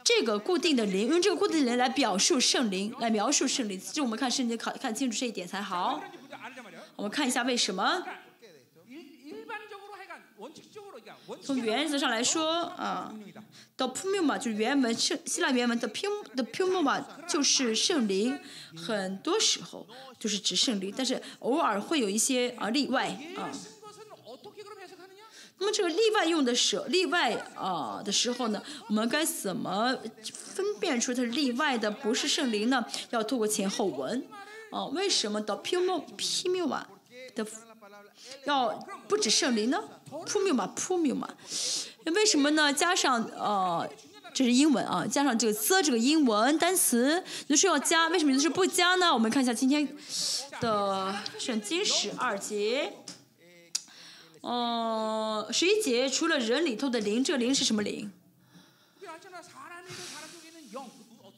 [0.05, 3.81] 这个固定的灵，用这个固定的灵来表述圣灵，来描述圣灵。
[3.93, 6.03] 这我们看圣经，考看清楚这一点才好。
[6.95, 8.05] 我们看一下为什么？
[11.43, 13.15] 从原则上来说，啊
[13.79, 18.39] ，the puma 就是原文圣希腊原文的 p u m the puma 就是圣灵。
[18.77, 19.87] 很多时候
[20.19, 23.49] 就是指圣灵，但是偶尔会有一些啊例外啊。
[25.59, 29.97] 那么这个例外用的时，例外啊的时候呢，我们该怎么
[30.33, 32.85] 分辨出它是例外的不是圣灵呢？
[33.11, 34.27] 要透过前后文
[34.71, 34.85] 啊。
[34.87, 36.87] 为什么的 p u m p u m a
[37.35, 37.47] 的
[38.45, 38.69] 要
[39.09, 42.73] 不止圣灵呢 p u m a p u m a 为什么呢？
[42.73, 43.89] 加上呃，
[44.35, 49.15] 这是英文啊，加上这个 the 这个英文单词，有的时候要加，为什么有的时候不加呢？
[49.15, 49.89] 我们看一下今天
[50.61, 52.93] 的圣经十二节。
[54.47, 58.12] 嗯谁解除了人里头的零这个零是什么零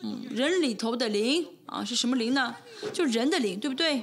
[0.00, 2.56] 嗯人里头的零啊是什么零呢？
[2.92, 4.02] 就人的零对不对？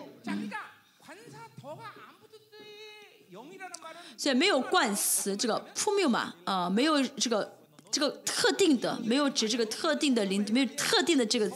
[4.17, 7.57] 所以没有冠词这个扑灭嘛啊没有这个
[7.91, 11.51] 这个特定的没有指这个特定的零没有特定的这个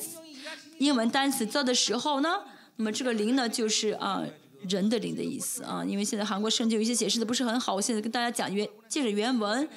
[0.78, 2.42] 英文单词做的时候呢
[2.76, 4.22] 那么这个零呢就是啊
[4.68, 9.68] 人的灵的意思啊，因为现在韩国圣经有一些解释的不是很好，我现在跟大家讲原借着原文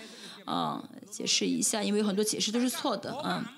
[0.44, 3.52] 啊解释一下，因为有很多解释都是错的啊。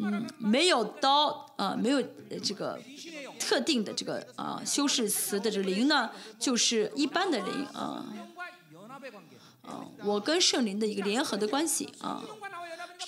[0.00, 2.00] 嗯，没有刀啊，没有
[2.42, 2.78] 这个
[3.38, 8.04] 特定的这个啊修饰词的这个灵呢，就是一般的灵啊。
[9.62, 12.22] 啊，我跟圣灵的一个联合的关系啊。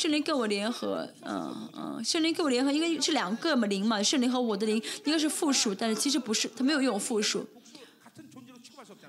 [0.01, 7.47] 圣灵跟我联合嗯嗯圣灵跟我联合应该是两个嘛灵嘛圣灵和我的灵应该是复数但是其实不是它没有用复数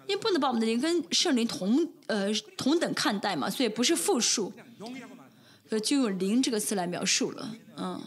[0.05, 2.27] 因为不能把我们的灵跟圣灵同呃
[2.57, 4.51] 同等看待嘛所以不是复数
[5.69, 8.01] 呃就用灵这个词来描述了嗯。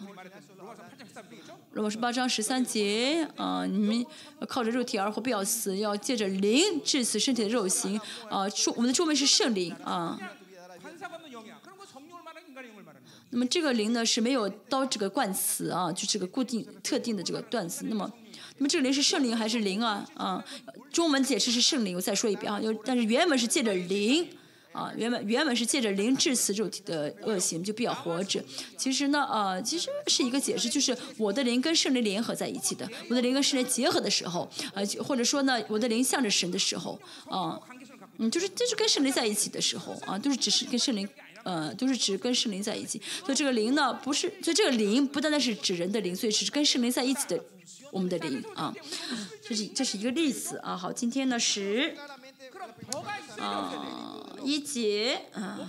[1.73, 4.07] 如果是八章十三节啊你们
[4.47, 7.99] 靠着肉体而活不要死要借着灵致死身体的肉形
[8.29, 10.21] 啊说我们的中文是圣灵啊。
[13.35, 17.85] 那么这个灵呢，是没有到这个冠词啊，就这个固定特定的这个段子。
[17.89, 18.09] 那么
[18.59, 20.09] 那么这个灵是圣灵还是灵啊？
[20.15, 20.45] 啊，
[20.93, 21.97] 中文解释是圣灵。
[21.97, 24.25] 我再说一遍啊，就但是原文是借着灵
[24.71, 28.41] 啊，原本原本是借着灵致死肉体的恶行，就比较活着。
[28.77, 32.89] 其实呢，呃，其实是一个解释，就是我的灵跟圣灵联合在一起的。
[33.11, 36.97] 我的灵跟圣灵结合的时候，呃，或者说呢，我的灵向着神的时候，
[37.29, 37.59] 啊，
[38.19, 41.09] 嗯，就是就是跟圣灵在一起的时候，啊，就是只是跟圣灵。
[41.45, 43.01] 呃，都是指跟圣灵在一起。
[43.25, 47.45] 所以这个灵呢不是所以这个灵不单单是指人的灵所以只是跟圣灵在一起的
[47.93, 48.75] 我们的灵啊。
[49.43, 50.77] 这是这是一个例子啊。
[50.77, 51.95] 好今天呢十
[53.39, 55.61] 啊一节啊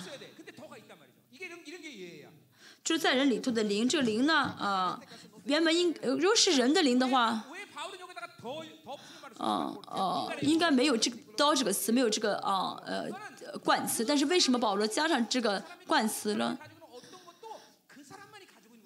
[2.84, 5.02] 就是在人里头的灵这个灵呢啊
[5.46, 7.46] 原本应如果是人的灵的话
[9.38, 13.10] 啊哦应该没有这个刀这个词没有这个啊呃
[13.64, 16.58] 冠词但是为什么保罗加上这个冠词呢？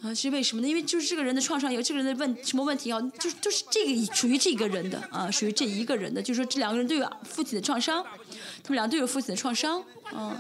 [0.02, 0.68] 啊是为什么呢？
[0.68, 3.02] 因为就是这个人的创伤有这个人的问什么问题啊？
[3.19, 8.02] 就就是这个属于这个人的啊属于这一个人的就是说这两个人都有父亲的创伤
[8.64, 9.84] 他们俩都有父亲的创伤
[10.14, 10.40] 嗯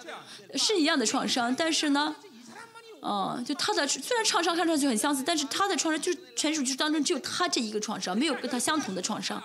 [0.55, 2.15] 是一样的创伤但是呢
[3.01, 9.43] 嗯就他的虽然创伤看上去很相似但是他的创伤就是全属就当中只有他这一个创伤没有跟他相同的创伤。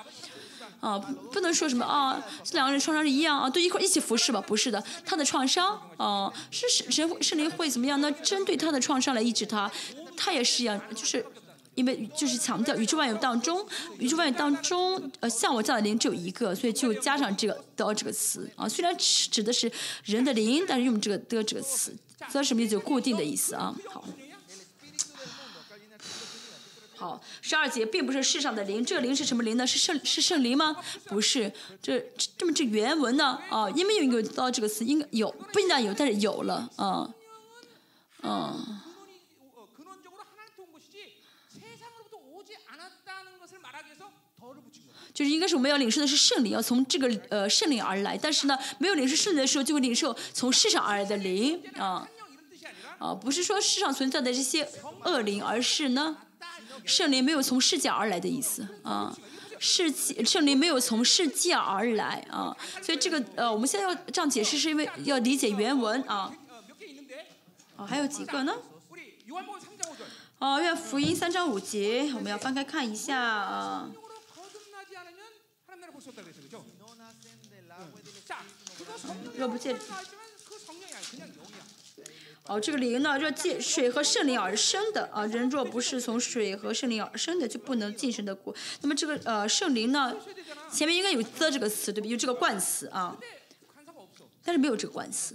[0.85, 0.99] 啊，
[1.33, 4.39] 不能说什么啊，这两个人创伤是一样啊，都一块一起服侍吧？
[4.47, 8.13] 不是的，他的创伤啊，是神神会圣灵会怎么样呢？
[8.13, 9.71] 针对他的创伤来医治他，
[10.15, 11.25] 他也是一样，就是
[11.75, 13.67] 因为就是强调宇宙万有当中，
[13.99, 19.73] 宇宙万有当中，呃，像我这样的灵只有一个，所以就加上这个“的”这个词啊，虽然指的是
[20.05, 21.97] 人的灵，但是用这个“的”这个词，
[22.31, 22.73] 的什么意思？
[22.73, 23.75] 就固定的意思啊。
[23.91, 24.05] 好。
[27.05, 29.67] 哦十二节并不是世上的灵这灵是什么灵呢？
[29.67, 30.75] 是圣是圣灵吗？
[31.05, 31.53] 不是
[31.83, 32.01] 这
[32.39, 33.39] 这么这原文呢？
[33.51, 37.13] 啊因为有一个到这个词应该有不应该有但是有了啊
[38.23, 38.81] 嗯。
[45.13, 52.09] 就是应该是我们要领受的是圣灵要从这个呃圣灵而来但是呢没有领受圣灵的时候就会领受从世上而来的灵啊。
[52.99, 54.69] 啊不是说世上存在的这些
[55.05, 56.17] 恶灵而是呢
[56.85, 59.17] 圣灵没有从世界而来的意思啊，
[59.59, 66.33] 世界圣灵没有从世界而来啊，所以这个呃，我们现在要这样解释，是因为要理解原文啊。
[67.77, 68.55] 啊，还有几个呢？
[70.39, 73.91] 哦、啊，愿福音三章五节，我们要翻开看一下啊。
[79.37, 79.77] 若不见。
[82.47, 88.55] 哦，这个灵呢，若借水和圣灵而生的啊，人若不是从水和圣灵而生的，就不能进神的国。
[88.83, 90.15] 那么这个呃圣灵呢，
[90.71, 92.11] 前面应该有 the 这个词，对不对？
[92.11, 93.17] 有这个冠词啊，
[94.45, 95.35] 但是没有这个冠词，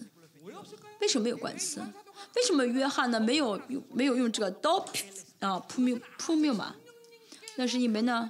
[1.01, 1.81] 为什么没有冠词？
[2.35, 5.03] 为什么约翰呢没有用没有用这个 d o p
[5.39, 6.75] 啊 p u m p u m 嘛？
[7.55, 8.29] 那是因为呢，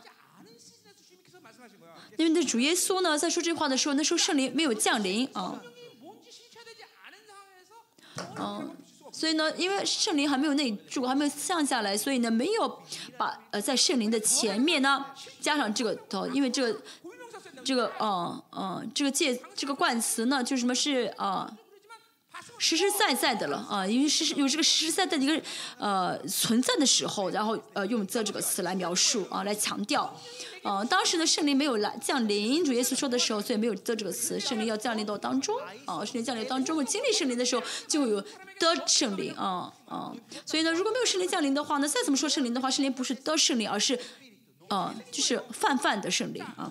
[2.15, 5.61] 因为那主耶稣呢在说这话的时候，那时候圣灵没有降临啊。
[8.37, 8.69] 嗯，
[9.11, 12.79] 所以呢，因为圣灵还没有内住，还没有降下来，所以呢，没有
[13.17, 15.05] 把呃在圣灵的前面呢，
[15.41, 16.27] 加上这个头。
[16.27, 16.81] 因为这个
[17.63, 21.51] 这个嗯嗯，这个介这个冠词呢，就什么是啊。
[22.59, 25.41] 实实在在的了啊，因为实实有这个实实在在的一个
[25.77, 30.13] 呃存在的时候，然后呃用这这个词来描述啊，来强调。
[30.61, 35.55] 呃，当时呢，圣灵没有来降临，主耶稣说的时候，所以没有的这个词，圣灵要降临到当中
[35.85, 40.11] 啊，圣灵降临当中，经历圣灵的时候，就有的圣灵啊啊，
[40.45, 43.97] 所以呢，如果没有圣灵降临的话呢，再怎么说圣灵的话，圣灵不是的圣灵，而是
[44.67, 46.69] 啊，就是泛泛的圣灵啊。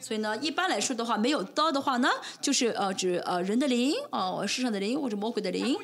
[0.00, 2.08] 所以呢，一般来说的话，没有刀的话呢，
[2.40, 5.76] 就是呃，指呃人的灵哦，世上的灵或者魔鬼的灵。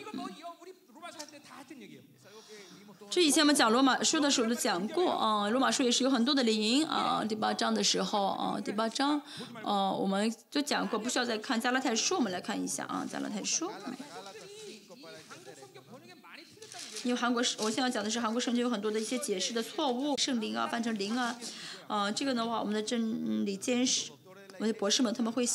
[3.10, 9.20] 这以前我们讲罗马书的时候都讲过啊，罗马书也是有很多的灵啊，第八章的时候啊，第八章
[9.62, 13.70] 哦，我们都讲过，不需要再看加拉太书，我们来看一下啊，加拉太书。
[17.04, 21.36] 因为韩国，我现在讲的是韩国圣经有很多的一些解释的错误，圣灵啊，翻成灵啊。
[21.92, 24.12] 啊，这个的话，我们的真理监视，
[24.54, 25.46] 我们的博士们他们会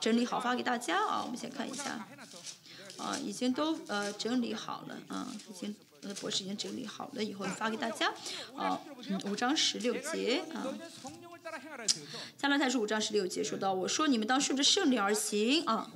[0.00, 1.22] 整理好发给大家啊。
[1.24, 2.04] 我们先看一下，
[2.98, 5.72] 啊，已经都呃整理好了，啊，已经
[6.02, 8.12] 我的博士已经整理好了，以后发给大家，
[8.56, 8.80] 啊，
[9.26, 10.66] 五章十六节啊。
[12.36, 15.88] 加拉太书五章十六节说到：“我说你们当顺着圣灵而行啊。”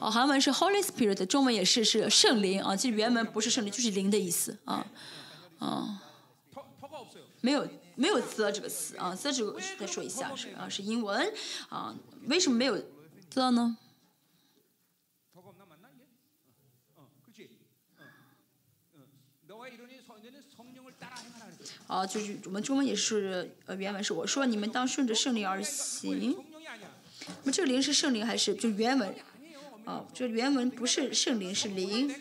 [0.00, 2.74] 哦，韩文是 Holy Spirit，中文也是是圣灵啊。
[2.74, 4.86] 其实原文不是圣灵，就是灵的意思啊。
[5.58, 6.00] 啊，
[7.42, 11.32] 没有没有 the 这个词啊 the 这个再说一下是啊是英文
[11.68, 11.94] 啊
[12.26, 12.76] 为什么没有
[13.30, 13.76] the 呢？
[21.86, 26.36] 啊就是我们中文也是呃原文是我说你们当顺着圣灵而行。
[27.26, 29.14] 那么这个灵是圣灵还是就原文？
[29.84, 32.12] 啊这原文不是圣灵是灵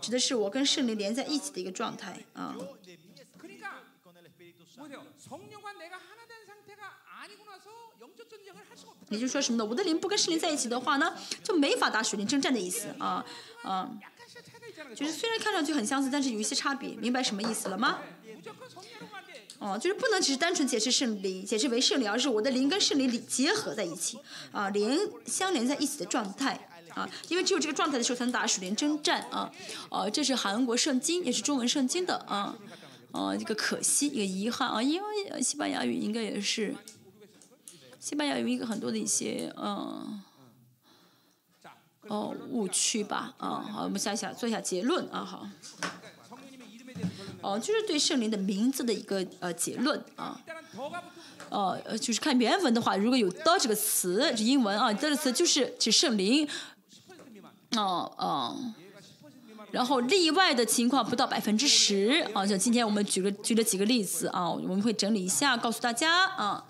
[0.00, 2.56] 指的是我跟圣灵连在一起的一个状态啊。
[9.10, 9.64] 也就是说什么呢？
[9.64, 13.24] 我的灵不跟圣灵在一起的话呢，就没法打属灵征战的意思啊
[13.62, 13.90] 啊！
[14.94, 18.00] 就是虽然看上去很相似，但是有一些差别，明白什么意思了吗？
[19.58, 24.18] 哦，就是不能只是单纯解释圣灵，解释为圣灵，而是我的灵跟圣灵结合在一起
[24.52, 29.50] 啊，连相连在一起的状态啊，因为只有这个状态的时候才能打属灵征战啊！
[29.90, 32.56] 哦，这是韩国圣经，也是中文圣经的啊。
[33.12, 36.74] 哦一个可惜一个遗憾啊因为西班牙语应该也是
[37.98, 40.22] 西班牙语一个很多的一些嗯
[42.02, 45.48] 哦误区吧嗯好我们下一下做一下结论啊好。
[47.40, 50.40] 哦就是对圣灵的名字的一个呃结论啊。
[51.50, 56.46] 哦就是看原文的话如果有的这个词这英文啊这个词就是指圣灵。
[57.76, 58.74] 哦哦
[59.70, 66.64] 然后例外的情况不到百分之十啊，就今天我们举个举了几个例子啊，我们会整理一下告诉大家啊。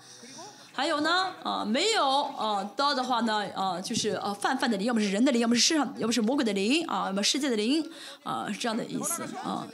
[0.71, 7.85] 还有呢啊，没有啊，的的话呢啊，就是啊，泛泛的灵，要么是人的灵，要么是世上，要么是魔鬼的灵啊，要么世界的灵
[8.23, 9.67] 啊，是这样的意思啊。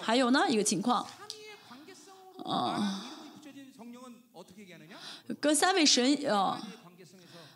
[0.00, 1.06] 还有呢一个情况
[2.44, 3.04] 啊，
[5.38, 6.58] 跟三位神啊，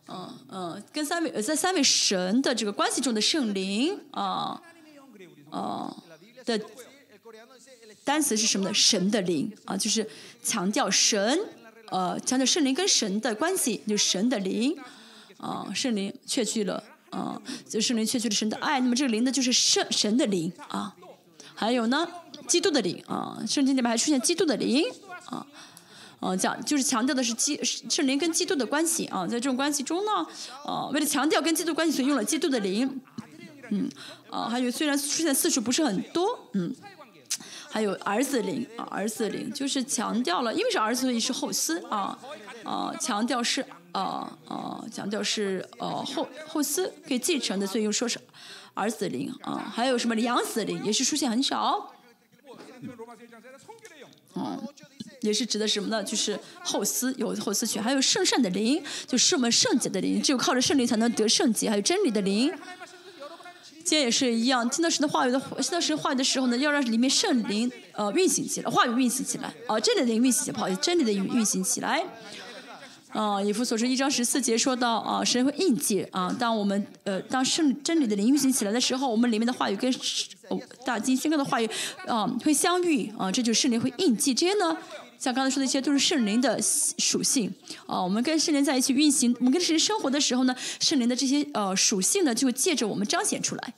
[0.08, 4.60] 嗯嗯，跟三位在三位神的这个关系中的圣灵啊。
[5.52, 5.94] 哦，
[6.46, 6.58] 的
[8.02, 8.74] 单词是什么的？
[8.74, 10.08] 神的灵啊，就是
[10.42, 11.38] 强调神，
[11.90, 14.76] 呃，强调圣灵跟神的关系，就神的灵，
[15.36, 18.80] 啊，圣灵确据了，啊，就圣灵确据了神的爱。
[18.80, 20.96] 那么这个灵呢，就是圣神的灵啊。
[21.54, 22.08] 还有呢，
[22.48, 24.84] 基督的灵啊，圣经里面还出现基督的灵
[25.26, 25.46] 啊，
[26.20, 30.26] 嗯，讲就是强调的是基圣灵跟基督的关系啊，在这种关系中呢，
[30.64, 33.00] 呃，为了强调跟基督关系，所以用了基督的灵。
[33.74, 33.90] 嗯
[34.28, 36.74] 啊，还有虽然出现次数不是很多，嗯，
[37.70, 42.18] 还有儿子灵啊，儿子灵就是强调了，因为是儿子，所以是后嗣啊，
[42.64, 48.20] 啊，强调是啊啊，强调是呃、啊、后后嗣可以继承的，所以又说是
[48.74, 51.94] 儿子灵啊，还有什么养子灵也是出现很少，
[54.34, 54.62] 嗯，
[55.22, 56.04] 也是指的什么呢？
[56.04, 62.52] 就是后嗣有后嗣权，还有圣善的灵，就是我们圣洁的灵，只有靠着圣灵才能得圣洁，还有真理的灵。
[63.84, 72.04] 今天也是一样，听到神的话语的，听到神话语的时候呢，要让里面圣灵呃运行起来，话语运行起来，啊、真理的运行起来，不好意思，真理的运行起来。
[73.08, 79.92] 啊、以弗所书一章十四节说到啊、神会印记啊、当我们呃当圣真理的灵运行起来的时候，我们里面的话语跟
[80.86, 81.68] 大经宣告的话语
[82.06, 84.32] 啊、会相遇啊、这就是圣灵会印记。
[84.32, 84.74] 这些呢，
[85.22, 87.54] 像刚才说的一些，都是圣灵的属性。
[87.86, 93.72] 啊，我们跟圣灵在一起运行，我们跟圣灵生活的时候呢，圣灵的这些呃属性呢，就借着我们彰显出来。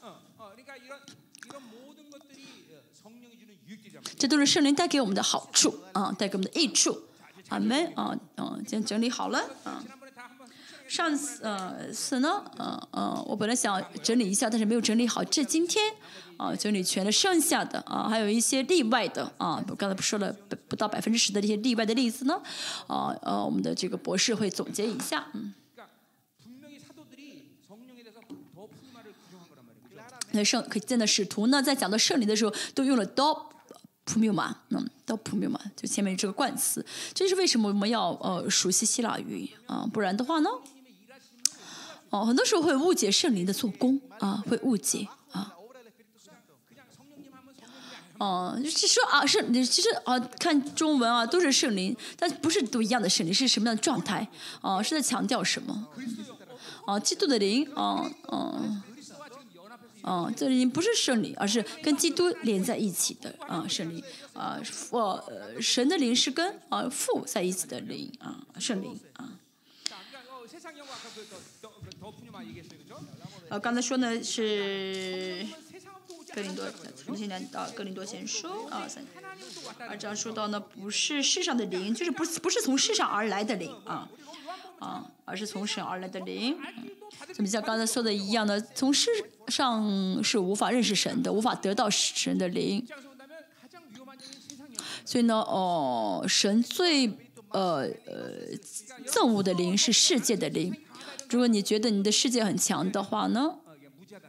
[4.17, 6.99] 这都是圣灵带给我们的好处啊，带给我们的益处。
[7.51, 9.45] 阿门啊啊，先整理好了。
[10.89, 15.23] 上次呃次呢，嗯嗯，我本来想整理一下，但是没有整理好。
[15.23, 15.93] 这今天。
[16.37, 20.35] 啊就你全的剩下的啊还有一些例外的啊我刚才不说了
[20.69, 22.41] 不到百分之十的这些例外的例子呢？
[22.87, 25.55] 啊呃我们的这个博士会总结一下嗯。
[30.33, 36.85] 那圣可见的使徒呢在讲到圣灵的时候都用了 dopuma 嗯 dopuma 就前面这个冠词。
[37.15, 40.51] 这是为什么我们要呃熟悉希腊语啊不然的话呢？
[42.11, 45.53] 哦很多时候会误解圣灵的做工啊会误解啊
[48.19, 54.29] 哦，是说啊，是，其实啊，看中文啊，都是圣灵，但不是都一样的圣灵，是什么样的状态？
[54.61, 55.89] 哦，是在强调什么？
[56.87, 58.83] 哦，基督的灵，哦哦
[60.03, 65.21] 哦，这灵不是圣灵，而是跟基督连在一起的啊，圣灵啊，父
[65.61, 69.33] 神的灵是跟啊父在一起的灵啊，圣灵啊。
[73.49, 75.45] 啊，刚才说呢是。
[76.35, 76.65] 格林多，
[76.97, 79.05] 从现在到格林多前书啊，三，
[79.89, 84.09] 而这样说到呢，不是世上的灵，就是不是不是从世上而来的灵啊，
[84.81, 86.59] 啊，而是从神而来的灵。
[87.37, 89.09] 那么像刚才说的一样呢，从世
[89.47, 92.85] 上是无法认识神的，无法得到神的灵。
[95.05, 97.07] 所以呢，哦，神最
[97.51, 98.57] 呃呃
[99.07, 100.75] 憎恶的灵是世界的灵。
[101.31, 103.59] 如果你觉得你的世界很强的话呢？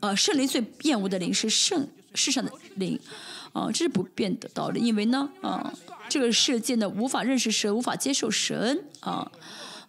[0.01, 2.99] 呃，圣灵最厌恶的灵是圣世上的灵，
[3.53, 4.79] 啊、这是不变的道理。
[4.79, 5.73] 因为呢，啊、
[6.09, 9.31] 这个世界呢无法认识神，无法接受神，啊、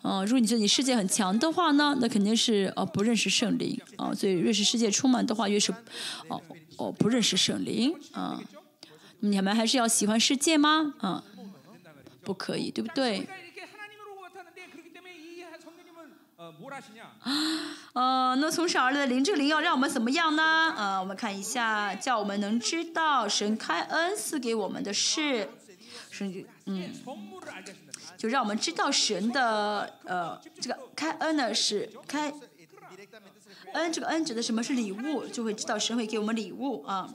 [0.02, 5.72] 啊、如果你觉得你世界很强的话呢，那肯定是呃不认识圣灵啊、所以越是世界充满的话，越是
[6.28, 6.40] 哦
[6.76, 8.40] 哦不认识圣灵啊。
[9.20, 10.94] 你们还是要喜欢世界吗？
[10.98, 11.24] 啊、
[12.22, 13.26] 不可以，对不对？
[17.92, 20.42] 啊， 那从神而来的林志玲要让我们怎么样呢？
[20.42, 25.48] 啊，我们看一下，叫我们能知道神开恩赐给我们的事。
[26.10, 26.92] 是，嗯，
[28.16, 32.32] 就让我们知道神的呃，这个开恩呢，是开
[33.74, 33.92] 恩。
[33.92, 37.08] 这个恩指的什么是礼物，就会知道神会给我们礼物啊。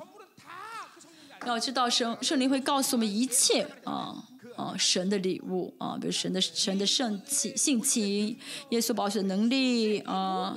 [1.45, 4.23] 要知道神，圣灵会告诉我们一切啊。
[4.61, 8.37] 啊，神的礼物啊，比如神的神的圣气性情，
[8.69, 10.55] 耶稣保守的能力啊，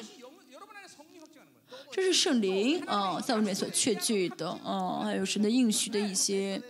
[1.90, 6.60] 这是圣灵啊，在我们里面所确据的啊，还有神的应许的一些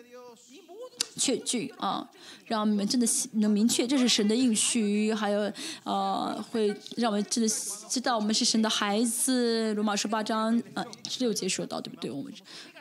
[1.17, 2.09] 确据啊，
[2.47, 5.53] 让我们真的能明确这是神的应许，还有
[5.83, 7.51] 呃，会让我们真的
[7.89, 9.75] 知道我们是神的孩子。
[9.75, 12.11] 罗马十八章啊，十六节说到，对不对？
[12.11, 12.33] 我们。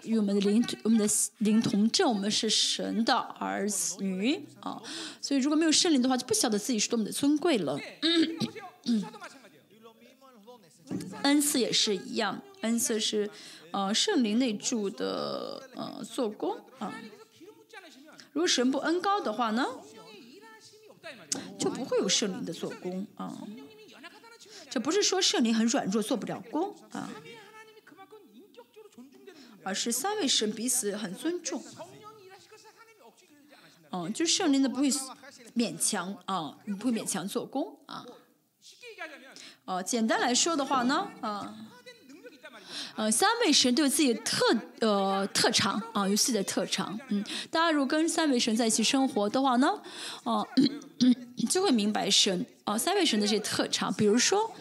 [0.03, 1.07] 与我们的灵，我们的
[1.39, 2.07] 灵童证。
[2.07, 3.67] 我们是神的儿
[3.99, 4.81] 女啊，
[5.21, 7.79] 所以如果没有圣灵的话，就不晓得自己是多么的尊贵了。
[11.23, 13.29] 恩赐也是一样，恩赐是
[13.71, 16.93] 呃圣灵内住的呃做工啊。
[18.33, 19.65] 如果神不恩高的话呢，
[21.57, 23.37] 就不会有圣灵的做工啊。
[24.69, 27.09] 这不是说圣灵很软弱，做不了工啊。
[29.63, 31.63] 而是三位神彼此很尊重。
[33.93, 34.89] 嗯就圣灵的不会
[35.55, 38.03] 勉强啊你不会勉强做工啊。
[39.65, 41.55] 哦简单来说的话呢啊
[42.95, 44.45] 嗯三位神都有自己的特
[44.79, 47.23] 呃特长啊有自己的特长嗯。
[47.51, 49.79] 大家如果跟三位神在一起生活的话呢
[50.23, 50.45] 哦
[51.49, 53.93] 就会明白神啊三位神的这些特长。
[53.93, 54.51] 比如说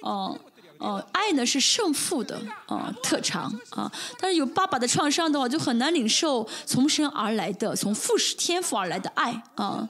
[0.00, 0.38] 哦
[0.78, 3.90] 哦，爱呢是胜负的啊，特长啊，
[4.20, 9.88] 但是有爸爸的创伤的话，就很难领受从生而来的、从父是天赋而来的爱啊，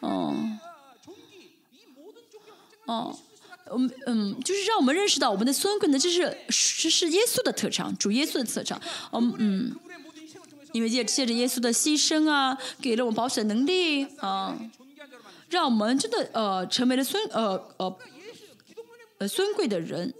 [0.00, 0.34] 哦，
[2.86, 3.18] 哦，
[4.06, 8.80] 嗯，就是让我们认识到我们的尊贵呢，这是这是耶稣的特长，主耶稣的特长，
[9.12, 9.76] 嗯嗯，
[10.72, 14.56] 因为借借着耶稣的牺牲啊，给了我们保险能力啊，
[15.50, 17.94] 让我们真的呃成为了尊呃呃。
[19.18, 20.14] 呃，尊贵的人，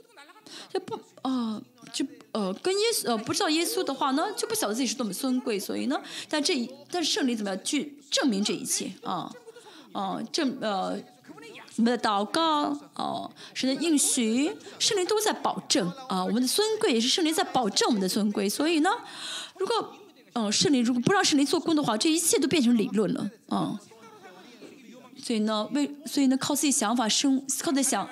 [0.72, 1.60] 就不啊，
[1.92, 5.58] 就呃，跟耶稣呃，不知道耶稣的话呢，就不晓得自己是多么尊贵。
[5.58, 9.30] 所以呢，但这一，但圣灵怎么样去证明这一切啊？
[9.92, 10.98] 啊，证呃，
[11.76, 18.48] 我们的祷告哦，神的应许，圣灵都在保证啊，我们的尊贵也是圣灵在保证我们的尊贵。
[18.48, 18.90] 所以呢，
[19.56, 19.94] 如果
[20.34, 23.80] 嗯，圣灵如果不让圣灵做工的话，这一切都变成理论了啊。
[25.22, 28.08] 所以呢，为所以呢，靠自己想法生，靠在想。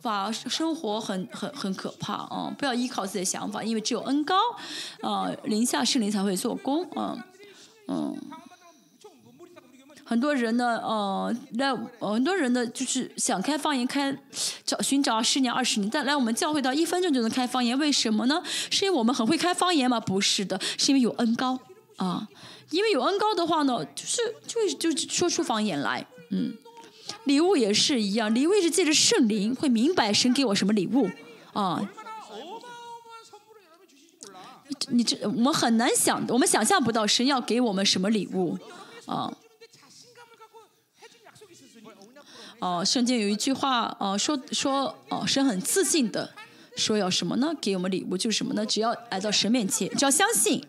[0.00, 4.36] 法生活很很很可怕啊不要依靠自己的想法因为只有恩高
[5.02, 7.24] 啊林下士灵才会做工啊
[7.88, 8.16] 嗯。
[10.04, 14.12] 很多人呢呃那呃很多人呢就是想开方言开
[14.64, 18.42] 找寻找十年二十年但来我们教会到一分钟就能开方言为什么呢？
[18.44, 21.60] 是因为我们很会开方言吗不是的是因为有恩高
[21.94, 22.26] 啊
[22.70, 26.56] 因为有恩高的话呢就是就就说出方言来嗯。
[27.24, 31.10] 礼物也是一样礼物是借着圣灵会明白神给我什么礼物。
[31.52, 31.88] 啊
[34.88, 38.58] 你这我们很难想我们想象不到神要给我们什么礼物。
[39.06, 39.32] 啊
[42.60, 46.32] 哦瞬间有一句话哦说说哦神很自信的
[46.76, 47.52] 说要什么呢？
[47.60, 48.64] 给我们礼物就是什么呢？
[48.64, 50.64] 只要来到神面前只要相信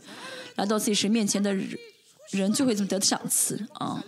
[0.56, 1.78] 来到自己神面前的人
[2.32, 3.68] 人就会得到赏赐。
[3.74, 4.04] 啊。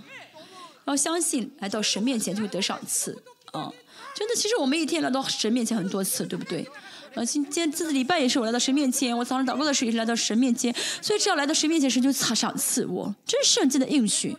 [0.86, 3.72] 要相信来到神面前就会得赏赐啊！
[4.16, 6.64] 真的，其实我们一天来到神面前很多次，对不对？
[7.14, 14.36] 然后今天这个礼拜也是我来到神面前，我早上祷告的时候也是来到神面前，所以只要来到神面前，神就赏赐我，这是圣经的应许。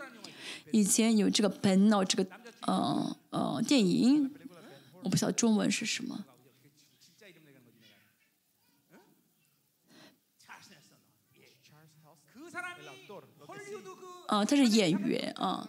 [0.73, 2.27] 以前有这个本脑这个
[2.67, 4.31] 嗯嗯电影，
[5.03, 6.25] 我不晓得中文是什么。
[14.27, 15.69] 啊，他是演员啊。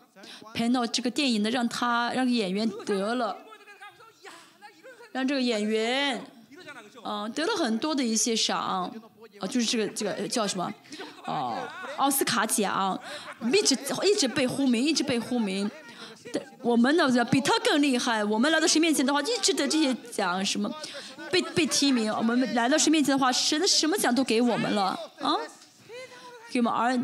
[0.54, 3.38] 拍到这个电影的让他让演员得了。
[5.12, 6.22] 让这个演员
[7.04, 8.92] 嗯得了很多的一些赏。
[9.40, 10.74] 啊就是这个这个叫什么？
[11.26, 11.58] 奥
[11.98, 12.98] 奥斯卡奖。
[13.54, 15.70] 一直一直被呼名一直被呼名。
[16.62, 20.74] 我们呢比他更厉害我们来到谁面前的话一直得这些奖什么
[21.32, 22.12] 被被提名。
[22.14, 25.36] 我们来到谁面前的话谁的什么奖都给我们了啊？
[26.50, 26.98] 给我们儿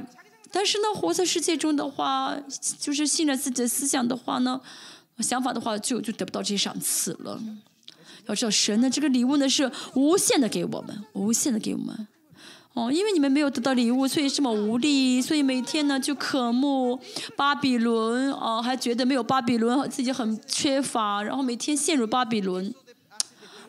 [0.52, 2.36] 但是呢，活在世界中的话，
[2.80, 4.60] 就是信着自己的思想的话呢，
[5.20, 7.42] 想法的话，就就得不到这些赏赐了。
[8.28, 12.08] 要知道，神的这个礼物呢是无限的给我们，无限的给我们。
[12.74, 16.98] 哦，因为你们没有得到礼物，所以这么无力，所以每天呢就渴慕
[17.36, 22.74] 巴比伦，哦，还觉得没有巴比伦自己很缺乏，然后每天陷入巴比伦，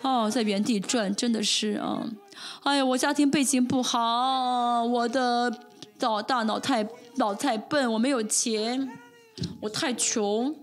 [0.03, 2.07] 哦，在原地转，真的是啊、
[2.63, 5.53] 哎呀，我家庭背景不好，我的
[6.03, 8.99] 脑大脑太脑太笨，我没有钱，
[9.61, 10.55] 我太穷，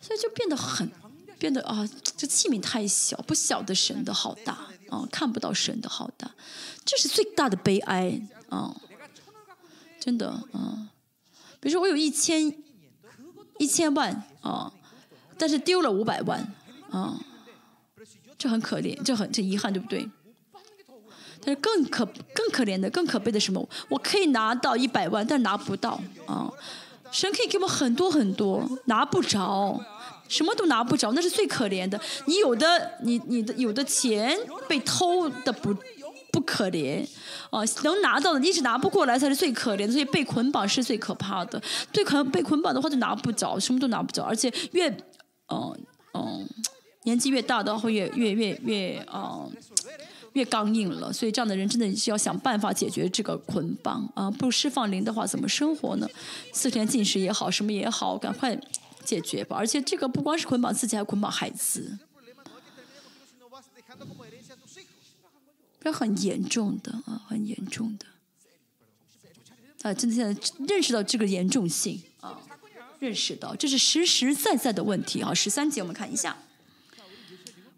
[0.00, 0.90] 所以就变得很，
[1.38, 6.30] 变得啊，这器皿太小，不晓得神的好大啊，看不到神的好大，
[6.84, 8.76] 这是最大的悲哀啊，
[9.98, 10.90] 真的啊。
[11.60, 12.54] 比如说我有一千
[13.58, 14.72] 一千万啊，
[15.38, 16.54] 但是丢了五百万
[16.90, 17.18] 啊，
[18.36, 20.08] 这很可怜，这很这遗憾，对不对？
[21.40, 22.04] 但是更可
[22.34, 23.68] 更可怜的、更可悲的什么？
[23.88, 26.50] 我可以拿到一百万，但拿不到啊。
[27.10, 29.80] 神可以给我很多很多，拿不着，
[30.28, 31.98] 什么都拿不着，那是最可怜的。
[32.26, 34.38] 你有的，你你的有的钱
[34.68, 35.74] 被偷的不
[36.30, 37.02] 不可怜，
[37.48, 39.92] 啊、能拿到的你一直拿不过来才是最可怜的。
[39.92, 41.58] 所以被捆绑是最可怕的。
[41.90, 44.90] 最可被捆绑的话就拿不着，什么都拿不着，而且越
[45.50, 45.74] 嗯
[46.12, 46.46] 嗯、
[47.04, 49.50] 年纪越大的会越越越越嗯。
[50.34, 54.30] 越刚硬了，所以这样的人真的是要想办法解决这个捆绑啊！
[54.30, 56.08] 不释放灵的话，怎么生活呢？
[56.52, 58.58] 四天禁食也好，什么也好，赶快
[59.04, 59.56] 解决吧！
[59.56, 61.98] 而且这个不光是捆绑自己，还捆绑孩子，
[65.80, 68.06] 这很严重的啊，很严重的。
[69.82, 72.38] 啊，真的现在认识到这个严重性啊，
[72.98, 75.32] 认识到这是实实在在的问题啊。
[75.32, 76.36] 十三节我们看一下，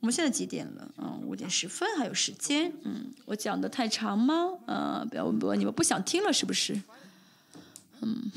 [0.00, 0.90] 我们现在几点了？
[0.96, 2.72] 嗯，五点十分，还有时间。
[2.84, 4.58] 嗯，我讲的太长吗？
[4.66, 6.80] 呃，不要问不，你们不想听了是不是？
[8.00, 8.32] 嗯，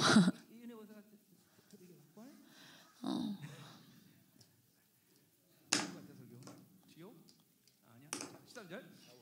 [3.01, 3.35] 嗯，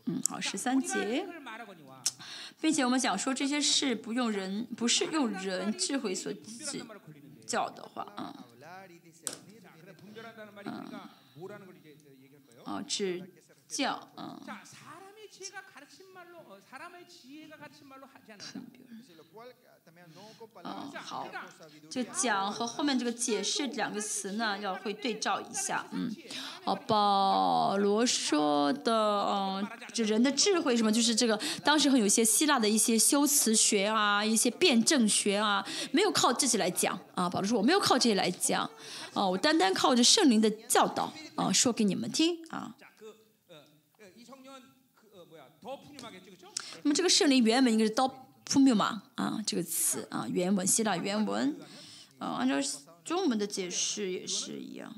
[0.06, 1.28] 嗯，好，十三节。
[2.60, 6.34] 并且我们讲说这些事不用人，不是用人智慧所
[7.46, 8.46] 教的话，啊，
[10.66, 10.92] 嗯。
[12.72, 13.22] 哦，指
[13.68, 14.40] 教，嗯，
[20.64, 21.28] 嗯，好，
[21.90, 26.10] 这个讲和后面这个解释两个词呢，要会对照一下，嗯，
[26.64, 38.70] 哦，保罗说的，嗯，这人的智慧什么，就是这个当时很有一些希腊的一些修辞学啊，一些辩证学啊，没有靠这些来讲，啊，保罗说，我没有靠这些来讲。
[39.14, 42.76] 哦我单单靠着圣灵的教导啊说给你们听啊。
[46.84, 48.08] 那么这个圣灵原文应该是刀
[48.46, 51.56] 扑灭吗啊这个词啊原文希腊原文
[52.18, 52.56] 啊按照
[53.04, 54.94] 中文的解释也是一样。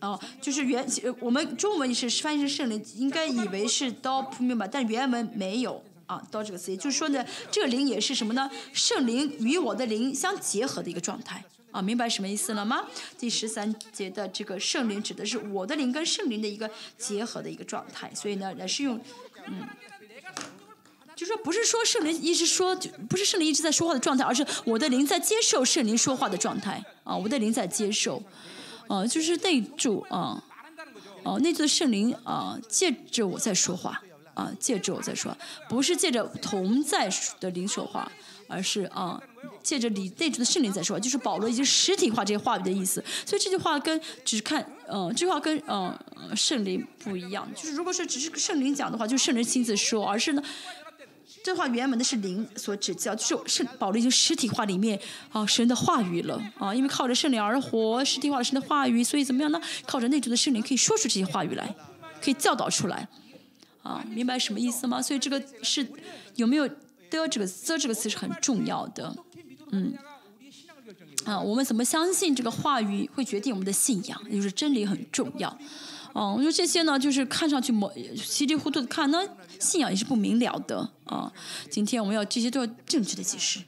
[0.00, 0.84] 哦就是原
[1.20, 5.82] 我们中文是翻译成圣灵应该以为是刀扑灭吗但原文没有
[6.12, 8.50] 啊，到这个词，就是说呢，这个灵也是什么呢？
[8.74, 12.84] 圣灵与我的灵相结合的一个状态啊，明白什么意思了吗？
[13.18, 19.00] 第十三节的这个圣灵指的是我的灵跟圣灵的一个结合的一个状态，所以呢，也是用，
[19.46, 19.66] 嗯，
[21.16, 28.22] 就说不是说圣灵一直说，就不是圣灵一直在说话的状态，而是我的灵在接受圣灵说话的状态啊，我的灵在接受，
[28.86, 30.44] 啊，就是内住啊，
[31.22, 34.02] 哦，内住的圣灵啊，借着我在说话。
[34.34, 35.36] 啊，借着我在说，
[35.68, 37.08] 不是借着同在
[37.40, 38.10] 的灵说话，
[38.48, 39.20] 而是啊，
[39.62, 43.04] 借着里内住的圣灵在说，就是保罗已经实体化这些话语的意思。
[43.26, 45.96] 所以这句话跟只看，嗯、这句话跟嗯、
[46.34, 47.48] 圣灵不一样。
[47.54, 50.42] 就是如果说只是圣灵讲的话，就是圣灵亲自说，而是呢。
[51.44, 54.96] 这话原文的是灵所指教，就是圣保罗已经实体化里面
[55.32, 59.60] 啊神的话语了啊，因为靠着圣灵而活，实体化了神的话语，所以怎么样呢？
[59.84, 61.74] 靠着内住的圣灵可以说出这些话语来，
[62.22, 63.08] 可以教导出来
[63.82, 65.02] 啊，明白什么意思吗？
[65.02, 65.86] 所以这个是
[66.36, 66.74] 有没有的
[67.10, 69.14] 这个的这个词是很重要的，
[69.70, 69.94] 嗯，
[71.24, 75.48] 啊，我们怎么相信这个话语会决定我们的信仰，也就是真理很重要。
[76.12, 79.20] 哦、嗯，我说这些呢，就是看上去模稀里糊涂的看，呢
[79.58, 81.32] 信仰也是不明了的啊。
[81.70, 83.60] 今天我们要这些都要正确的解释，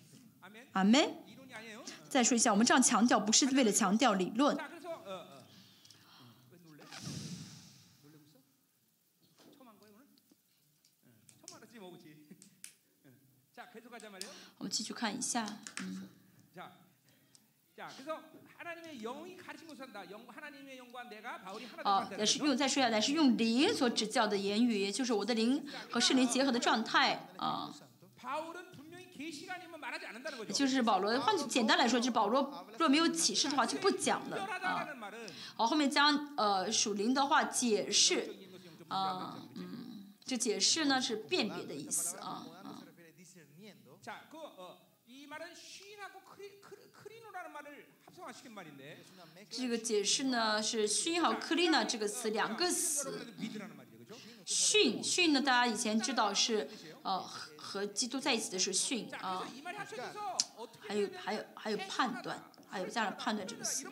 [0.73, 1.03] 阿门。
[2.09, 4.57] 再说一下，我们这样强调不是为了强调理论。
[14.65, 15.45] 我们继续看一下。
[21.83, 22.39] 啊，也是。
[22.39, 23.13] 用再说一下，那是。
[23.13, 25.13] 用灵所指教的言语，就是。
[25.13, 27.71] 我的灵和圣灵结合的状态啊。
[30.51, 30.81] 就是。
[30.81, 32.11] 保罗，换简单来说，就是。
[32.11, 34.89] 保罗若没有启示的话就不讲的啊。
[35.57, 38.35] 好，后面将呃属灵的话解释
[38.89, 41.17] 啊，嗯，这解释呢是。
[41.17, 42.47] 辨别的意思啊。
[49.51, 52.31] 这个解释呢，是训和克里娜这个词。
[52.31, 53.27] 两个词
[54.45, 56.69] 训训呢，大家以前知道是
[57.03, 57.21] 呃
[57.57, 59.47] 和基督在一起的是训啊，
[60.81, 63.87] 还有还有还有判断，还有加上判断这个词。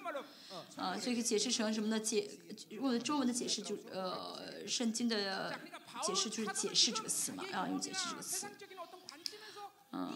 [0.77, 1.99] 呃，所以解释成什么呢？
[1.99, 2.31] 解
[2.71, 5.59] 用中文的解释就呃，圣经的
[6.03, 7.45] 解释就是解释这个词嘛。
[7.53, 8.47] 啊，用解释这个词。
[9.95, 10.15] 嗯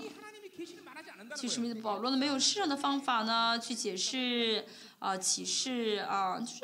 [1.34, 2.16] 去什么保罗呢？
[2.16, 4.64] 没有适当的方法呢去解释
[4.98, 6.60] 啊，启示啊，就是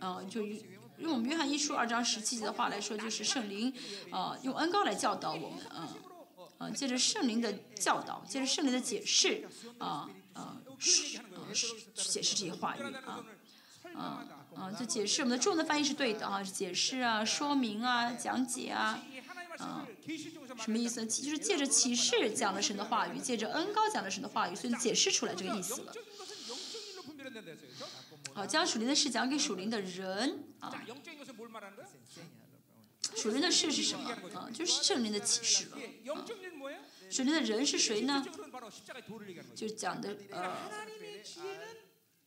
[0.00, 0.42] 嗯，就
[0.98, 3.72] 用我们约翰一书二章十七节的话来说，就是圣灵
[4.10, 5.88] 啊，用恩膏来教导我们，嗯
[6.58, 11.20] 啊，借着圣灵的教导，借着圣灵的解释啊啊，啊是去
[11.94, 13.24] 解释这些话语啊
[13.94, 14.24] 啊
[14.54, 19.00] 啊，就解释我们的中文的翻译是对的啊，解释啊，说明啊，讲解啊。
[19.60, 19.86] 啊，
[20.58, 21.04] 什么意思？
[21.06, 25.92] 就是借着启示讲的神的话语，借着恩高讲的神的话语，所以解释出来这个意思了。
[28.34, 30.72] 好，将属灵的事讲给属灵的人啊。
[33.16, 34.48] 属灵的事是什么啊？
[34.52, 35.76] 就是圣灵的启示啊。
[37.10, 38.24] 属灵的人是谁呢？
[39.54, 40.56] 就讲的呃，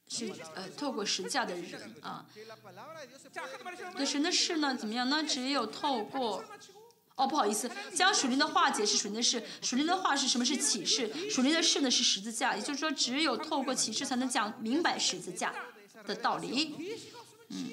[0.07, 2.25] 是呃，透过实价的人啊。
[3.95, 4.75] 那神的事呢？
[4.75, 5.23] 怎么样呢？
[5.23, 6.43] 只有透过。
[7.15, 7.69] 哦，不好意思。
[7.93, 10.43] 将属灵的话解释，属灵的事，属灵的话是什么？
[10.43, 11.11] 是启示。
[11.29, 12.55] 属灵的事呢，是十字架。
[12.55, 15.53] 也就是说，只有透过启示才能讲明白十字架
[16.05, 16.75] 的道理。
[17.49, 17.69] 嗯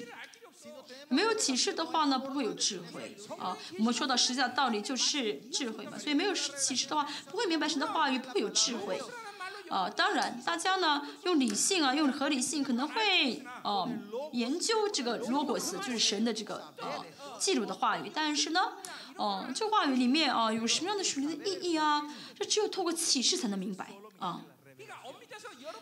[1.07, 3.57] 没有启示的话呢，不会有智慧啊。
[3.77, 5.97] 我们说到十字架，道理就是智慧嘛。
[5.97, 9.01] 所以没有启示的话，不会明白神的话语，不会有智慧
[9.69, 9.89] 啊。
[9.89, 13.89] 当然大家呢，用理性啊，用合理性可能会哦
[14.31, 17.03] 研究这个罗伯斯，就是神的这个呃
[17.39, 18.09] 记录的话语。
[18.13, 18.61] 但是呢。
[19.15, 22.03] 哦，这话语里面啊，有什么样的属灵的意义啊？
[22.37, 23.89] 这只有透过启示才能明白
[24.19, 24.41] 啊。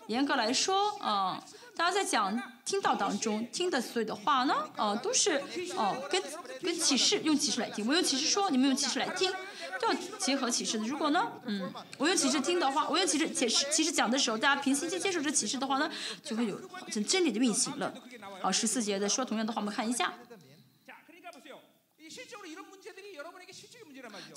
[0.07, 1.43] 严格来说，啊，
[1.75, 5.41] 大家在讲听到当中听的所有的话呢，啊，都是
[5.75, 6.21] 哦，跟
[6.61, 7.87] 跟启示用启示来听。
[7.87, 9.31] 我用启示说，你们用启示来听，
[9.79, 10.85] 都要结合启示的。
[10.85, 15.89] 如果呢，嗯，我用启示听的话，我用启示解释，其实讲的时候大家平心去接受这启示的话呢，
[16.23, 16.59] 就会有，
[17.07, 17.93] 真理的运行了。
[18.41, 20.13] 好，十四节的说同样的话，我们看一下。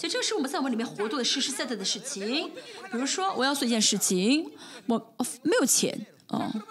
[0.03, 2.51] 这就是我们在我们里面活动的实实在在的事情。
[2.91, 4.51] 比如说我要做一件事情
[4.87, 6.63] 我没有钱嗯。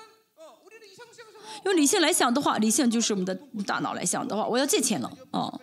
[1.63, 3.33] 用理性来想的话理性就是我们的
[3.65, 5.59] 大脑来想的话我要借钱了嗯。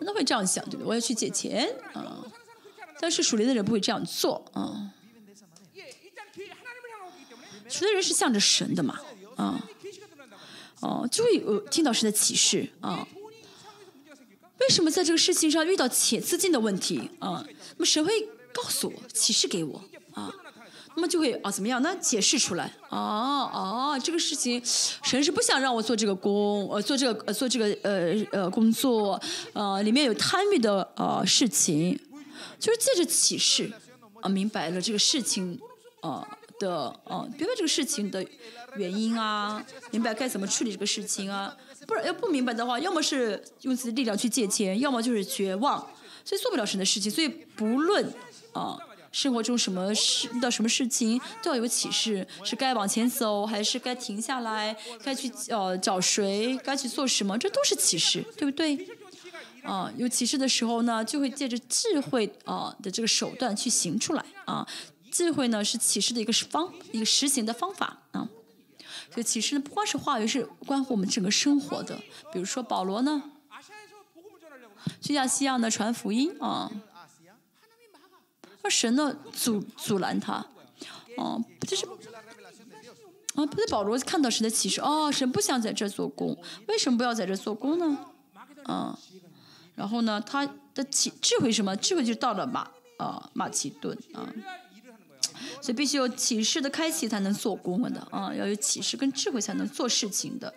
[0.00, 0.86] 那会这样想对不对？
[0.88, 2.22] 我要去借钱啊
[3.00, 4.92] 但是属灵的人不会这样做啊
[7.66, 9.00] 属灵人是向着神的嘛
[9.36, 9.66] 啊
[10.80, 13.08] 哦就会有听到神的启示啊
[14.58, 17.44] 为什么在这个事情上遇到钱资金的问题啊？
[17.76, 19.82] 那么神会告诉我，启示给我
[20.14, 20.32] 啊，
[20.94, 21.94] 那么就会啊怎么样呢？
[22.00, 22.98] 解释出来啊
[23.44, 29.20] 啊，这个事情神是不想让我做这个工，呃，做这个呃做这个呃呃工作，
[29.52, 31.98] 呃，里面有贪欲的呃事情，
[32.58, 33.70] 就是借着启示
[34.22, 35.60] 啊明白了这个事情
[36.00, 36.26] 啊
[36.58, 38.24] 的啊明白这个事情的
[38.76, 41.54] 原因啊，明白该怎么处理这个事情啊。
[41.86, 45.78] 不然要不明白的话，要么是用自己的力量去借钱，要么就是绝望，
[46.24, 47.10] 所以做不了神的事情。
[47.10, 48.12] 所以不论
[48.52, 48.76] 啊
[49.12, 58.86] 生活中什么事遇到什么事情，都要有启示，是该往前走还是该停下来，该去呃找谁，该去做什么，这都是启示，对不对？
[59.62, 64.66] 啊，有启示的时候呢，就会借着智慧啊的这个手段去行出来啊。
[65.10, 68.28] 智慧呢是启示的一个方一个实行的方法啊。
[69.12, 71.98] 所以启示呢，不光是话语，是关乎我们整个生活的。
[72.32, 73.22] 比如说保罗呢，
[75.00, 76.70] 去亚细亚呢传福音啊，
[78.62, 80.46] 那神呢阻阻拦他，
[81.16, 81.86] 哦，就是
[83.34, 86.36] 啊，不是保罗看到神的启示，哦，神不想在这做工，
[86.68, 87.98] 为什么不要在这做工呢？
[88.68, 88.96] 嗯，
[89.76, 91.74] 然后呢，他的启智慧什么？
[91.76, 94.28] 智慧就到了马啊马其顿啊。
[95.60, 100.52] 所以必须有启示的开启才能做工的啊，要有启示跟智慧才能做事情的。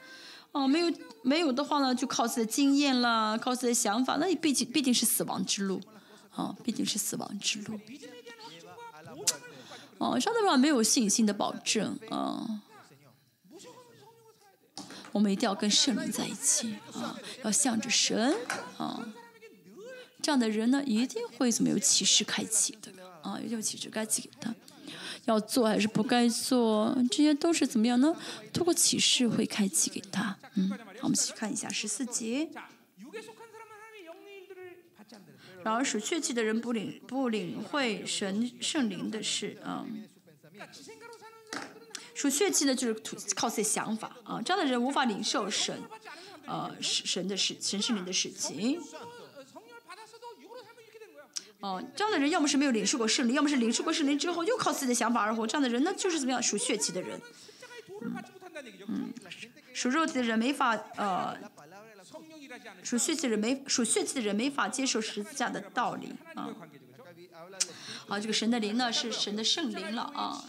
[0.52, 5.80] 哦、啊，没有没有的话呢，就靠自己的经验啦，靠自己的想法，那你毕竟毕竟是死亡之路
[6.32, 7.80] 啊，毕竟是死亡之路。
[10.00, 12.62] 哦、上帝说没有信心的保证啊。
[15.12, 18.36] 我们一定要跟圣灵在一起啊，要向着神
[18.78, 19.04] 啊，
[20.22, 22.92] 这样的人呢，一定会怎么有启示开启的。
[23.22, 24.54] 啊，有些启示该赐给他，
[25.26, 28.16] 要做还是不该做，这些都是怎么样呢？
[28.52, 30.38] 通过启示会开启给他。
[30.56, 32.50] 嗯，好，我们去看一下十四节。
[35.62, 39.86] 然而属血气的人不领不领会神圣灵的事，啊，
[42.16, 42.94] 属血气的，就是
[43.36, 45.78] 靠自己想法，啊，这样的人无法领受神，
[46.46, 48.82] 呃，神的事，神圣灵的事情。
[51.62, 55.46] 哦，这样的人要么是没有领受过圣灵，要么是领受过圣灵之后，又靠自己的想法而活。
[55.46, 57.20] 这样的人呢，就是怎么样属血气的人，
[58.88, 59.14] 嗯
[59.74, 61.38] 属肉体的人没法呃，
[62.82, 66.50] 属血气的人没属血气的人没法接受十字架的道理啊。
[68.08, 70.44] 好，这个神的灵呢，是神的圣灵了啊。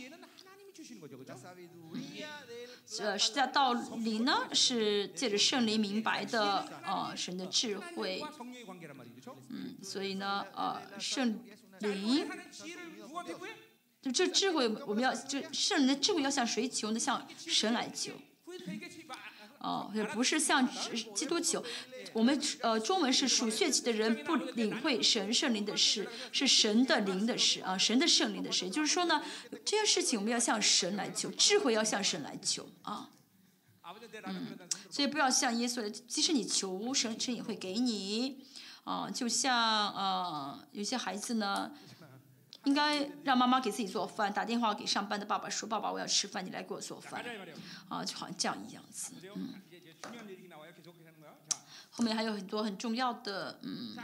[2.86, 8.22] 这十字架道理呢，是借着圣灵明白的啊，神的智慧。
[9.48, 11.38] 嗯所以呢呃圣
[11.80, 12.28] 灵。
[14.02, 16.98] 就这智慧我们要就圣灵的智慧要向谁求呢？
[16.98, 18.12] 向神来求。
[19.58, 20.66] 哦也不是向
[21.14, 21.62] 基督求。
[22.14, 28.70] 我们呃中文是属血气的人不领会神圣灵的事是神的灵的事啊神的圣灵的事。
[28.70, 33.10] 就是说呢这件事情我们要向神来求智慧要向神来求啊。
[34.24, 34.58] 嗯
[34.88, 38.46] 所以不要向耶稣来即使你求神神也会给你。
[38.84, 41.70] 啊，就像呃，有些孩子呢，
[42.64, 47.22] 应该让妈妈给自己做饭，打电话给上班的爸爸说：“爸爸，我要吃饭，你来给我做饭。”
[47.88, 48.56] 啊，就好像这样
[48.90, 49.12] 子。
[49.34, 49.54] 嗯。
[51.90, 53.94] 后面还有很多很重要的，嗯。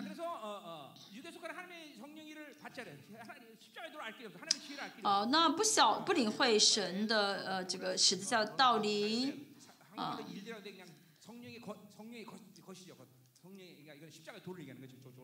[5.03, 9.47] 哦，那不晓不领会神的呃这个十字架道理
[9.97, 10.19] 啊。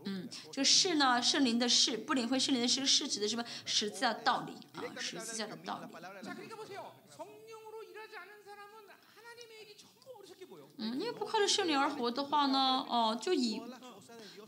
[0.04, 3.44] 嗯，就是呢，圣灵的圣不领会，圣灵的圣是指的什么？
[3.64, 5.86] 十字架的道理啊，十字架的道理。
[10.78, 13.62] 嗯，因为不靠着圣灵而活的话呢，哦，就以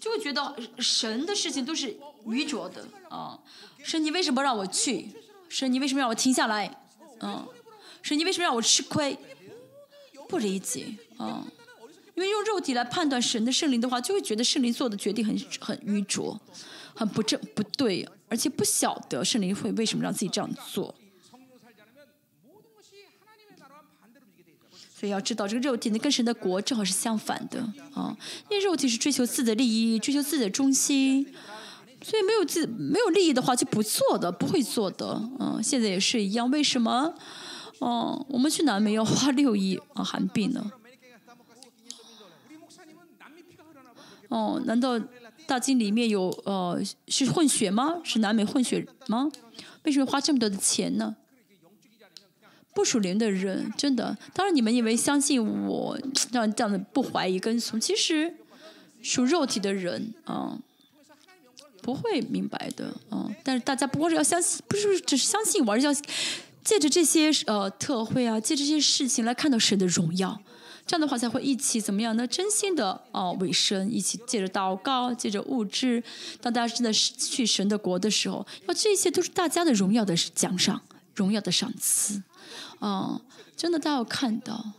[0.01, 1.97] 就觉得神的事情都是
[2.27, 2.87] 愚拙的。
[3.09, 3.39] 啊，
[3.79, 5.11] 神，你为什么让我去？
[5.49, 6.85] 神，你为什么让我停下来？
[7.21, 7.47] 嗯，
[8.03, 9.17] 神，你为什么让我吃亏？
[10.29, 10.97] 不理解。
[11.21, 11.47] 嗯。
[12.15, 16.41] 因为用肉体来判断神的圣灵的话就会觉得圣灵做的决定很很愚拙
[16.95, 20.95] 很不正不对而且不晓得圣灵会为什么让自己这样做。
[24.97, 27.61] 所以要知道这个肉体呢跟神的国正好是相反的
[27.93, 28.17] 啊
[28.49, 31.27] 因为肉体是追求自己的利益追求自己的中心
[32.03, 37.13] 所以没有自没有利益的话就不做的不会做的嗯现在也是一样为什么？
[37.81, 40.71] 哦我们去南美要花六亿啊韩币呢？
[44.29, 44.99] 哦，难道
[45.47, 48.01] 大金里面有呃是混血吗？
[48.05, 49.31] 是南美混血吗？
[49.85, 51.17] 为什么花这么多的钱呢？
[52.75, 55.97] 不属灵的人，真的，当然你们以为相信我，
[56.33, 58.35] 让这样的不怀疑跟从，其实
[59.01, 60.59] 属肉体的人啊、
[61.81, 65.95] 不会明白的啊、但是大家不光是要相信，不是只是相信我，而是要
[66.65, 70.41] 借着这些呃特会啊，借着这些事情来看到神的荣耀。
[70.87, 72.15] 这样的话才会一起怎么样？
[72.15, 76.03] 呢真心的哦，为神一起借着祷告，借着物质。
[76.43, 80.83] 当大家真的是去神的国的时候，那这些都是大家的荣耀的奖赏，
[81.15, 82.23] 荣耀的赏赐。
[82.83, 83.19] 嗯，
[83.57, 84.73] 真的，大家要看到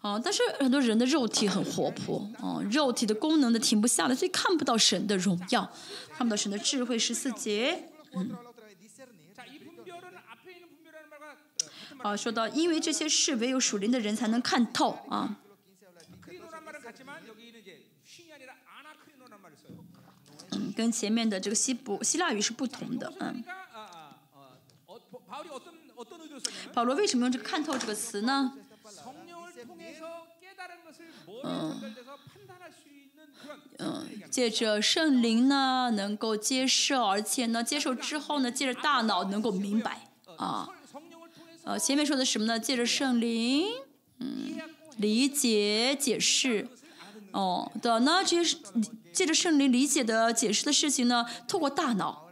[0.00, 5.68] 啊，但是很多人的肉体很活泼，嗯，肉体的功能的停不下来，所以看不到神的荣耀，
[6.16, 6.96] 看不到神的智慧。
[6.96, 7.90] 十四节。
[8.14, 8.30] 嗯
[12.06, 15.36] 啊说到因为这些事唯有属灵的人才能看透啊。
[20.52, 23.42] 嗯跟前面的这个希伯希腊语是不同的嗯。
[26.72, 28.52] 保罗为什么用这个看透这个词呢？
[31.44, 31.80] 嗯
[33.78, 40.68] 嗯借着圣灵呢能够接受而且呢接受之后呢借着大脑能够明白啊。
[41.66, 42.60] 呃，前面说的什么呢？
[42.60, 43.66] 借着圣灵，
[44.20, 44.56] 嗯，
[44.98, 46.68] 理解、解释，
[47.32, 48.58] 哦，的呢，这些
[49.12, 52.28] 借着圣灵理解的、解释的事情呢，透过大脑，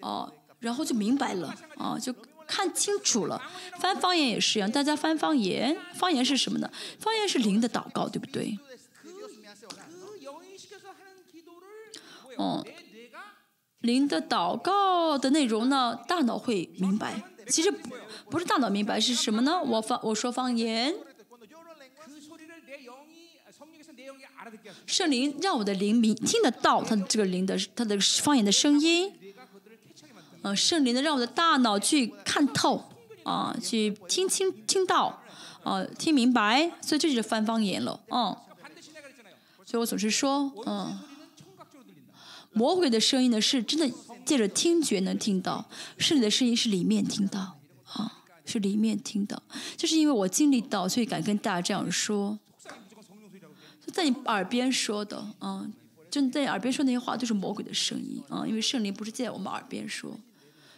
[0.00, 2.14] 哦，然后就明白了，哦，就
[2.46, 3.40] 看清楚了。
[3.80, 6.70] 翻方言也是一样，大家翻方言，方言是什么呢？
[7.00, 8.58] 方言是灵的祷告，对不对？
[12.36, 12.62] 哦，
[13.80, 17.22] 灵的祷告的内容呢，大脑会明白。
[17.48, 17.72] 其实
[18.30, 19.60] 不是大脑明白是什么呢？
[19.62, 20.94] 我方我说方言
[24.86, 29.12] 圣灵，让我的灵明听得到他的这个灵的他的方言的声音。
[30.42, 32.84] 嗯，圣灵呢，让我的大脑去看透
[33.24, 35.22] 啊，去听清听到
[35.62, 36.70] 啊，听明白。
[36.82, 37.98] 所以这就是翻方言了。
[38.10, 38.36] 嗯，
[39.64, 40.98] 所以我总是说，嗯，
[42.52, 43.90] 魔鬼的声音呢，是真的。
[44.24, 45.68] 借着听觉，能听到
[45.98, 46.56] 圣灵的声音。
[46.56, 49.42] 是里面听到啊，是里面听到。
[49.76, 52.38] 就是因为我经历到，所以敢跟大家这样说。
[53.84, 55.66] 就在你耳边说的啊，
[56.10, 58.46] 就在你耳边说那些话，就是魔鬼的声音啊。
[58.46, 60.18] 因为圣灵不是在我们耳边说，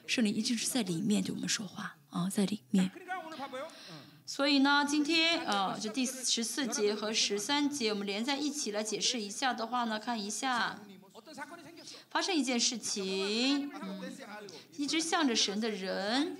[0.06, 2.90] 圣灵一定是在里面对我们说话啊，在里面。
[4.24, 10.80] 所以呢，今天啊，就第十四节和十三节，我们连在一起来解释一下的话呢，看一下。
[12.16, 14.00] 发生一件事情，嗯、
[14.78, 16.34] 一直向着神的人，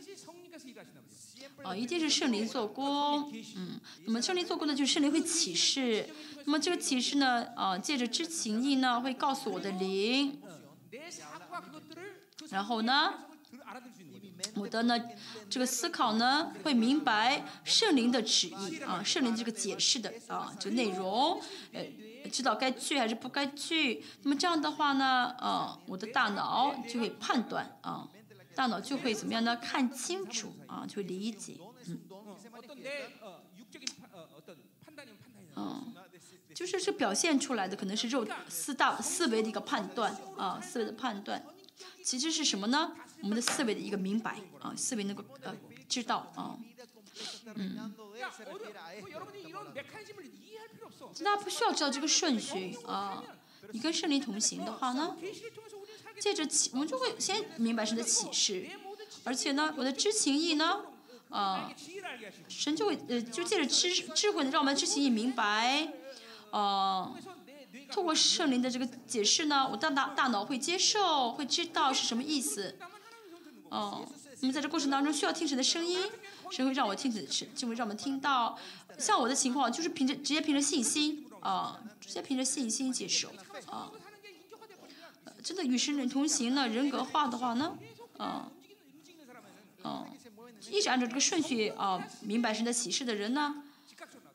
[1.63, 6.09] 啊，一定是圣灵做工，嗯，那么圣灵做工呢，就是圣灵会启示，
[6.47, 10.41] 那么这个启示呢，啊，借着知情意呢，会告诉我的灵，
[12.49, 13.13] 然后呢，
[14.55, 14.99] 我的呢，
[15.49, 21.41] 这个思考呢，会明白圣灵的旨意啊，圣灵这个解释的啊，就内容，
[21.73, 21.85] 呃，
[22.31, 24.05] 知道该去还是不该去。
[24.23, 28.09] 那么这样的话呢，啊，我的大脑就会判断啊，
[28.55, 29.57] 大脑就会怎么样呢？
[29.57, 32.01] 看清楚啊，就会理解，嗯。
[35.59, 35.95] 嗯，
[36.55, 41.43] 就是是表现出来的，可能是肉四大思维的一个判断啊，思维的判断，
[42.05, 42.93] 其实是什么呢？
[43.23, 45.55] 我们的思维的一个明白啊，思维能够呃
[45.89, 46.59] 知道啊。
[47.55, 47.93] 嗯，
[51.21, 53.23] 那不需要知道这个顺序啊。
[53.73, 55.17] 你跟圣灵同行的话呢，
[56.21, 58.69] 借着启，我们就会先明白神的启示，
[59.25, 60.83] 而且呢，我的知情意呢，
[61.31, 61.73] 啊，
[62.49, 65.93] 神就会呃，就借着智智慧呢，让我们知情意明白，
[66.53, 67.13] 啊，
[67.91, 72.79] 透过圣灵的这个解释呢，我大大大脑会接受，会知道是什么意思。
[73.69, 74.07] 哦，
[74.41, 75.99] 那么在这过程当中需要听谁的声音？
[76.51, 77.11] 谁会让我听？
[77.31, 78.57] 谁就会让我们听到？
[78.99, 83.31] 像我的情况就是凭着直接凭着信心，啊，直接凭着信心接受，
[83.69, 83.91] 啊，
[85.43, 86.67] 真的与神人同行呢？
[86.69, 87.77] 人格化的话呢，
[88.17, 88.49] 啊，
[89.83, 90.07] 啊，
[90.71, 93.63] 一直按照这个顺序啊，明白神的启示的人呢，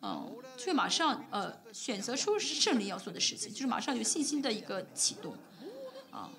[0.01, 0.27] 啊，
[0.57, 5.35] 就会马上呃选择出圣灵要做的事情，就是马上有信心的一个启动，
[6.11, 6.29] 啊。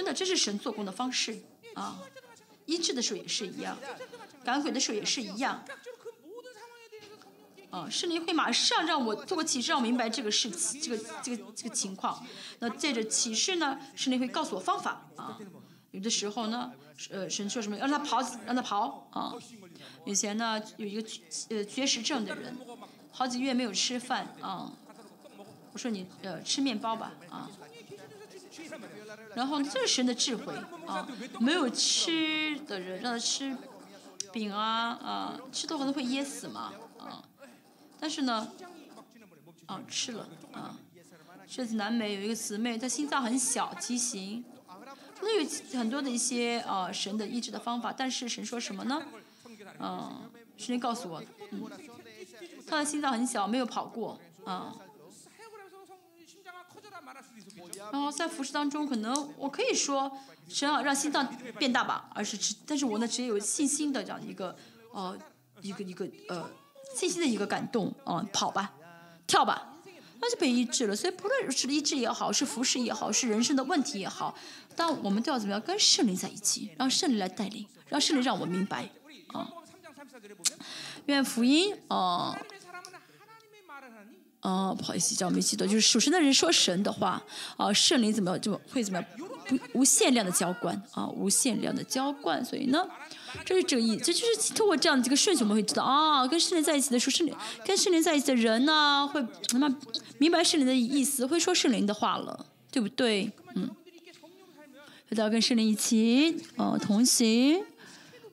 [0.00, 1.38] 真的这是神做工的方式
[1.74, 2.00] 啊
[2.64, 3.76] 医治的时候也是一样
[4.42, 5.62] 赶鬼的时候也是一样。
[7.68, 12.24] 啊是你会马上让我做个启示让我明白这个事情这个这个这个情况。
[12.60, 15.38] 那借着启示呢是你会告诉我方法啊
[15.90, 16.72] 有的时候呢
[17.10, 19.34] 呃神说什么让他跑让他跑啊。
[20.06, 21.06] 以前呢有一个
[21.50, 22.56] 呃绝食症的人
[23.12, 24.72] 好几个月没有吃饭啊。
[25.72, 27.50] 我说你呃吃面包吧啊
[29.34, 30.54] 然后这是神的智慧
[30.86, 31.06] 啊，
[31.38, 33.56] 没有吃的人让他吃
[34.32, 37.22] 饼啊啊，吃多可能会噎死嘛啊。
[37.98, 38.48] 但是呢，
[39.66, 40.76] 啊吃了啊。
[41.46, 44.44] 这次南美有一个姊妹，她心脏很小，畸形。
[45.20, 45.48] 那有
[45.78, 49.02] 很多的一些啊神的医治的方法，但是神说什么呢？
[49.80, 51.68] 嗯、神告诉我，嗯，
[52.66, 54.74] 她的心脏很小，没有跑过啊。
[57.92, 60.10] 然后在服饰当中，可能我可以说，
[60.48, 61.26] 只要让心脏
[61.58, 64.56] 变大吧，而是只，但是我呢只有信心的这样一个，
[64.92, 65.18] 呃，
[65.60, 66.48] 一个一个呃，
[66.94, 68.72] 信心的一个感动啊，跑吧，
[69.26, 69.74] 跳吧，
[70.20, 70.94] 那就被医治了。
[70.94, 74.34] 所以不论是医治也好，是服饰也好，是人生的问题也好，
[74.76, 78.88] 但我们都要怎么样跟圣灵在一起，让圣灵来带领，让圣灵让我们明白
[79.28, 79.48] 啊，
[81.06, 82.38] 愿福音啊。
[84.42, 87.22] 哦，不好意思，叫我没记得，就是属神的人说神的话，
[87.56, 92.88] 啊，圣灵怎么就会怎么样，无限量的浇灌，啊，无限量的浇灌，所以呢，
[93.44, 97.34] 这是这个意，这就是通过这样的几个顺序我们会知道，啊，跟圣灵在一起的时候，圣灵
[97.64, 99.76] 跟圣灵在一起的人呢，会，那么
[100.18, 103.30] 明白圣灵的意思，会说圣灵的话了，对不对？
[103.54, 103.68] 嗯。
[105.10, 107.64] 回到跟圣灵一起，啊，同行。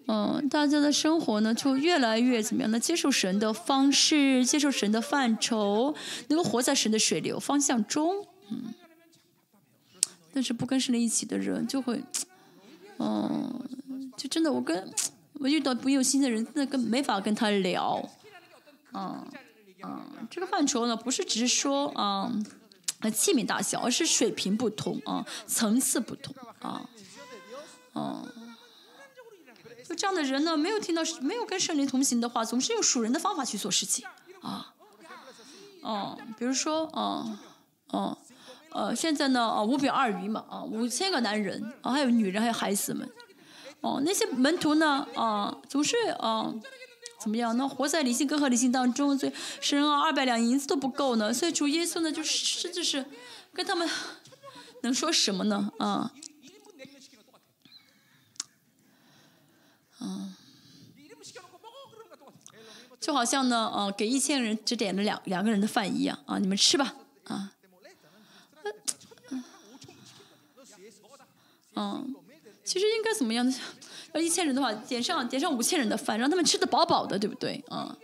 [0.10, 2.80] 嗯，大家的生活呢，就越来越怎么样呢？
[2.80, 5.94] 接受神的方式，接受神的范畴，
[6.30, 8.26] 能够活在神的水流方向中。
[8.50, 8.74] 嗯，
[10.34, 12.02] 但是不跟神一起的人，就会，
[13.00, 13.68] 嗯，
[14.16, 14.90] 就真的我跟
[15.34, 18.10] 我遇到不有心的人，真的跟没法跟他聊。
[18.94, 19.28] 嗯
[19.84, 22.32] 嗯，这个范畴呢，不是只是说啊，
[23.14, 26.90] 器皿大小，而是水平不同啊，层次不同啊，
[27.94, 28.24] 嗯。
[29.88, 34.06] 就这样的人呢，没有听到，没有跟圣灵同行的话，总是用属人的方法去做事情，
[34.42, 34.74] 啊，
[35.82, 37.38] 哦，比如说，哦，
[37.88, 38.18] 哦，
[38.72, 43.10] 呃，现在呢，啊，五饼二鱼嘛，啊，五千个男人，啊，还有女人，还有孩子们，
[43.80, 46.54] 哦，那些门徒呢，啊，总是，啊，
[47.22, 47.56] 怎么样？
[47.56, 49.32] 那活在理性跟合理性当中，所以
[49.62, 53.06] 神啊，二百两银子都不够呢，所以主耶稣呢，就是甚至是
[53.54, 53.90] 跟他们
[54.84, 55.72] 能说什么呢？
[55.80, 56.12] 啊。
[60.00, 60.36] 嗯，
[63.00, 67.52] 就好像呢，呃，给一千人只点了两两个人的饭一样啊，你们吃吧，啊，
[71.76, 72.16] 嗯，
[72.64, 73.56] 其实应该怎么样呢？
[74.14, 77.64] 要一千人的话，点上点上五千人的饭，让他们吃的饱饱的，对不对？
[77.70, 77.96] 啊，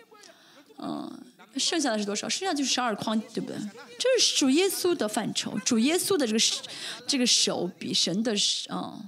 [0.78, 1.12] 嗯，
[1.58, 2.30] 剩下的是多少？
[2.30, 3.58] 剩下就是十二筐，对不对？
[4.00, 6.40] 这是主耶稣的范畴，主耶稣的这个
[7.08, 8.34] 这个手比神的
[8.70, 9.00] 啊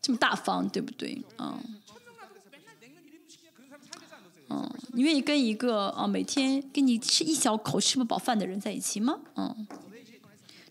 [0.00, 1.22] 这么大方，对不对？
[1.36, 1.60] 啊。
[4.48, 9.18] 嗯，你愿意跟一个啊每天跟你吃一小口吃不饱饭的人在一起吗？
[9.36, 9.66] 嗯，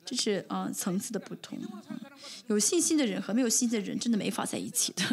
[0.06, 1.58] 这是啊层次的不同。
[2.48, 5.04] 有信心的人和没有信心的人真的没法在一起的，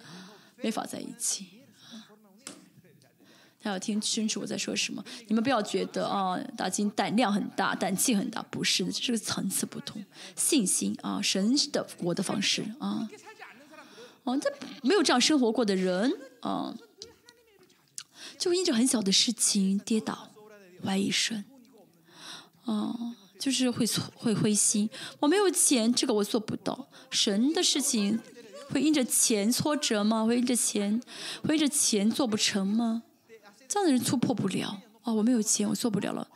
[0.62, 1.46] 没法在一起。
[3.62, 10.02] 大家要听清楚我在说什么，你们不要觉得啊大金胆量很大，胆气很大，不是的，这是个层次不同。
[10.34, 13.06] 信心啊，神的活的方式啊，
[14.24, 14.50] 哦，这
[14.82, 16.10] 没有这样生活过的人
[16.40, 16.74] 啊。
[18.40, 20.30] 就因着很小的事情跌倒，
[20.82, 21.44] 怀疑神，
[22.64, 24.88] 哦，就是会会灰心。
[25.20, 26.88] 我没有钱，这个我做不到。
[27.10, 28.18] 神的事情
[28.70, 30.24] 会因着钱挫折吗？
[30.24, 31.02] 会因着钱，
[31.42, 33.02] 会因着钱做不成吗？
[33.68, 34.80] 这样的人突破不了。
[35.02, 36.26] 哦，我没有钱，我做不了了。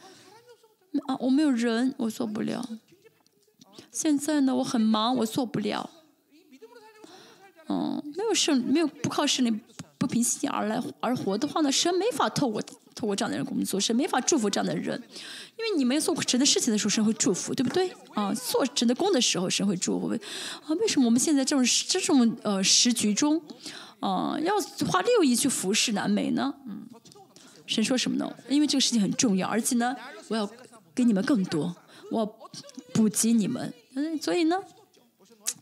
[1.06, 2.68] 啊，我没有人，我做不了。
[3.90, 5.89] 现在呢，我很忙，我做不了。
[7.68, 9.59] 嗯，没有圣，没有不靠圣灵。
[10.06, 12.60] 不凭信心而来而活的话呢，神没法透过
[12.94, 15.02] 透过这样的人工作，神没法祝福这样的人，
[15.56, 17.90] 因为你们做神的事情的时候，神会祝福，对不对？
[18.12, 20.09] 啊，做神的工的时候，神会祝福。
[20.09, 23.40] 啊，为什么我们现在这种这种呃时局中，
[24.01, 24.55] 啊，要
[24.86, 26.55] 花六亿去服侍南美呢？
[26.68, 26.82] 嗯，
[27.66, 28.31] 神说什么呢？
[28.48, 29.97] 因为这个事情很重要，而且呢，
[30.28, 30.48] 我要
[30.94, 31.74] 给你们更多，
[32.10, 32.26] 我
[32.93, 33.72] 补给你们，
[34.20, 34.60] 所以呢，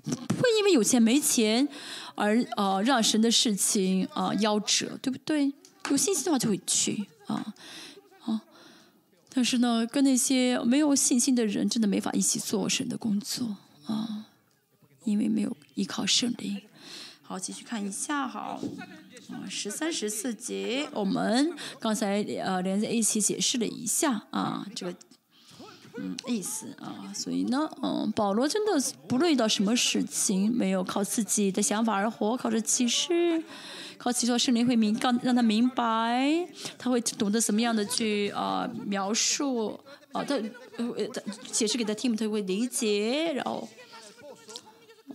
[0.05, 1.69] 不会因为有钱没钱。
[2.15, 5.53] 而呃，让神的事情啊夭折，对不对？
[5.91, 7.55] 有信心的话就会去啊
[8.25, 8.41] 啊！
[9.29, 13.57] 但是呢，跟那些没有信心的人，真的没法一起做神的工作
[13.87, 14.27] 啊，
[15.05, 16.63] 因为没有依靠圣灵。
[17.23, 18.61] 好，继续看一下，好，
[19.31, 24.95] 啊，十三、十四节，我们刚才呃连在一起解释了一下啊，这个。
[25.99, 28.73] 嗯，意思啊，所以呢，嗯，保罗真的
[29.07, 33.43] 不论遇到什么事情，没有靠自己的想法而活，靠着启示，
[33.99, 36.49] 靠祈求圣灵会明，告让他明白，
[36.79, 39.79] 他会懂得怎么样的去啊描述，
[40.13, 40.35] 啊，他
[40.77, 41.07] 呃
[41.51, 43.69] 解释给他听，他会理解，然后，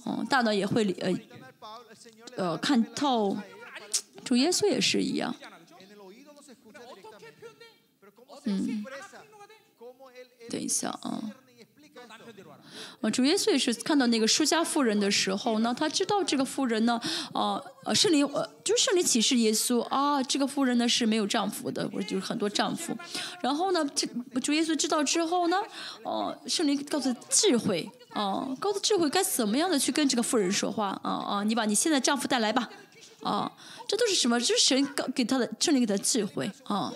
[0.05, 1.17] 嗯，大脑也会理呃
[2.35, 3.35] 呃看透，
[4.23, 5.35] 主耶稣也是一样，
[8.43, 8.85] 嗯。
[10.49, 11.21] 等一下啊，
[13.01, 16.99] 啊，主耶稣也是看到那个舒家妇人的时候呢，他知道这个妇人呢，
[17.33, 22.95] 啊，呃，圣灵，呃，就是圣灵启示耶稣啊，这个妇人呢是没有丈夫的，或者就是很多丈夫。
[23.41, 24.07] 然后呢，这
[24.41, 25.57] 主耶稣知道之后呢，
[26.03, 32.69] 哦，圣灵告诉智慧，哦，告诉智慧该怎么样的去跟这个妇人说话，啊啊，你把你现在丈夫带来吧，
[33.27, 33.51] 啊，
[33.87, 34.39] 这都是什么？
[34.39, 36.91] 这是神给他的圣灵给他的智慧啊。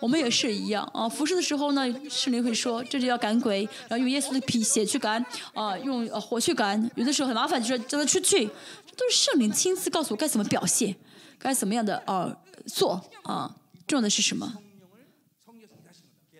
[0.00, 5.24] 我们也是一样啊，服侍的时候呢，圣灵会说，这就要赶鬼，然后用耶稣的皮血去赶，
[5.54, 10.94] 啊，用火去赶，有的时候很麻烦，就说叫他出去，这都是圣灵亲自告诉我该怎么表现，
[11.38, 12.36] 该怎么样的啊
[12.66, 14.58] 做啊，重要的是什么？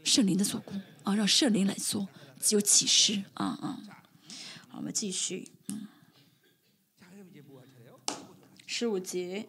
[0.04, 2.08] 圣灵的做工啊，让圣灵来做，
[2.50, 3.78] 有启示啊啊。
[4.74, 5.48] 我们继续，
[8.82, 9.46] 十五节。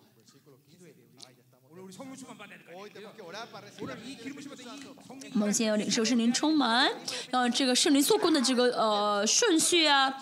[5.33, 6.91] 我们先要领受圣灵充满，
[7.31, 10.21] 让这个圣灵做工的这个呃顺序啊，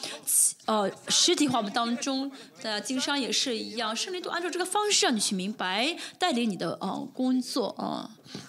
[0.65, 2.31] 呃实体化我们当中，
[2.61, 8.39] 的经商也是一样，圣灵都按照这个方式让你去明白，带领你的呃工作啊、呃，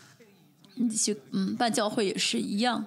[0.76, 2.86] 你去嗯办教会也是一样。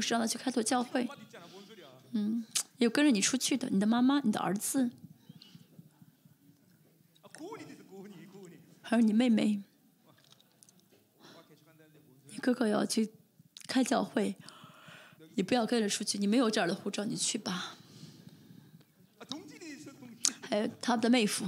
[0.00, 1.08] 是让他去开拓教会，
[2.12, 2.44] 嗯，
[2.78, 4.90] 有跟着你出去的，你的妈妈，你的儿子，
[8.80, 9.62] 还有你妹妹，
[12.26, 13.10] 你哥哥要去
[13.66, 14.34] 开教会，
[15.34, 17.76] 你不要跟着出去，你没有这样的护照，你去吧，
[20.40, 21.46] 还有他们的妹夫。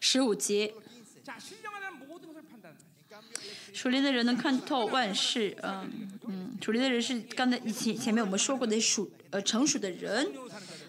[0.00, 0.74] 十五节。
[3.72, 5.90] 属灵的人能看透万事嗯
[6.26, 10.32] 嗯属灵的人是刚才以前前面我们说过的属呃成熟的人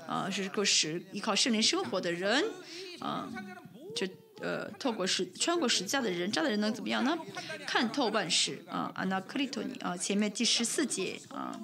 [0.07, 2.44] 啊是个是依靠圣灵生活的人
[2.99, 3.27] 啊
[3.95, 4.07] 就
[4.40, 7.18] 呃透过十穿过十字架的人这样的人能怎么样呢？
[7.65, 11.60] 看透万事啊安娜克里托尼啊前面第十四节啊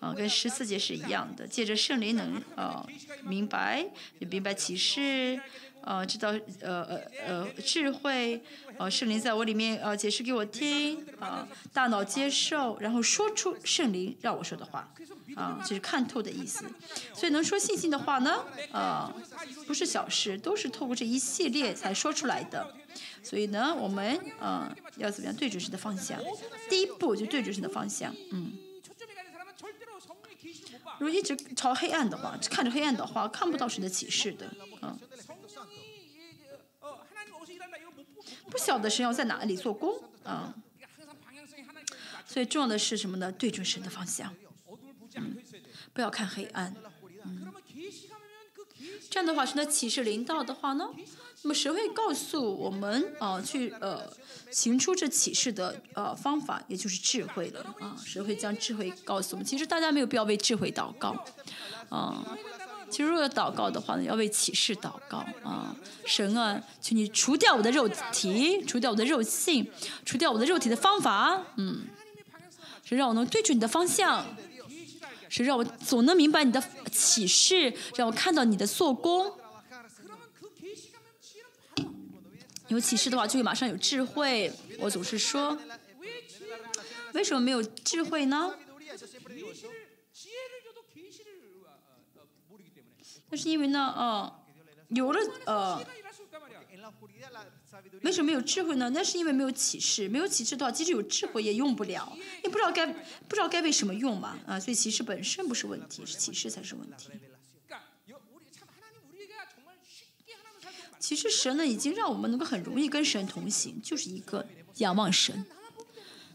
[0.00, 1.46] 啊，跟十四节是一样的。
[1.46, 2.86] 借着圣灵能啊
[3.22, 3.86] 明白，
[4.18, 5.40] 明白启示
[5.82, 6.30] 啊，知道
[6.60, 8.42] 呃呃呃智慧
[8.76, 8.88] 啊。
[8.90, 14.92] 圣灵在我里面啊解释给我听啊，大脑接受，然后说出圣灵让我说的话
[15.36, 16.64] 啊，就是看透的意思。
[17.14, 19.14] 所以能说信心的话呢，啊
[19.66, 22.74] 不是小事，都是透过这一系列才说出来的。
[23.22, 26.20] 所以呢，我们啊要怎么样对准神的方向？
[26.68, 28.14] 第一步就对准神的方向。
[28.30, 28.52] 嗯。
[31.00, 34.50] 如一直朝黑暗的话，看着黑暗的话，看不到神的启示的。
[34.82, 34.98] 嗯，
[38.50, 40.02] 不晓得神要在哪里做工。
[40.24, 40.54] 嗯，
[42.26, 43.32] 所以重要的是什么呢？
[43.32, 44.34] 对准神的方向，
[45.92, 46.74] 不要看黑暗。
[49.10, 50.90] 这样的话，神的启示临到的话呢。
[51.44, 54.10] 那么谁会告诉我们啊、去呃
[54.50, 57.94] 行出这启示的呃方法，也就是智慧了啊。
[58.02, 59.44] 谁会将智慧告诉我们。
[59.44, 61.14] 其实大家没有必要为智慧祷告
[61.90, 62.24] 啊。
[62.88, 65.76] 其实如果要祷告的话呢，要为启示祷告啊！
[66.06, 69.70] 神啊，求你除掉我的肉体，除掉我的肉性，
[70.06, 71.82] 除掉我的肉体的方法，嗯，
[72.84, 74.24] 是让我能对准你的方向，
[75.28, 79.30] 是让我总能明白你的启示，让我看到你的做工。
[82.74, 84.52] 有启示的话就会马上有智慧。
[84.78, 85.56] 我总是说
[87.12, 88.54] 为什么没有智慧呢？
[93.30, 94.32] 那是因为呢嗯
[94.88, 95.84] 有了呃
[98.02, 98.90] 为什么没有智慧呢？
[98.90, 100.08] 那是因为没有启示。
[100.08, 102.16] 没有启示的话即使有智慧也用不了。
[102.42, 107.08] 你不知道该不知道该为什么用嘛啊所以启示本身不是问题启示才是问题。
[111.04, 115.44] 其实神呢已经让我们能够很容易跟神同行就是一个仰望神。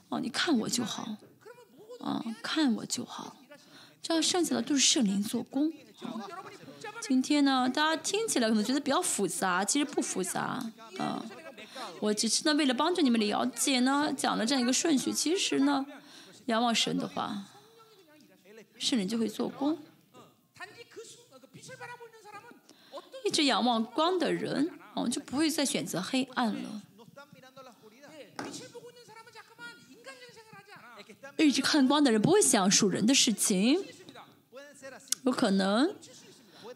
[0.09, 1.17] 哦你看我就好。
[1.99, 3.35] 啊看我就好。
[3.99, 5.73] 这样剩下的都是圣灵做工。
[7.01, 10.63] 今天呢大家听起来可能觉得比较复杂其实不复杂。
[10.99, 11.25] 啊
[11.99, 15.83] 我只是呢为了帮助你们了解呢讲了这样一个顺序其实呢
[16.45, 17.43] 仰望神的话
[18.77, 19.79] 圣灵就会做工。
[23.29, 26.81] 直仰望光的人，哦，就不会再选择黑暗了。
[31.37, 33.81] 一直看光的人不会想属人的事情，
[35.23, 35.95] 有可能，嗯、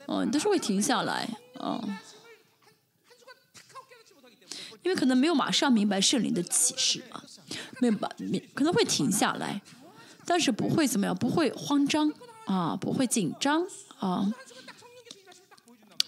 [0.07, 1.97] 哦，都是会停下来，嗯、哦。
[4.83, 7.23] 因为可能没有马上明白圣灵的启示啊，
[7.79, 9.61] 没有明可能会停下来，
[10.25, 12.11] 但是不会怎么样，不会慌张。
[12.45, 13.65] 啊，不会紧张。
[13.99, 14.29] 啊。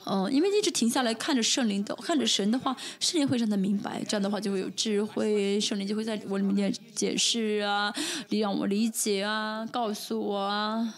[0.08, 7.92] 嗯，因为一直停下来看着圣灵的，看着神的话，圣灵会让他明白，这样的话就会有智慧，圣灵就会在我里面解释啊，
[8.30, 10.94] 让我理解啊，告诉我啊。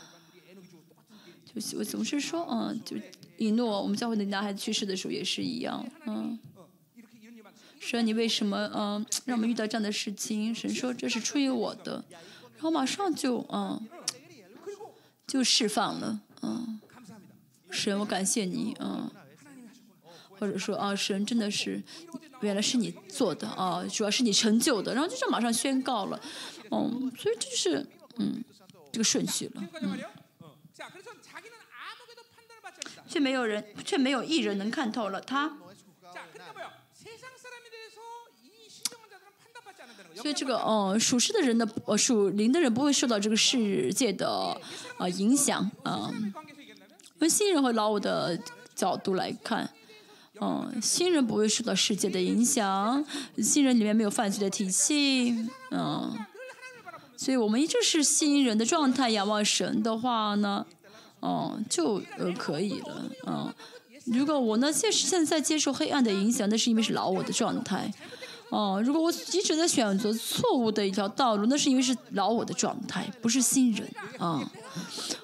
[1.46, 2.98] 就我总是说，嗯，就
[3.38, 6.38] 一诺，我们教会的男孩子去世的时候也是一样，嗯，
[7.80, 10.54] 说你为什么，嗯，让我们遇到这样的事情？
[10.54, 12.04] 神说这是出于我的，
[12.56, 13.88] 然后马上就，嗯，
[15.26, 16.82] 就释放了，嗯。
[17.78, 19.12] 神我感谢你啊
[20.40, 21.82] 或者说啊神真的是
[22.42, 26.20] 原来是你做的啊主要是你成就的然后就是马上宣告了
[26.72, 27.86] 嗯所以这就是
[28.18, 28.44] 嗯
[28.92, 29.98] 这个顺序了嗯。
[33.08, 35.58] 却没有人却没有一人能看透了他。
[40.16, 44.60] 所以这个哦属实的人的呃属灵的人不会受到这个世界的
[44.98, 46.34] 呃影响嗯。
[47.20, 48.40] 从新人和老我的
[48.76, 49.70] 角度来看。
[50.42, 53.04] 嗯新人不会受到世界的影响
[53.38, 55.48] 新人里面没有犯罪的体系。
[55.72, 56.16] 嗯
[57.16, 60.66] 所以我们一直是新人的状态仰望神的话呢
[61.22, 63.06] 嗯就呃可以了。
[63.26, 63.54] 嗯
[64.06, 67.92] 如果我呢现现在接受黑暗的影响那是因为是老我的状态。
[68.52, 73.90] 嗯如果我一直在选择错误的一条道路那是因为是老我的状态不是新人。
[74.20, 74.48] 嗯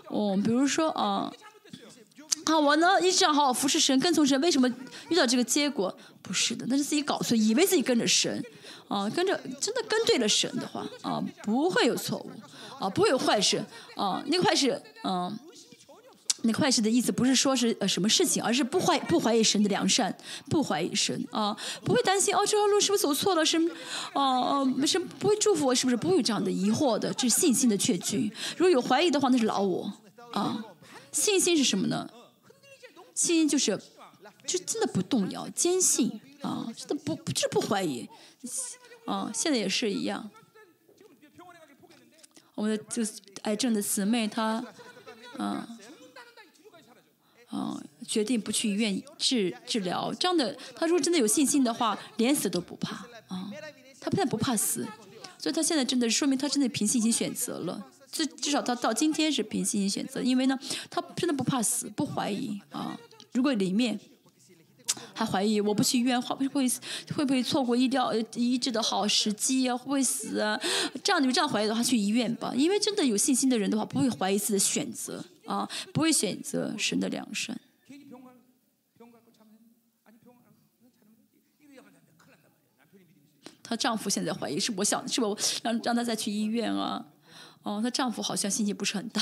[0.09, 1.31] 嗯比如说啊
[2.45, 4.69] 啊，我呢一直要好好服侍神，跟从神，为什么
[5.09, 5.95] 遇到这个结果？
[6.22, 8.43] 不是的，那是自己搞错，以为自己跟着神，
[8.88, 12.31] 啊，跟着真的跟对了神的话，啊，不会有错误，
[12.80, 13.63] 啊，不会有坏事，
[13.95, 15.38] 啊，那个坏事，嗯、
[16.43, 20.15] 那个坏事的意思不是说是呃什么事情，而是不怀不怀疑神的良善，
[20.49, 23.69] 不怀疑神啊，不会担心哦这条路是不是走错了，神
[24.13, 27.13] 哦哦神不会祝福我，是不是不会有这样的疑惑的？
[27.13, 28.31] 这是信心的确据。
[28.55, 29.91] 如果有怀疑的话，那是老我
[30.31, 30.63] 啊。
[31.11, 32.09] 信心是什么呢？
[33.14, 33.80] 心就是，
[34.45, 38.09] 就真的不动摇，坚信啊，真的不，就是不怀疑，
[39.06, 40.30] 啊，现在也是一样。
[42.56, 44.64] 我们的就是癌症的姊妹，她，
[45.40, 45.66] 嗯，
[47.48, 53.51] 啊，决定不去医院治治疗，这样的，她如果真的有信心的话，连死都不怕啊，
[54.00, 54.88] 她不但不怕死，
[55.38, 57.88] 所以她现在真的说明她真的凭信心选择了。
[58.14, 62.95] 至至少他到今天是凭信心选择，因为呢，他真的不怕死，不怀疑啊。
[63.32, 64.00] 如果里面
[65.16, 66.69] 还怀疑，我不去医院会不会
[67.16, 69.75] 会不会错过医疗医治的好时机啊？
[69.75, 70.59] 会不会死啊？
[71.03, 72.53] 这样你们这样怀疑的话，去医院吧。
[72.56, 77.59] 因为真的有信心的人的话，不会怀疑自己的选择啊，不会选择神的良善。
[83.64, 87.03] 她丈夫现在怀疑，是我想，是我让让他再去医院啊？
[87.64, 89.22] 哦，她丈夫好像信心不是很大，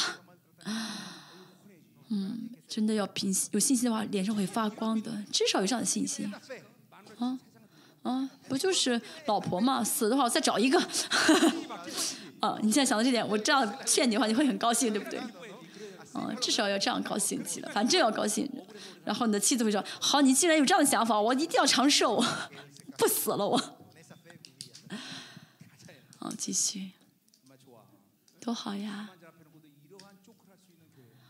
[2.10, 6.32] 嗯，真的要平息，有信心的话脸上会发光的，至少有这样的信心，
[7.20, 7.40] 啊
[8.04, 10.80] 啊，不就是老婆嘛，死的话我再找一个，
[12.42, 15.20] 啊，你现在想到这点，我这样劝你的话，你会很高兴，对不对？
[16.14, 18.50] 啊，至少要这样高兴起来，反正要高兴，
[19.06, 22.22] 然后你的妻子会说：好，你既然有这样的想法，我一定要长寿，
[22.98, 23.58] 不死了我，
[26.18, 26.92] 好， 继续。
[28.42, 29.10] 多好呀！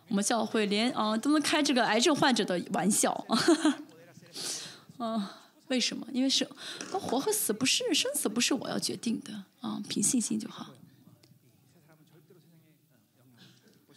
[0.07, 3.25] 我们教会连啊都能开这个癌症患者的玩笑，
[4.97, 5.25] 嗯，
[5.67, 6.05] 为什么？
[6.11, 6.45] 因为是，
[6.91, 10.71] 活和死不是生死不是我要决定的，啊，凭信心就好。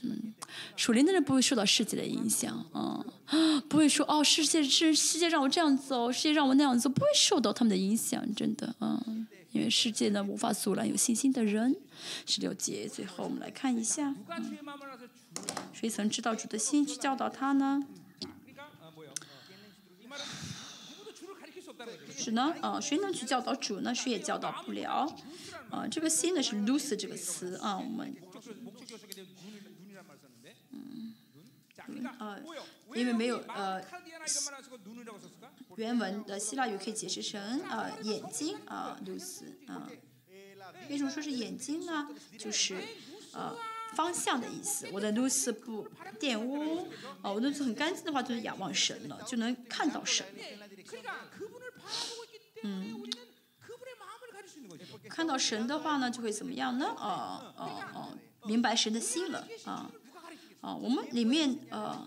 [0.02, 0.34] 嗯，
[0.76, 3.05] 属灵的人不会受到世界的影响，啊，
[3.68, 9.02] 不会说哦，世界是世界让我这样做，世界让我那样做，不会受到他们的影响，真的啊。
[9.55, 11.76] 因为世界呢无法阻拦有信心的人。
[12.26, 14.58] 十六节最后我们来看一下嗯。
[15.73, 17.86] 谁曾知道主的心去教导他呢？
[22.16, 22.55] 是呢？
[22.62, 23.94] 啊谁能去教导主呢？
[23.94, 25.15] 谁也教导不了。
[25.70, 28.12] 啊这个心呢是 loser 这个词啊我们
[30.73, 31.15] 嗯。
[31.86, 32.39] 嗯啊
[32.94, 33.81] 因为没有呃
[35.76, 39.88] 原文的希腊语可以解释成啊，眼睛啊，lus，啊，
[40.88, 42.08] 为什么说是眼睛呢？
[42.38, 42.76] 就是
[43.32, 43.56] 呃，
[43.94, 44.86] 方向的意思。
[44.92, 45.88] 我的 lus 不
[46.20, 46.86] 玷污，
[47.22, 50.24] 哦，我的 lus 很干净的话，就是仰望神了，就能看到神。
[52.62, 53.02] 嗯，
[55.08, 56.86] 看到神的话呢，就会怎么样呢？
[56.96, 59.90] 哦，哦，哦，明白神的心了啊，
[60.60, 62.06] 啊，我们里面呃。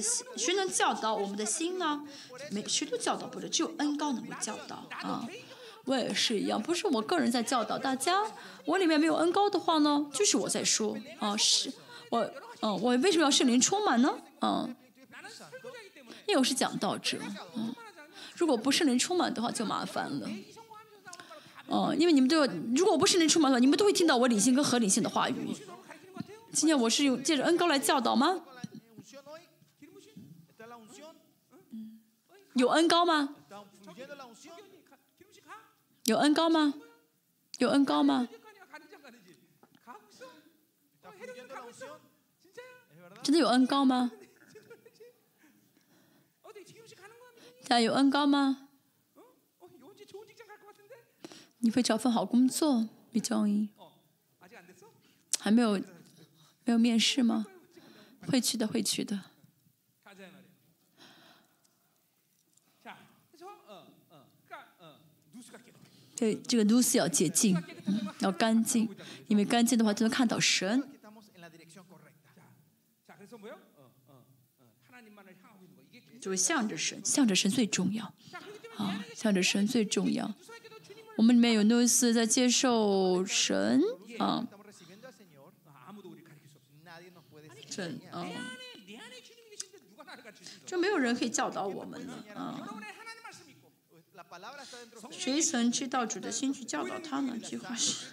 [0.00, 2.02] 谁能教导我们的心呢？
[2.50, 5.28] 没谁都教导不了只有恩高能够教导啊。
[5.84, 8.22] 我也是一样不是我个人在教导大家
[8.66, 11.72] 我里面没有恩高的话呢就是我在说啊是
[12.10, 14.14] 我嗯我为什么要圣灵充满呢？
[14.40, 14.76] 嗯
[16.26, 17.18] 因为我是讲道者
[17.54, 17.74] 嗯。
[18.36, 20.28] 如果不圣灵充满的话就麻烦了。
[21.68, 22.46] 嗯因为你们都要
[22.76, 25.56] 如果不圣灵充满的话你们都会听到我理性跟合理性的话语。
[26.52, 28.40] 今天我是用借着恩高来教导吗？
[32.58, 33.36] 有恩高吗？
[36.06, 36.74] 有恩高吗？
[37.58, 38.28] 有恩高吗？
[43.22, 44.10] 真的有恩高吗？
[47.62, 48.68] 家有恩高吗？
[51.58, 53.68] 你会找份好工作，李江英？
[55.38, 55.78] 还没有，
[56.64, 57.46] 没有面试吗？
[58.26, 59.27] 会去的，会去的。
[66.18, 67.56] 这这个 Lucy 要洁净、
[67.86, 68.88] 嗯，要干净，
[69.28, 70.82] 因为干净的话就能看到神。
[76.20, 78.04] 就是向着神，向着神最重要
[78.76, 79.04] 啊！
[79.14, 80.34] 向着神最重要。
[81.16, 83.80] 我们里面有 Lucy 在接受神
[84.18, 84.44] 啊。
[87.70, 88.26] 这啊，
[90.66, 92.80] 就没有人可以教导我们了啊。
[95.10, 97.36] 谁曾知道主的心去教导他呢？
[97.38, 98.06] 句话是，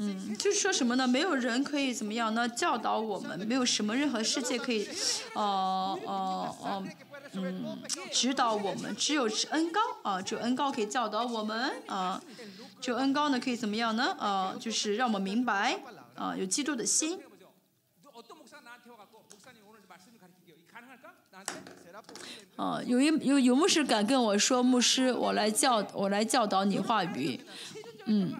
[0.00, 1.08] 嗯，就是说什么呢？
[1.08, 2.48] 没有人可以怎么样呢？
[2.48, 4.86] 教导我们，没有什么任何世界可以，
[5.34, 6.86] 哦哦哦，
[7.34, 7.82] 嗯，
[8.12, 12.22] 指导我们，只有恩高啊，只有恩高可以教导我们啊，
[12.80, 14.14] 只有恩高呢可以怎么样呢？
[14.20, 15.80] 啊，就是让我们明白
[16.14, 17.18] 啊，有基督的心。
[22.56, 27.38] 哦有一有有牧师敢跟我说牧师我来教我来教导你话语。
[28.06, 28.32] 嗯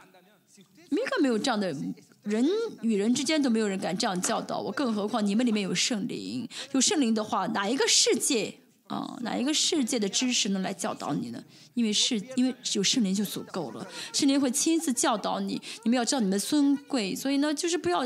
[0.91, 1.75] 没个没有这样的
[2.23, 2.47] 人
[2.81, 8.55] 与人之间都没有人敢这样教导我更何况你们里面有圣灵有圣灵的话哪一个世界
[8.86, 11.44] 啊哪一个世界的知识能来教导你呢？
[11.75, 18.05] 因为是因为有圣灵就足够了圣灵会亲自教导你你们要知道你们尊贵所以呢就是不要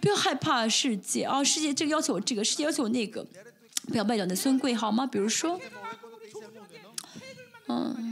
[0.00, 3.26] 不要害怕世界啊世界这个要求我这个世界要求我那个
[3.88, 5.06] 不要卖掉你的尊贵好吗？
[5.06, 5.60] 比如说。
[7.68, 8.04] 嗯。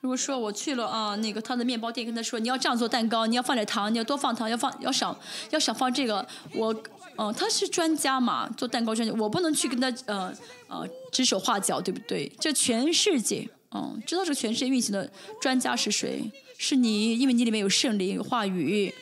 [0.00, 6.76] 如果说我去了啊那个他的面包店跟他说你要这样做蛋糕你要放点糖你要多放糖要放要少要少放这个我
[7.16, 10.36] 嗯他是专家嘛做蛋糕专家我不能去跟他嗯
[10.68, 12.30] 呃指手画脚对不对？
[12.38, 16.30] 这全世界嗯知道这个全世界运行的专家是谁？
[16.58, 18.94] 是你因为你里面有圣灵有话语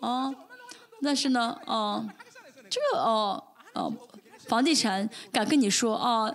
[0.00, 0.34] 哦
[1.02, 2.06] 但是呢嗯
[2.70, 3.42] 这个哦
[3.74, 3.92] 哦，
[4.46, 6.32] 房地产敢跟你说啊。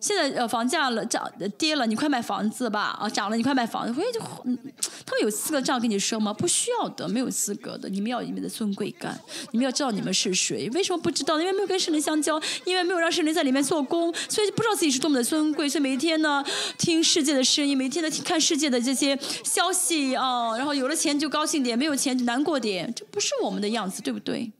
[0.00, 4.56] 现在呃房价了涨跌了，你快买房子吧啊涨了你快买房子，回就嗯
[5.04, 6.32] 他们有资格这样跟你说吗？
[6.32, 7.88] 不需要的，没有资格的。
[7.88, 10.70] 你们要你们的尊贵感，你们要知道你们是谁。
[10.70, 11.40] 为什么不知道？
[11.40, 15.68] 因为没有跟圣灵相交，因为没有让圣灵在里面做工，所以就不知道自己是多么的尊贵。
[15.68, 16.44] 所以每一天呢，
[16.78, 24.52] 听世界的声音，每一天呢看世界的这些消息啊，然后有了钱就高兴点，没有钱就难过点，这不是我们的样子，对不对？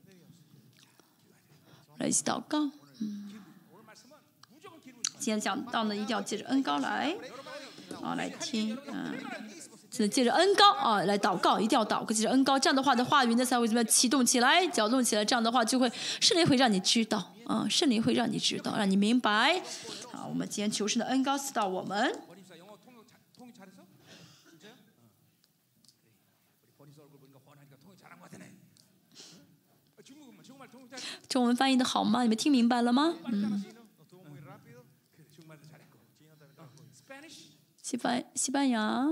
[1.99, 2.59] 来一起祷告。
[2.99, 3.29] 嗯，
[5.19, 7.15] 今天讲到呢，一定要借着恩高来，
[8.01, 9.13] 啊，来听，嗯、啊，
[9.91, 19.61] 只能借着恩高啊来祷告，一定要祷告，借着恩高，这样的话的话语呢才会怎么样启动起来，搅动起来，这样的话就会圣灵会让你知道，啊，圣灵会让你知道，让你明白。
[20.11, 22.17] 好，我们今天求神的恩高赐到我们。
[31.27, 32.23] 中文翻译的好吗？
[32.23, 33.15] 你们听明白了吗？
[33.25, 33.63] 嗯。
[37.81, 39.07] 西班西班牙？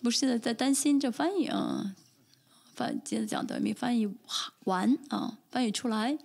[0.00, 1.96] 不是的，在担心这翻译啊。
[2.74, 4.08] 翻接着讲的没翻译
[4.64, 6.16] 完啊，翻译出来。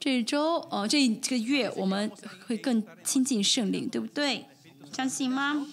[0.00, 2.10] 这周哦，这这个月我们
[2.46, 4.46] 会更亲近圣灵，对不对？
[4.92, 5.64] 相信吗？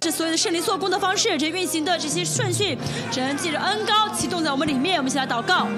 [0.00, 2.76] 这所有的圣灵做工的方式，这运行的这些顺序，
[3.12, 4.96] 只能借着恩高启动在我们里面。
[4.98, 5.68] 我们一起来祷告。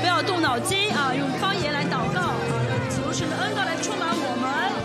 [0.00, 2.36] 不要动脑筋啊，用方言来祷告啊，
[2.68, 4.83] 让求神的恩高来充满我们。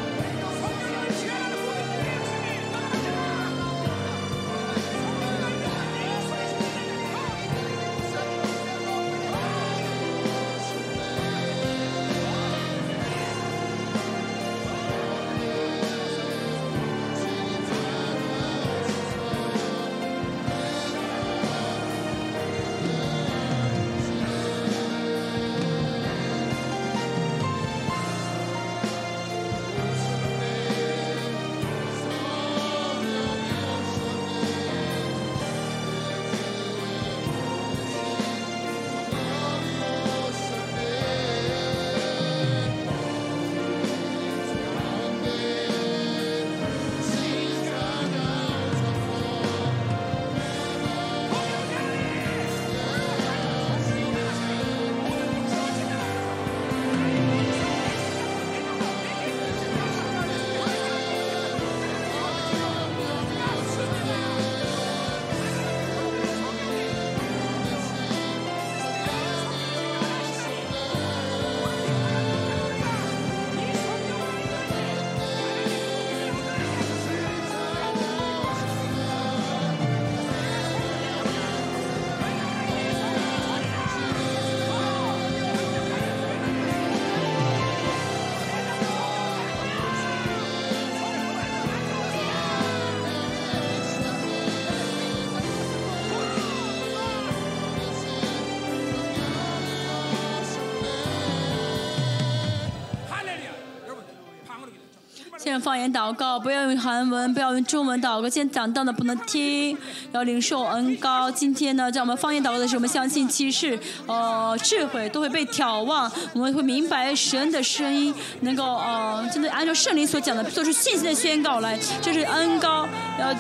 [105.60, 108.30] 方言祷告，不要用韩文，不要用中文祷告。
[108.30, 109.78] 现在讲到的不能听，
[110.12, 111.30] 要领受恩高。
[111.30, 121.78] 今天呢，在我们方言祷告的时候，我们相信启示、呃智慧都会被眺望，我们会明白神的声音，能够呃真的按照圣灵所讲的，做出信心的宣告来。
[122.02, 122.88] 这是恩高，
[123.20, 123.34] 要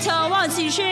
[0.00, 0.82] 眺望启示，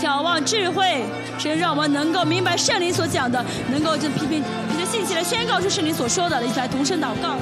[0.00, 1.04] 眺望智慧，
[1.38, 7.36] 神让我们能够明白圣灵所讲的，能够就凭凭凭着信心来宣告出圣灵所说的，一起来同声祷告。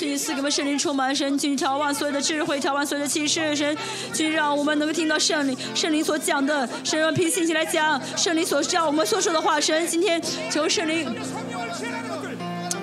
[0.00, 3.76] 这一赐给我们圣灵充满神，去眺望所有的智慧，眺望所有的启示，神
[4.14, 10.18] 去让我们能够听到圣灵，圣灵所讲的，神灵用平信徒来讲，圣灵所讲我们所说的话，神今天
[10.50, 11.04] 求圣灵，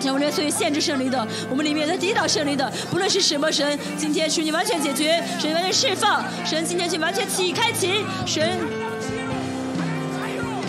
[0.03, 8.59] 让我们连所有限制圣灵的，我们里面能抵挡圣灵的，不论是什么神，今天求你完全解决，神完全释放，神今天去完全启开启，神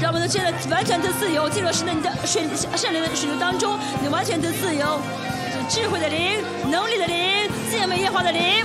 [0.01, 2.43] 让我们的真的完全的自由进入神的当，圣
[2.75, 4.99] 圣灵的水流当中，你完全的自由。
[5.69, 8.65] 智慧的灵、能力的灵、赞美耶和华的灵、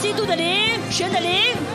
[0.00, 1.65] 基督的灵、神的灵。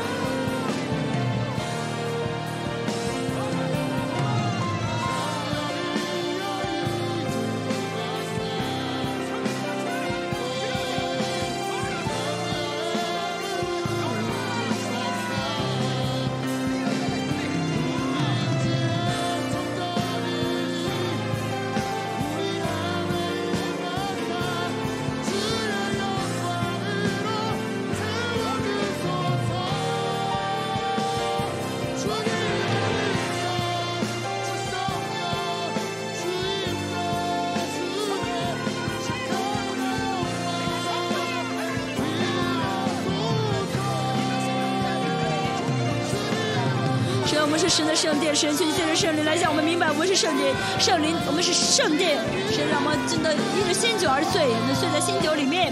[47.61, 52.17] 是神的圣殿，神，求你借着圣灵来向我们明白，我们是圣殿，圣灵，我们是圣殿，
[52.51, 55.71] 神让我们真的因着新酒而醉，能醉在新酒里面。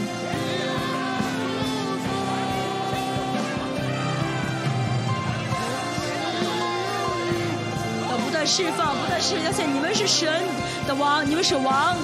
[8.11, 10.30] 要不断释放，不断释放，现你们是神
[10.85, 11.98] 的王，你们是王。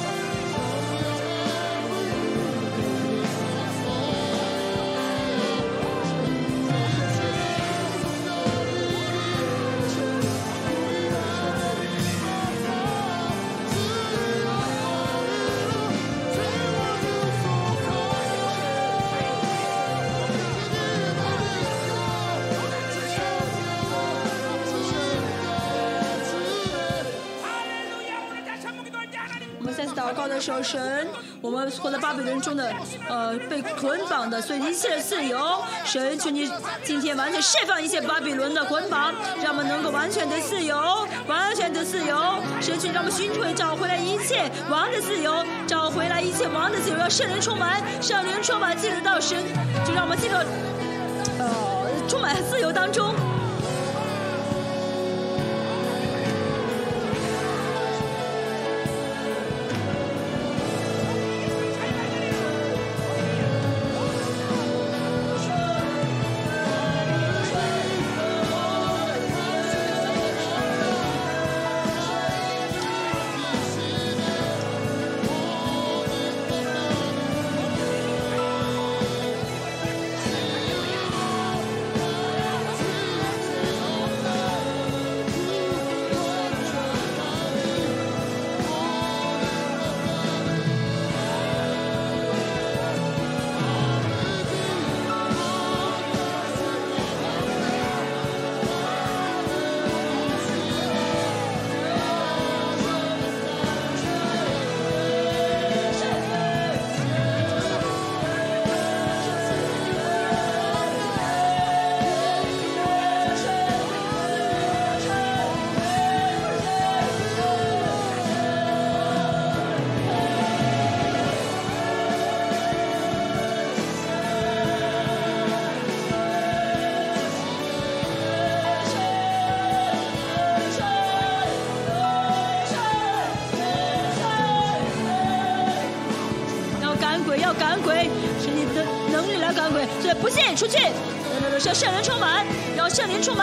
[30.45, 31.07] 祷告的时候，神，
[31.41, 32.71] 我们活在巴比伦中的，
[33.09, 35.39] 呃，被捆绑的，所以一切的自由，
[35.83, 36.49] 神，求你
[36.83, 42.15] 今天完全释放一切巴比伦的捆绑，让我们能够完全的自由，完全的自由。
[42.61, 49.43] 神，求让我们寻回找回来一切王的自由，找回来一切王的自由，让圣灵充满，圣灵充满进入到神，
[49.85, 50.37] 就让我们进入，
[51.39, 51.47] 呃，
[52.07, 53.15] 充满自由当中。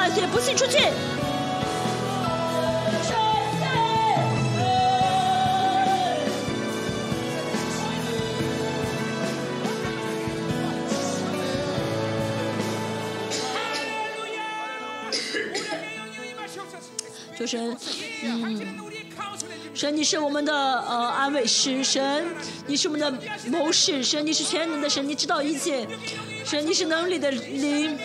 [0.03, 0.79] 圣灵充满，所以不信出去。
[17.45, 17.77] 神，
[18.23, 18.65] 嗯，
[19.75, 22.25] 神，你是我们的呃安慰师，神，
[22.69, 23.13] 你是我们的
[23.49, 25.87] 谋士，神，你是全能的神，你知道一切，
[26.45, 27.99] 神，你是能力的灵，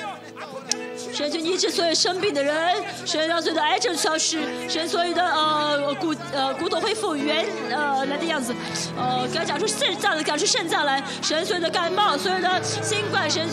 [1.58, 2.56] 医治所有生病的人，
[3.04, 4.38] 神让所有的癌症消失，
[4.70, 8.54] 神所有的呃骨呃骨头恢复原呃来的样子，
[8.96, 13.48] 呃给他讲出肾脏的讲出肾脏来，神所有的感冒，所有的新冠，神。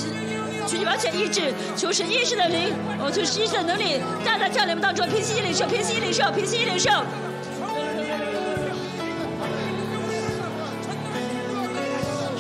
[0.67, 6.91] 求你完全医治，求神医治的灵，哦，求医治的能力，大大降临我们当中，平息领受，平息领受，平息领受。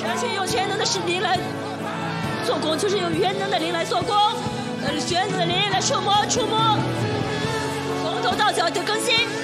[0.04, 1.38] 完全用全能的神灵来
[2.46, 4.14] 做工，就是用全能的灵来做工，
[4.94, 6.78] 呃，全能的灵来触摸、触摸，
[8.00, 9.43] 从头到脚的更新。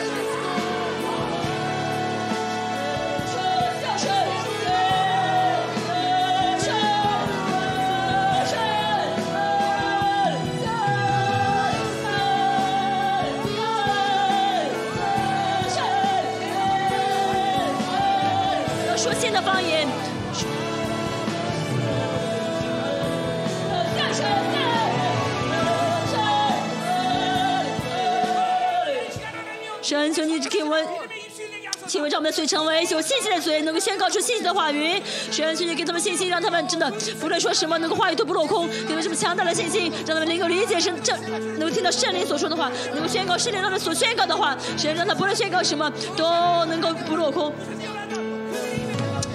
[32.21, 35.01] 我们的嘴成为有信心的嘴，能够宣告出信心的话语。
[35.33, 41.19] 神，求你给他们信心，让他们真的不论说什么，能够话语都不落空，给他们这么强大的信心，让他们能够理解神正，
[41.59, 44.55] 能够听到圣灵所说的话，能够宣告圣灵他们所宣告的话。
[44.77, 46.27] 神，让他不论宣告什么，都
[46.67, 47.55] 能够不落空。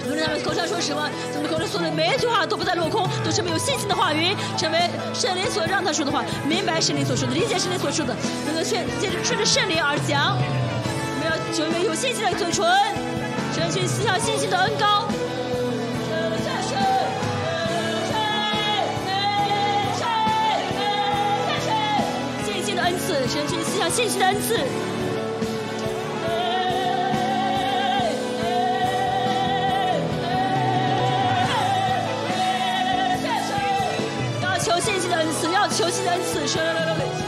[0.04, 8.14] 无论他们口上说什么，他们口中说的每一句话都不再落空，都成为有信心的话语，成为圣灵所让他说的话，明白圣灵所说的，理解圣灵所说的，
[8.46, 10.38] 能够顺接着顺着圣灵而讲。
[11.56, 12.66] 成为有信心的嘴唇，
[13.56, 15.08] 争取思想信心的恩高。
[22.44, 24.54] 信心的恩赐，争取思想信心的恩赐。
[34.42, 37.25] 要求信心的恩赐，要求信心的恩赐。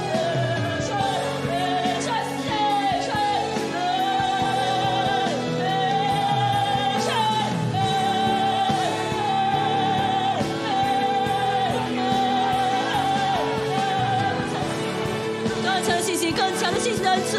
[16.81, 17.39] 信心的恩赐。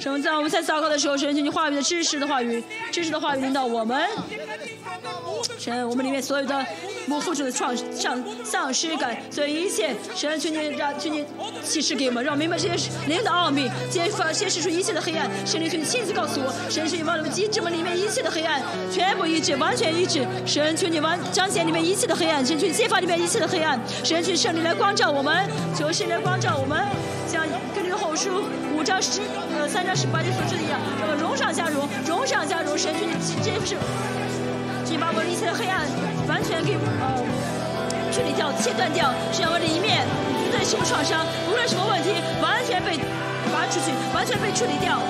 [0.00, 4.06] 神在我们在祷告的时候，神请你话语的知识的话语，知识的话语领导我们。
[5.58, 6.66] 神，我们里面所有的。
[7.06, 11.22] 不付出的创丧丧失感，所以一切神请你让请你
[11.64, 15.28] 启示给我们，让我明白这些灵的奥秘，揭发揭示出一切的黑暗。
[15.46, 18.60] 神灵求你亲自告诉我，神是你帮我们医治我们里面一切的黑暗，
[18.92, 20.26] 全部医治，完全医治。
[20.46, 23.80] 神求你完彰显里面一切的黑暗，神去揭发里面一切的黑暗。
[24.04, 26.78] 神求圣灵来光照我们，求圣灵光照我们，
[27.26, 28.44] 像跟这个后书
[28.76, 29.20] 五章十
[29.56, 32.76] 呃三章十八节所说的一样，让我们荣上加荣，荣上加荣。
[32.76, 33.76] 神求你揭示。
[34.90, 35.82] 你把我们一切的黑暗
[36.28, 37.18] 完全给呃
[38.12, 39.10] 处理掉、切断掉，
[39.42, 40.06] 让我里面
[40.54, 42.96] 无论什么创伤，无论什么问题，完全被
[43.52, 45.00] 拔出去，完全被处理掉。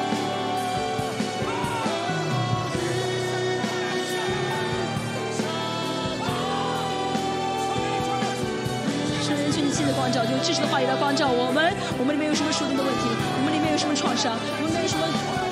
[9.20, 11.76] 圣人，求你亲自光照，用知识的话语来光照我们。
[12.00, 13.05] 我们里面有什么属灵的问题？
[13.36, 14.32] 我们里面有什么创伤？
[14.56, 15.05] 我们里面有什么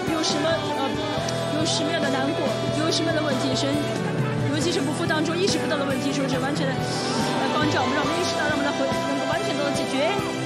[0.08, 0.48] 有什么
[0.80, 0.88] 呃
[1.60, 2.48] 有什么样的难过？
[2.80, 3.52] 有什么样的问题？
[3.54, 3.68] 神。
[4.48, 8.88] 尤其是不服当中意识不到的问题，说是完全的来帮助我们，让我们意识到，让我们来回
[9.92, 10.41] 学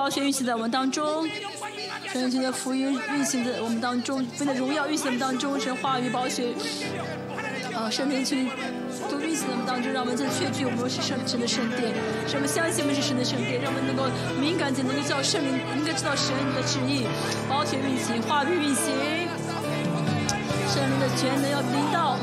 [0.00, 1.28] 宝血运行在我们当中，
[2.10, 6.54] 神请的福音运行在我们当中，神的荣耀运行在我们当中，神话语保险，
[7.74, 8.48] 啊，圣灵去
[9.10, 11.92] 都运行在我们当中，让我们真的确据我们是圣神的圣殿，
[12.32, 14.08] 让我们相信我们是神的圣殿，让我们能够
[14.40, 17.04] 敏感且能够知道圣灵，能够知道神的旨意，
[17.46, 18.96] 保险运行，话语运行，
[20.72, 22.16] 圣灵的全能要临到。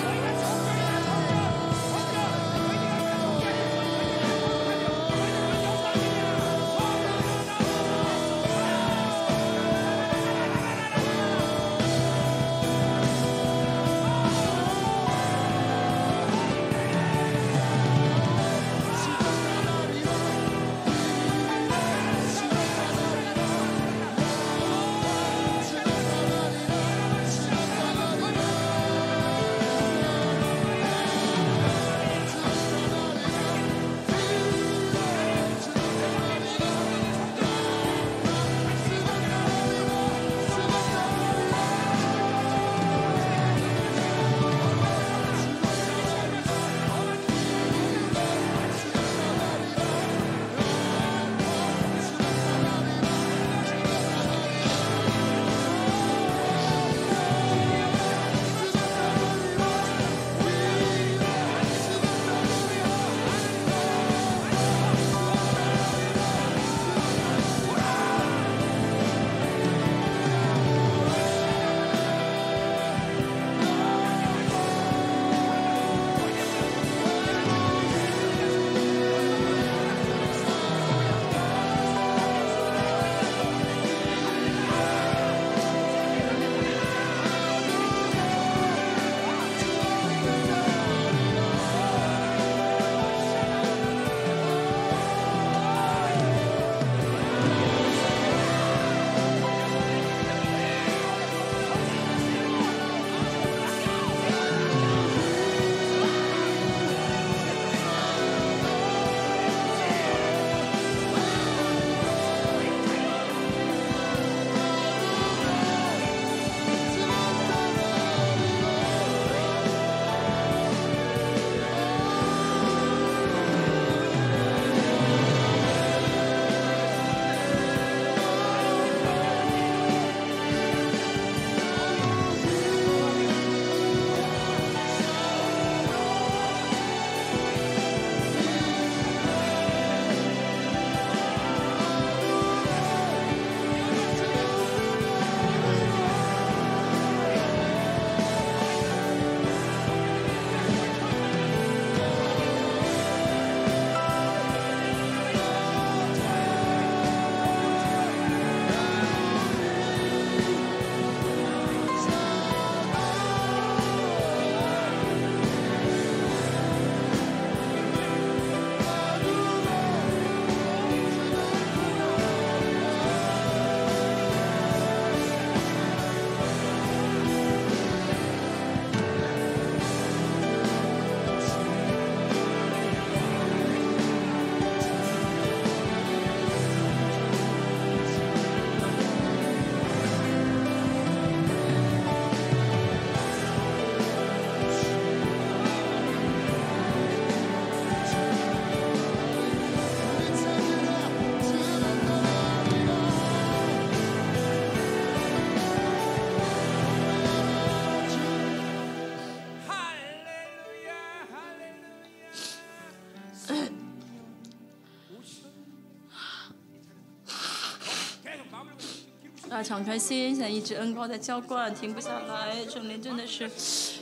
[219.64, 222.66] 敞开心，现在一直恩高在浇灌，停不下来。
[222.70, 223.50] 圣年真的是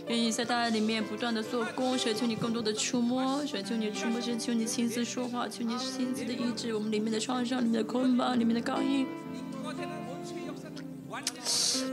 [0.07, 9.05] 愿意在大家里面不断的做工，神求你更多的触摸，神求你触摸，神求你亲自说话，求你亲自的医治我们里面的创伤、里面的捆绑、里面的钢印。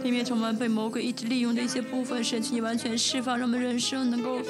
[0.03, 4.41] 里面充满被魔鬼一直利用的一些部分，神求你完全释放，让我们人生能够。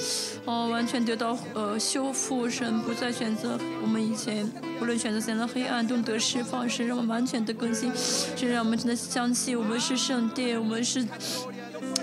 [0.44, 7.92] 哦，完全得到呃修复，神不再选择我们以前无论选择怎样的黑暗都得释放，神让我们完全的更新，
[8.36, 11.06] 神让我们真的相信我们是圣殿，我们是。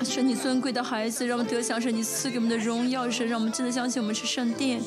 [0.01, 4.81] 神你尊贵的孩子，让我们得享神你赐给我们的荣耀，神让我们真的相信我们是圣殿。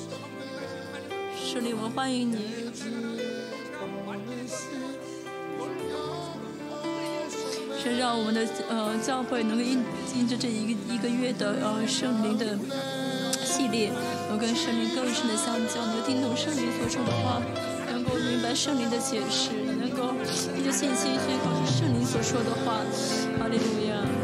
[1.36, 2.38] 圣灵，我们欢迎你。
[7.82, 9.84] 神让我们的呃教会能够印
[10.16, 12.58] 印着这一个一个月的呃圣灵的
[13.52, 13.92] 系列，
[14.30, 17.42] 能跟圣灵更深的相交，能听懂圣灵所说的话，
[17.92, 20.14] 能够明白圣灵的解释，能够
[20.54, 22.80] 凭着信心宣告是圣灵所说的话。
[23.38, 24.21] 哈利路亚。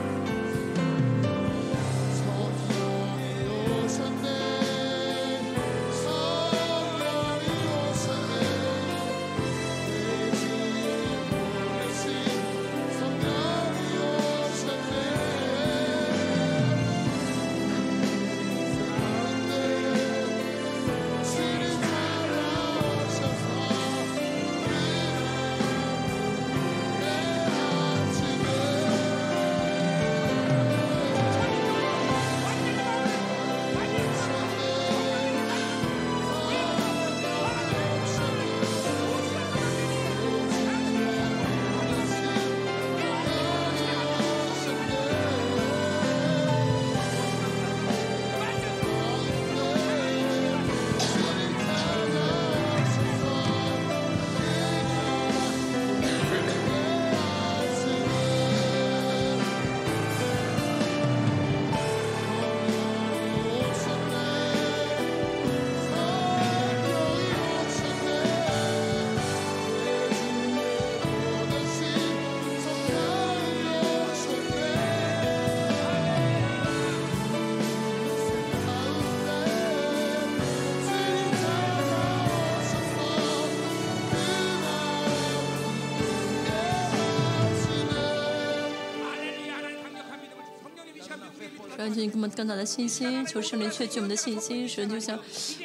[91.92, 94.68] 求你给我们更大的信心，求圣灵确据我们的信心。
[94.68, 95.18] 神就像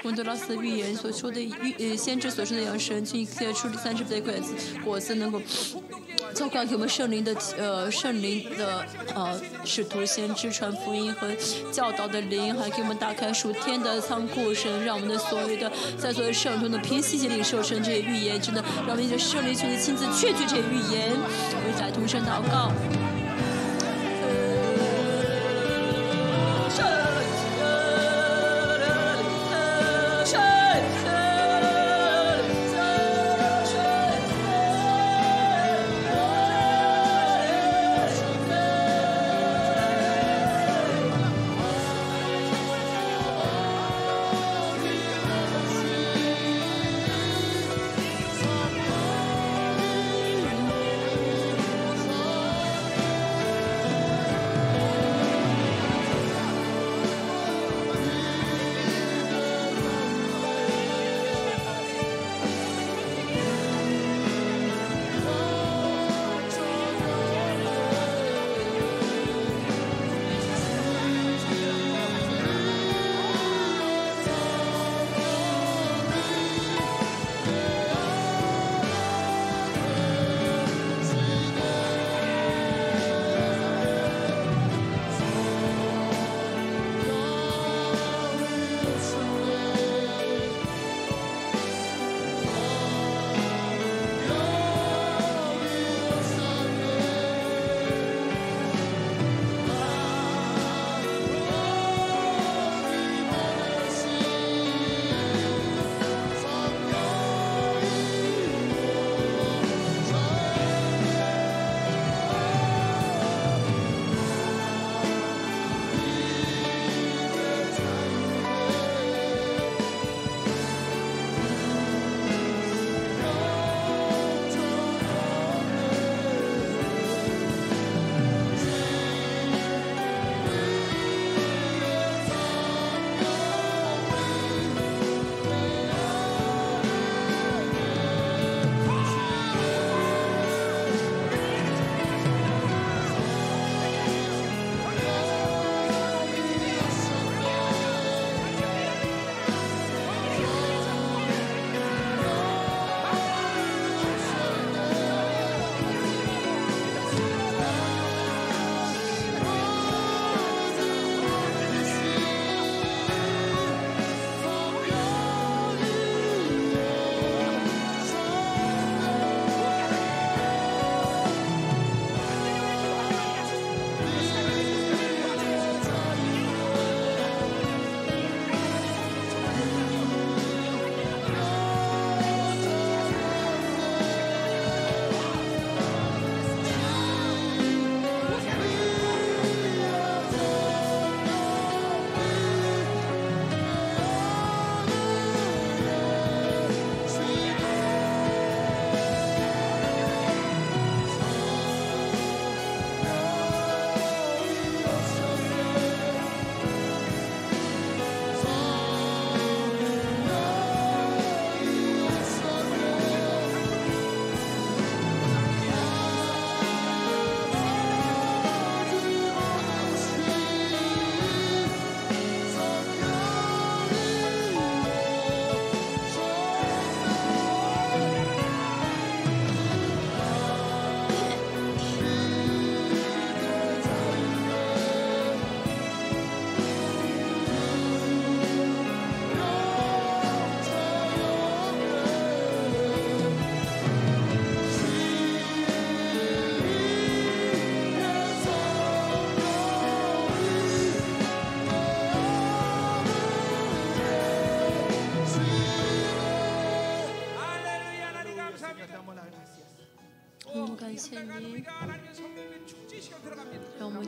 [0.03, 4.53] 温德拉斯的预言所说的预呃先知所说的一样，神就一切出三十倍果子
[4.84, 5.42] 果子能够
[6.34, 11.27] 浇灌给我们圣灵的呃圣灵的呃使徒先知传福音和
[11.72, 14.53] 教导的灵，还给我们打开属天的仓库。
[14.53, 21.11] 神让我们的所有的在座的圣徒能平息心灵受神这些预言，真的让我们一些圣灵兄弟亲自确据这些预言。
[21.11, 23.03] 我们在同声祷告。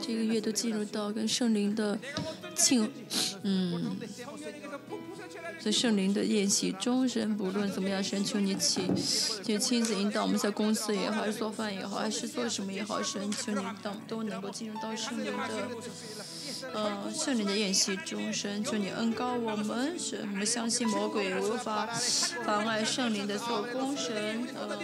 [0.06, 1.98] 这个月都进入到跟圣灵的
[2.54, 2.88] 庆，
[3.42, 3.96] 嗯，
[5.58, 8.94] 在圣灵的宴席终身不论怎么样，神求你请，
[9.42, 15.68] 就亲自引导我们在公司也好，还是做饭也好，还是做什么也好，神求你到都能够进入到圣灵的。
[16.76, 21.88] 呃，圣灵的宴席中，生，求你恩高我们，神，我们相信魔鬼无法
[22.44, 24.78] 妨碍圣灵的做工，神，呃，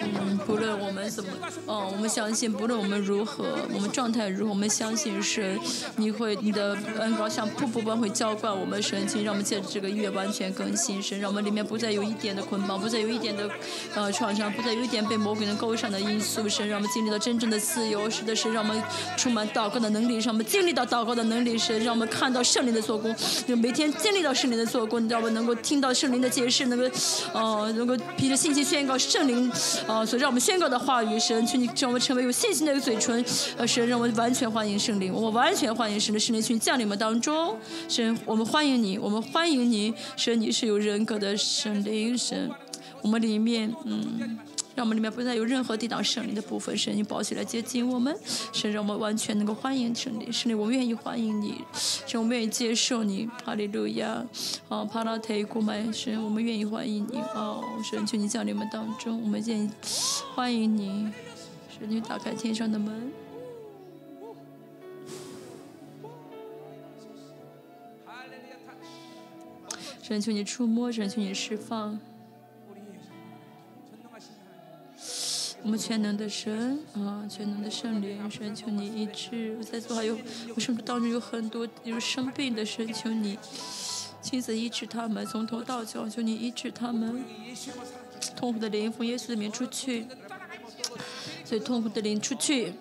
[0.00, 1.30] 嗯，不论我们怎么，
[1.66, 5.58] 嗯、我们相信，不论我们如何，我们状态如何，我们相信神，
[5.96, 13.50] 你会，你的恩高像瀑布般会浇灌我们，神，请让我们借着这个月完全更新，神，让我们里面不再有一点的捆绑，不再有一点的，
[13.96, 18.80] 呃，创伤，不再有一点被魔鬼能勾上的因素，神，让我们经历到真正的自由，实的，神，让我们
[19.16, 20.43] 充满祷告的能力，让我们。
[20.44, 23.14] 经历到祷告的能力，神让我们看到圣灵的做工，
[23.46, 26.84] 就每天经历到圣灵的做工，让我们能够听到圣灵的解释，能够
[27.32, 29.50] 呃能够凭着信心宣告圣灵
[29.86, 33.24] 呃所让我们宣告的话语，神，请你让我们成为有信心的一个嘴唇，
[33.56, 37.56] 呃，神让我们完全欢迎圣灵，我们完全欢迎神的圣灵去降临我们当中，
[37.88, 42.50] 神，我们欢迎你，我们欢迎你，神，你是有人格的圣灵，神，
[43.02, 44.38] 我们里面嗯。
[44.74, 48.16] 让我们里面不再有任何抵挡胜利的部分，神你抱起来接近我们，
[48.52, 54.26] 神让我们完全能够欢迎胜利，胜利，我们愿意欢迎你，神我们愿意接受你，哈利路亚，
[54.68, 59.70] 啊，帕拉特古曼，神我们愿意欢迎你，哦，神求你降临我们当中，我们愿意
[60.34, 61.08] 欢迎你，
[61.68, 63.12] 神你打开天上的门。
[70.02, 71.98] 神求你触摸，神求你释放。
[75.64, 79.56] 我们全能的神啊，全能的圣灵，神求你医治。
[79.64, 80.14] 在座还有，
[80.54, 83.38] 我甚至当中有很多有生病的，神求你
[84.20, 87.24] 亲自医治他们，从头到脚，求你医治他们。
[88.36, 90.06] 痛苦的灵，从耶稣里面出去。
[91.46, 92.74] 所以痛苦的灵出去。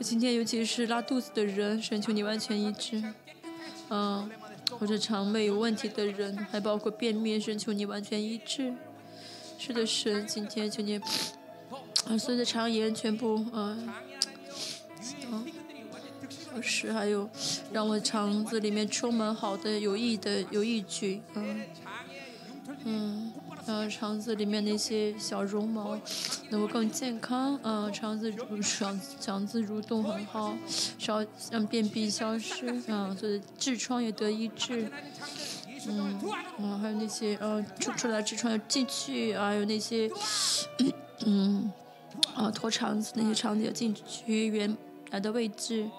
[0.00, 3.02] 今天尤其是拉肚子的人，神求你完全医治。
[3.90, 4.30] 嗯。
[4.82, 8.74] 或者肠胃有问题的人，还包括便秘，神求你完全医治。
[9.56, 10.98] 是的，神，今天求你，
[12.04, 13.88] 啊，所有的肠炎全部，嗯、
[15.30, 15.46] 嗯，
[16.60, 17.30] 是还有
[17.72, 21.60] 让我肠子里面充满好的有益的有益菌，嗯，
[22.82, 23.32] 嗯，
[23.66, 25.98] 让肠子里面那些小绒毛
[26.50, 30.54] 能够更健康，嗯，肠子蠕肠肠子蠕动很好，
[30.98, 34.90] 少让便秘消失，嗯，所以痔疮也得医治。
[35.88, 36.20] 嗯，
[36.58, 40.10] 嗯，还有那些呃出出来痔疮要进去，还有那些，
[41.24, 41.72] 嗯，
[42.34, 44.76] 啊脱肠子那些肠子要进去原
[45.10, 45.90] 来的位置。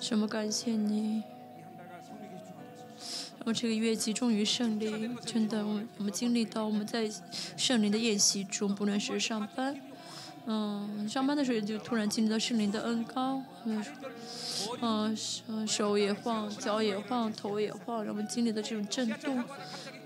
[0.00, 1.22] 什么感谢你？
[3.52, 7.10] 这个月集中于圣灵，真的，我们我们经历到我们在
[7.56, 9.76] 圣灵的宴席中，不论是上班，
[10.46, 13.84] 嗯，上班的时候就突然经历到圣灵的恩高，嗯，
[14.80, 19.42] 嗯，手也晃，脚也晃，头也晃，让我们经历到这种震动，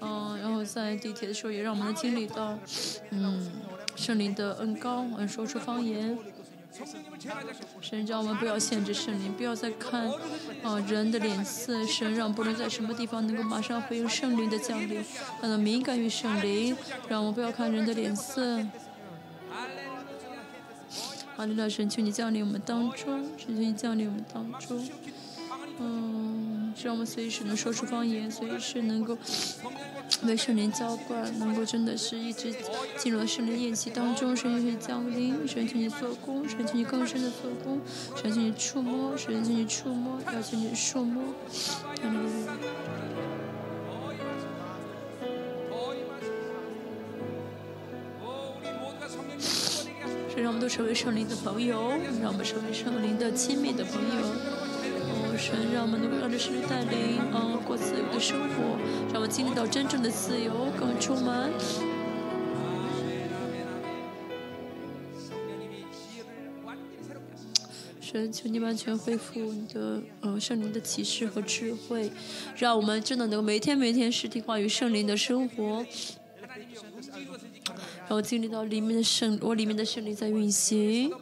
[0.01, 2.59] 嗯，然后在地铁的时候也让我们经历到，
[3.11, 3.53] 嗯，
[3.95, 6.17] 圣灵的恩高，嗯，说出方言。
[7.81, 10.09] 神让我们不要限制圣灵不要再看
[10.63, 15.05] 啊人的脸色神让不论在什么地方能够马上回应圣灵的降临
[15.41, 16.77] 他能敏感于圣灵
[17.09, 18.67] 让我们不要看人的脸色。
[21.37, 24.89] 好的那神请你降临我们当中神请你降临我们当中。
[25.79, 29.17] 嗯让我们随时能说出方言随时能够
[30.25, 32.53] 被为圣灵浇灌，能够真的是一直
[32.97, 37.81] 进入了圣灵宴席当中，圣灵会降临，神请你做工，神请你更深的做工，
[38.17, 41.23] 神请你触摸，神请你触摸，邀请你触摸，
[41.53, 41.85] 哈。
[50.37, 54.64] 让我们都成为圣灵的朋友，让我们成为圣灵的亲密的朋友。
[55.45, 58.79] 神，让我们能够让这圣灵带领，嗯，过自由的生活，
[59.13, 61.51] 让我们经历到真正的自由，更充满。
[68.01, 72.11] 神，求你完全恢复你的呃圣灵的启示和智慧，
[72.57, 75.85] 让我们真的能够每天每天实体化与圣灵的生活，
[77.99, 81.13] 然后经历到里面的圣，我里面的圣灵在运行。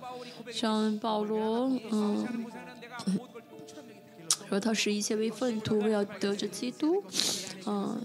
[0.52, 2.47] 像保罗，嗯。
[4.53, 7.03] 说他是一切为粪土，为要得着基督。
[7.65, 7.99] 嗯，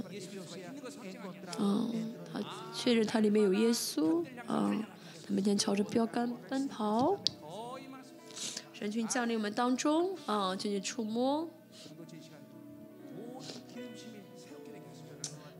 [1.59, 2.40] 嗯，他
[2.74, 4.24] 确认他里面有耶稣。
[4.48, 4.82] 嗯，
[5.27, 7.19] 他每天朝着标杆奔跑。
[8.72, 11.50] 神君降临我们当中，啊、嗯，你触摸。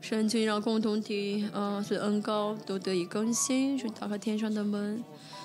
[0.00, 5.04] 神君让共同体，啊、嗯，所恩高都得以更新，去打开天上的门。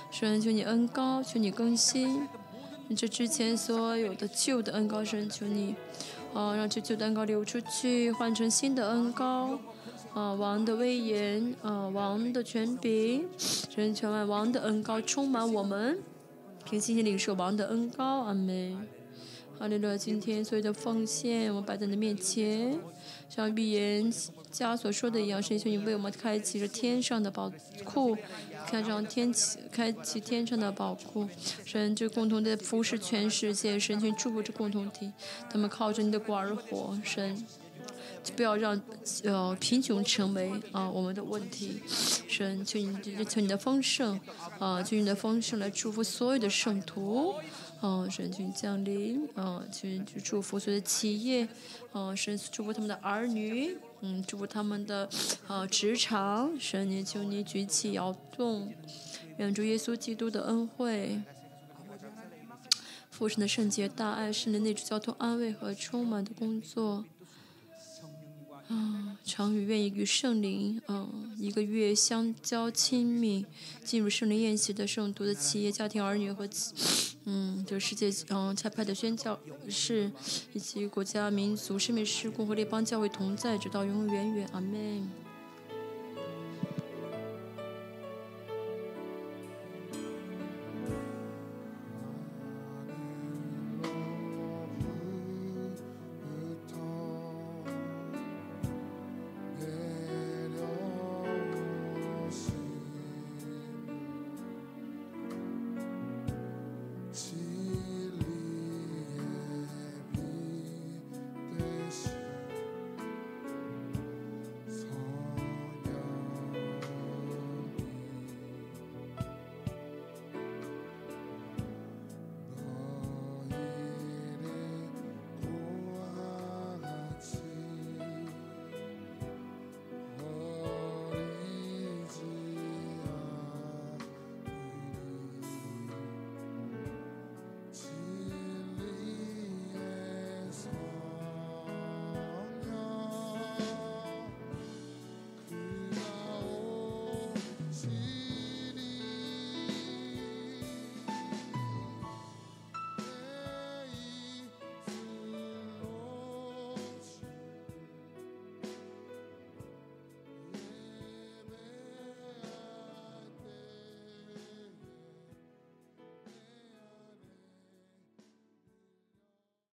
[0.09, 2.29] 神君，你恩高，求你更新。
[2.95, 5.75] 这之前所有的旧的恩高，神，求你
[6.33, 9.59] 啊，让这旧的恩高流出去，换成新的恩高。
[10.13, 15.97] 啊，王的威严，啊，王的权柄，神，全万王的恩高充满我们，
[16.63, 18.87] 凭信心领受王的恩高，阿门。
[19.57, 19.97] 哈利路亚！
[19.97, 22.77] 今天所有的奉献，我摆在你的面前，
[23.29, 24.11] 像预言
[24.51, 27.51] 家所说的一样，神求你为我们开启着天上的宝
[27.83, 28.15] 库，
[28.67, 31.27] 开上天启，开启天上的宝库，
[31.65, 35.11] 神就共同的服侍全世界，神去祝福这共同体，
[35.49, 37.45] 他们靠着你的果而活，神。
[38.23, 38.81] 就不要让
[39.25, 41.81] 呃贫穷成为啊我们的问题，
[42.27, 44.17] 神求你求你的丰盛
[44.59, 47.33] 啊，求你的丰盛来祝福所有的圣徒，
[47.81, 51.45] 啊神求你降临啊，求你祝福所有的企业，
[51.91, 53.75] 啊神祝福他们的儿女，
[54.05, 55.09] 嗯祝福他们的
[55.47, 58.73] 呃职场，神你求你举起摇动，
[59.37, 61.21] 愿主耶稣基督的恩惠，
[63.09, 67.05] 父神的圣洁大爱，圣灵内主交通安慰和充满的工作。
[68.73, 73.45] 啊，常与愿意与圣灵，嗯，一个月相交亲密，
[73.83, 76.49] 进入圣灵宴席的圣徒的企业、家庭、儿女和，
[77.25, 80.11] 嗯，就世界嗯差派的宣教士，
[80.53, 85.22] 以及国家、民族、生命、事故和列邦教会同在，直到永永远远，阿门。